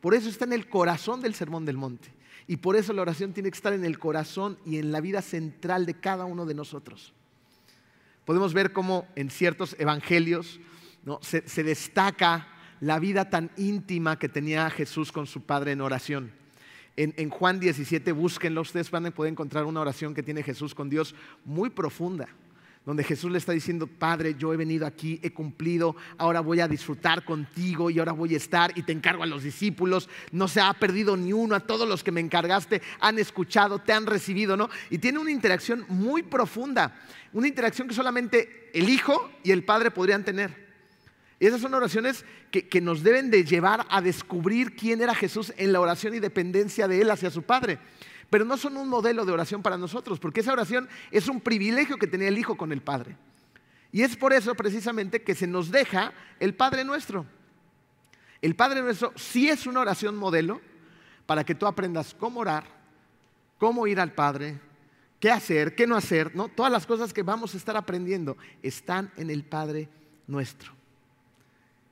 Por 0.00 0.14
eso 0.14 0.28
está 0.28 0.44
en 0.44 0.52
el 0.52 0.68
corazón 0.68 1.20
del 1.20 1.34
sermón 1.34 1.64
del 1.64 1.76
monte. 1.76 2.12
Y 2.46 2.58
por 2.58 2.76
eso 2.76 2.92
la 2.92 3.02
oración 3.02 3.32
tiene 3.32 3.50
que 3.50 3.56
estar 3.56 3.72
en 3.72 3.84
el 3.84 3.98
corazón 3.98 4.58
y 4.64 4.78
en 4.78 4.92
la 4.92 5.00
vida 5.00 5.20
central 5.22 5.84
de 5.84 5.94
cada 5.94 6.24
uno 6.24 6.46
de 6.46 6.54
nosotros. 6.54 7.12
Podemos 8.24 8.54
ver 8.54 8.72
cómo 8.72 9.06
en 9.16 9.30
ciertos 9.30 9.76
evangelios 9.78 10.60
se, 11.22 11.46
se 11.48 11.62
destaca 11.62 12.48
la 12.80 12.98
vida 12.98 13.30
tan 13.30 13.50
íntima 13.56 14.18
que 14.18 14.28
tenía 14.28 14.68
Jesús 14.70 15.10
con 15.12 15.26
su 15.26 15.42
Padre 15.42 15.72
en 15.72 15.80
oración. 15.80 16.32
En, 16.96 17.28
Juan 17.28 17.60
17, 17.60 18.10
búsquenlo, 18.12 18.62
ustedes 18.62 18.90
van 18.90 19.04
a 19.04 19.10
poder 19.10 19.30
encontrar 19.30 19.64
una 19.64 19.82
oración 19.82 20.14
que 20.14 20.22
tiene 20.22 20.42
Jesús 20.42 20.74
con 20.74 20.88
Dios 20.88 21.14
muy 21.44 21.68
profunda, 21.68 22.26
donde 22.86 23.04
Jesús 23.04 23.30
le 23.30 23.36
está 23.36 23.52
diciendo, 23.52 23.86
Padre, 23.86 24.34
yo 24.38 24.54
he 24.54 24.56
venido 24.56 24.86
aquí, 24.86 25.20
he 25.22 25.30
cumplido, 25.30 25.94
ahora 26.16 26.40
voy 26.40 26.60
a 26.60 26.68
disfrutar 26.68 27.22
contigo 27.22 27.90
y 27.90 27.98
ahora 27.98 28.12
voy 28.12 28.32
a 28.32 28.38
estar 28.38 28.72
y 28.78 28.82
te 28.82 28.92
encargo 28.92 29.22
a 29.22 29.26
los 29.26 29.42
discípulos, 29.42 30.08
no 30.32 30.48
se 30.48 30.62
ha 30.62 30.72
perdido 30.72 31.18
ni 31.18 31.34
uno, 31.34 31.54
a 31.54 31.60
todos 31.60 31.86
los 31.86 32.02
que 32.02 32.12
me 32.12 32.20
encargaste 32.20 32.80
han 32.98 33.18
escuchado, 33.18 33.78
te 33.78 33.92
han 33.92 34.06
recibido, 34.06 34.56
¿no? 34.56 34.70
Y 34.88 34.96
tiene 34.96 35.18
una 35.18 35.30
interacción 35.30 35.84
muy 35.90 36.22
profunda, 36.22 36.98
una 37.34 37.46
interacción 37.46 37.88
que 37.88 37.94
solamente 37.94 38.70
el 38.72 38.88
Hijo 38.88 39.30
y 39.44 39.50
el 39.50 39.64
Padre 39.64 39.90
podrían 39.90 40.24
tener. 40.24 40.65
Y 41.38 41.46
esas 41.46 41.60
son 41.60 41.74
oraciones 41.74 42.24
que, 42.50 42.68
que 42.68 42.80
nos 42.80 43.02
deben 43.02 43.30
de 43.30 43.44
llevar 43.44 43.86
a 43.90 44.00
descubrir 44.00 44.74
quién 44.74 45.00
era 45.00 45.14
Jesús 45.14 45.52
en 45.56 45.72
la 45.72 45.80
oración 45.80 46.14
y 46.14 46.20
dependencia 46.20 46.88
de 46.88 47.02
Él 47.02 47.10
hacia 47.10 47.30
su 47.30 47.42
Padre 47.42 47.78
pero 48.30 48.44
no 48.44 48.56
son 48.56 48.76
un 48.76 48.88
modelo 48.88 49.24
de 49.24 49.32
oración 49.32 49.62
para 49.62 49.78
nosotros, 49.78 50.18
porque 50.18 50.40
esa 50.40 50.52
oración 50.52 50.88
es 51.10 51.28
un 51.28 51.40
privilegio 51.40 51.96
que 51.96 52.06
tenía 52.06 52.28
el 52.28 52.38
Hijo 52.38 52.56
con 52.56 52.72
el 52.72 52.82
Padre. 52.82 53.16
Y 53.92 54.02
es 54.02 54.16
por 54.16 54.32
eso 54.32 54.54
precisamente 54.54 55.22
que 55.22 55.34
se 55.34 55.46
nos 55.46 55.70
deja 55.70 56.12
el 56.40 56.54
Padre 56.54 56.84
nuestro. 56.84 57.24
El 58.42 58.54
Padre 58.54 58.82
nuestro 58.82 59.12
sí 59.16 59.48
es 59.48 59.66
una 59.66 59.80
oración 59.80 60.16
modelo 60.16 60.60
para 61.24 61.44
que 61.44 61.54
tú 61.54 61.66
aprendas 61.66 62.14
cómo 62.14 62.40
orar, 62.40 62.64
cómo 63.58 63.86
ir 63.86 64.00
al 64.00 64.12
Padre, 64.12 64.60
qué 65.18 65.30
hacer, 65.30 65.74
qué 65.74 65.86
no 65.86 65.96
hacer, 65.96 66.34
¿no? 66.36 66.48
Todas 66.48 66.70
las 66.70 66.86
cosas 66.86 67.12
que 67.12 67.22
vamos 67.22 67.54
a 67.54 67.56
estar 67.56 67.76
aprendiendo 67.76 68.36
están 68.62 69.10
en 69.16 69.30
el 69.30 69.44
Padre 69.44 69.88
nuestro. 70.26 70.75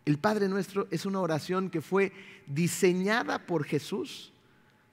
El 0.04 0.18
Padre 0.18 0.48
nuestro 0.48 0.86
es 0.90 1.06
una 1.06 1.20
oración 1.20 1.70
que 1.70 1.80
fue 1.80 2.12
diseñada 2.46 3.46
por 3.46 3.64
Jesús 3.64 4.32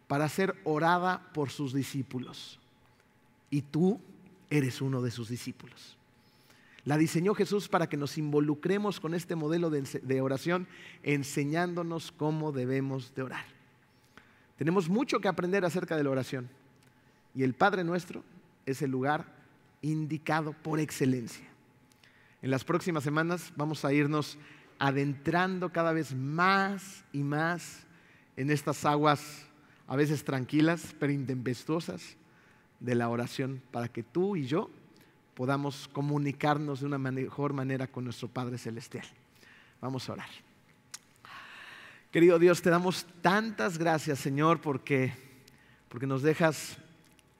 para 0.08 0.30
ser 0.30 0.56
orada 0.64 1.32
por 1.34 1.50
sus 1.50 1.74
discípulos. 1.74 2.60
Y 3.50 3.62
tú 3.62 4.00
eres 4.50 4.82
uno 4.82 5.02
de 5.02 5.12
sus 5.12 5.30
discípulos. 5.30 5.98
La 6.84 6.98
diseñó 6.98 7.36
Jesús 7.36 7.68
para 7.68 7.88
que 7.88 7.98
nos 7.98 8.18
involucremos 8.18 9.00
con 9.00 9.14
este 9.14 9.36
modelo 9.36 9.70
de, 9.70 10.22
oración, 10.22 10.68
enseñándonos 11.04 12.12
cómo 12.12 12.52
debemos 12.52 13.14
de 13.14 13.24
orar. 13.24 13.46
Tenemos 14.58 14.90
mucho 14.90 15.20
que 15.20 15.28
aprender 15.28 15.64
acerca 15.64 15.96
de 15.96 16.04
la 16.04 16.10
oración. 16.10 16.50
Y 17.36 17.44
el 17.44 17.54
Padre 17.54 17.84
nuestro 17.84 18.24
es 18.66 18.82
el 18.82 18.92
lugar 18.92 19.26
indicado 19.82 20.54
por 20.54 20.80
excelencia. 20.80 21.48
En 22.42 22.50
las 22.50 22.64
próximas 22.64 23.04
semanas 23.04 23.54
vamos 23.56 23.86
a 23.86 23.94
irnos 23.94 24.38
adentrando 24.82 25.72
cada 25.72 25.94
vez 25.94 26.16
más 26.16 27.04
y 27.14 27.20
más 27.22 27.86
en 28.36 28.50
estas 28.50 28.84
aguas 28.84 29.46
a 29.88 29.96
veces 29.96 30.24
tranquilas, 30.24 30.96
pero 31.00 31.14
intempestuosas, 31.14 32.18
de 32.80 32.96
la 32.96 33.08
oración, 33.08 33.62
para 33.70 33.90
que 33.90 34.02
tú 34.02 34.36
y 34.36 34.48
yo 34.48 34.72
podamos 35.36 35.88
comunicarnos 35.88 36.80
de 36.80 36.88
una 36.88 36.98
mejor 36.98 37.54
manera 37.54 37.86
con 37.86 38.06
nuestro 38.06 38.28
Padre 38.28 38.58
Celestial. 38.58 39.06
Vamos 39.82 40.10
a 40.10 40.14
orar. 40.14 40.30
Querido 42.12 42.40
Dios, 42.40 42.64
te 42.64 42.72
damos 42.72 43.06
tantas 43.22 43.78
gracias, 43.78 44.18
Señor, 44.18 44.62
porque, 44.62 45.14
porque 45.90 46.08
nos 46.08 46.24
dejas 46.24 46.80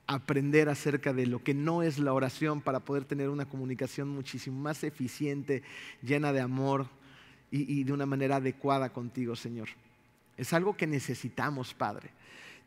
aprender 0.06 0.68
acerca 0.68 1.12
de 1.12 1.26
lo 1.26 1.42
que 1.42 1.54
no 1.54 1.82
es 1.82 1.98
la 1.98 2.12
oración 2.12 2.60
para 2.60 2.78
poder 2.78 3.04
tener 3.04 3.30
una 3.30 3.46
comunicación 3.46 4.08
muchísimo 4.10 4.60
más 4.60 4.84
eficiente, 4.84 5.64
llena 6.02 6.32
de 6.32 6.40
amor 6.40 7.01
y, 7.52 7.84
de 7.84 7.92
una 7.92 8.06
manera 8.06 8.36
adecuada 8.36 8.90
contigo, 8.92 9.36
Señor. 9.36 9.68
Es 10.38 10.52
algo 10.54 10.74
que 10.74 10.86
necesitamos, 10.86 11.74
Padre. 11.74 12.10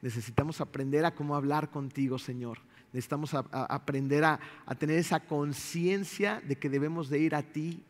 Necesitamos 0.02 0.62
aprender 0.62 1.04
a 1.06 1.16
cómo 1.16 1.36
hablar 1.36 1.72
contigo, 1.72 2.20
Señor. 2.20 2.60
Necesitamos 2.94 3.34
aprender 3.34 4.24
a, 4.24 4.40
tener 4.78 5.00
esa 5.00 5.20
conciencia 5.20 6.42
de 6.48 6.56
que 6.56 6.70
debemos 6.70 7.10
de 7.10 7.20
ir 7.20 7.34
a 7.34 7.42
ti, 7.42 7.84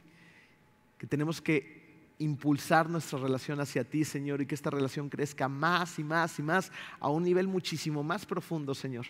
que 0.97 1.05
tenemos 1.05 1.41
que 1.41 1.83
impulsar 2.17 2.89
nuestra 2.89 3.19
relación 3.19 3.59
hacia 3.59 3.83
ti, 3.83 4.05
Señor, 4.05 4.41
y 4.41 4.45
que 4.45 4.55
esta 4.55 4.69
relación 4.69 5.09
crezca 5.09 5.49
más 5.49 5.99
y 5.99 6.03
más 6.03 6.39
y 6.39 6.43
más 6.43 6.71
a 7.01 7.09
un 7.09 7.23
nivel 7.23 7.49
muchísimo 7.49 8.03
más 8.03 8.25
profundo, 8.25 8.73
Señor. 8.73 9.07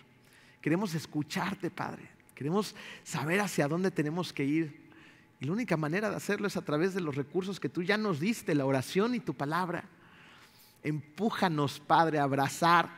Queremos 0.60 0.92
escucharte, 0.96 1.70
Padre. 1.70 2.08
Queremos 2.34 2.74
saber 3.04 3.40
hacia 3.40 3.68
dónde 3.68 3.92
tenemos 3.92 4.32
que 4.32 4.44
ir. 4.44 4.85
Y 5.40 5.46
la 5.46 5.52
única 5.52 5.76
manera 5.76 6.08
de 6.08 6.16
hacerlo 6.16 6.46
es 6.46 6.56
a 6.56 6.64
través 6.64 6.94
de 6.94 7.00
los 7.00 7.14
recursos 7.14 7.60
que 7.60 7.68
tú 7.68 7.82
ya 7.82 7.98
nos 7.98 8.20
diste, 8.20 8.54
la 8.54 8.64
oración 8.64 9.14
y 9.14 9.20
tu 9.20 9.34
palabra. 9.34 9.84
Empújanos, 10.82 11.80
Padre, 11.80 12.18
a 12.18 12.24
abrazar 12.24 12.88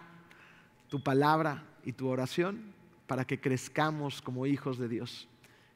tu 0.89 1.03
palabra 1.03 1.64
y 1.84 1.93
tu 1.93 2.09
oración 2.09 2.72
para 3.07 3.26
que 3.26 3.41
crezcamos 3.41 4.22
como 4.22 4.47
hijos 4.47 4.78
de 4.78 4.89
Dios. 4.89 5.26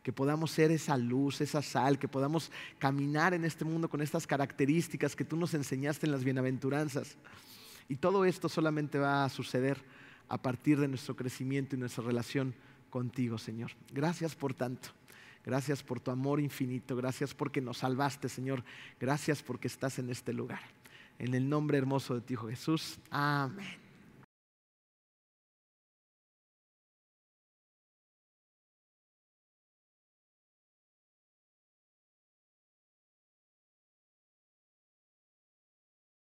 Que 0.02 0.12
podamos 0.12 0.50
ser 0.50 0.70
esa 0.70 0.96
luz, 0.96 1.40
esa 1.40 1.62
sal, 1.62 1.98
que 1.98 2.08
podamos 2.08 2.50
caminar 2.78 3.34
en 3.34 3.44
este 3.44 3.64
mundo 3.64 3.88
con 3.88 4.02
estas 4.02 4.26
características 4.26 5.16
que 5.16 5.24
tú 5.24 5.36
nos 5.36 5.54
enseñaste 5.54 6.06
en 6.06 6.12
las 6.12 6.24
bienaventuranzas. 6.24 7.16
Y 7.88 7.96
todo 7.96 8.24
esto 8.24 8.48
solamente 8.48 8.98
va 8.98 9.24
a 9.24 9.28
suceder 9.28 9.82
a 10.28 10.40
partir 10.40 10.78
de 10.78 10.88
nuestro 10.88 11.16
crecimiento 11.16 11.76
y 11.76 11.78
nuestra 11.78 12.04
relación 12.04 12.54
contigo, 12.90 13.38
Señor. 13.38 13.72
Gracias 13.92 14.34
por 14.34 14.54
tanto. 14.54 14.90
Gracias 15.44 15.82
por 15.82 16.00
tu 16.00 16.10
amor 16.10 16.40
infinito. 16.40 16.94
Gracias 16.96 17.34
porque 17.34 17.60
nos 17.60 17.78
salvaste, 17.78 18.28
Señor. 18.28 18.62
Gracias 19.00 19.42
porque 19.42 19.68
estás 19.68 19.98
en 19.98 20.10
este 20.10 20.32
lugar. 20.32 20.60
En 21.18 21.34
el 21.34 21.48
nombre 21.48 21.78
hermoso 21.78 22.14
de 22.14 22.20
ti, 22.20 22.34
Hijo 22.34 22.48
Jesús. 22.48 22.98
Amén. 23.10 23.81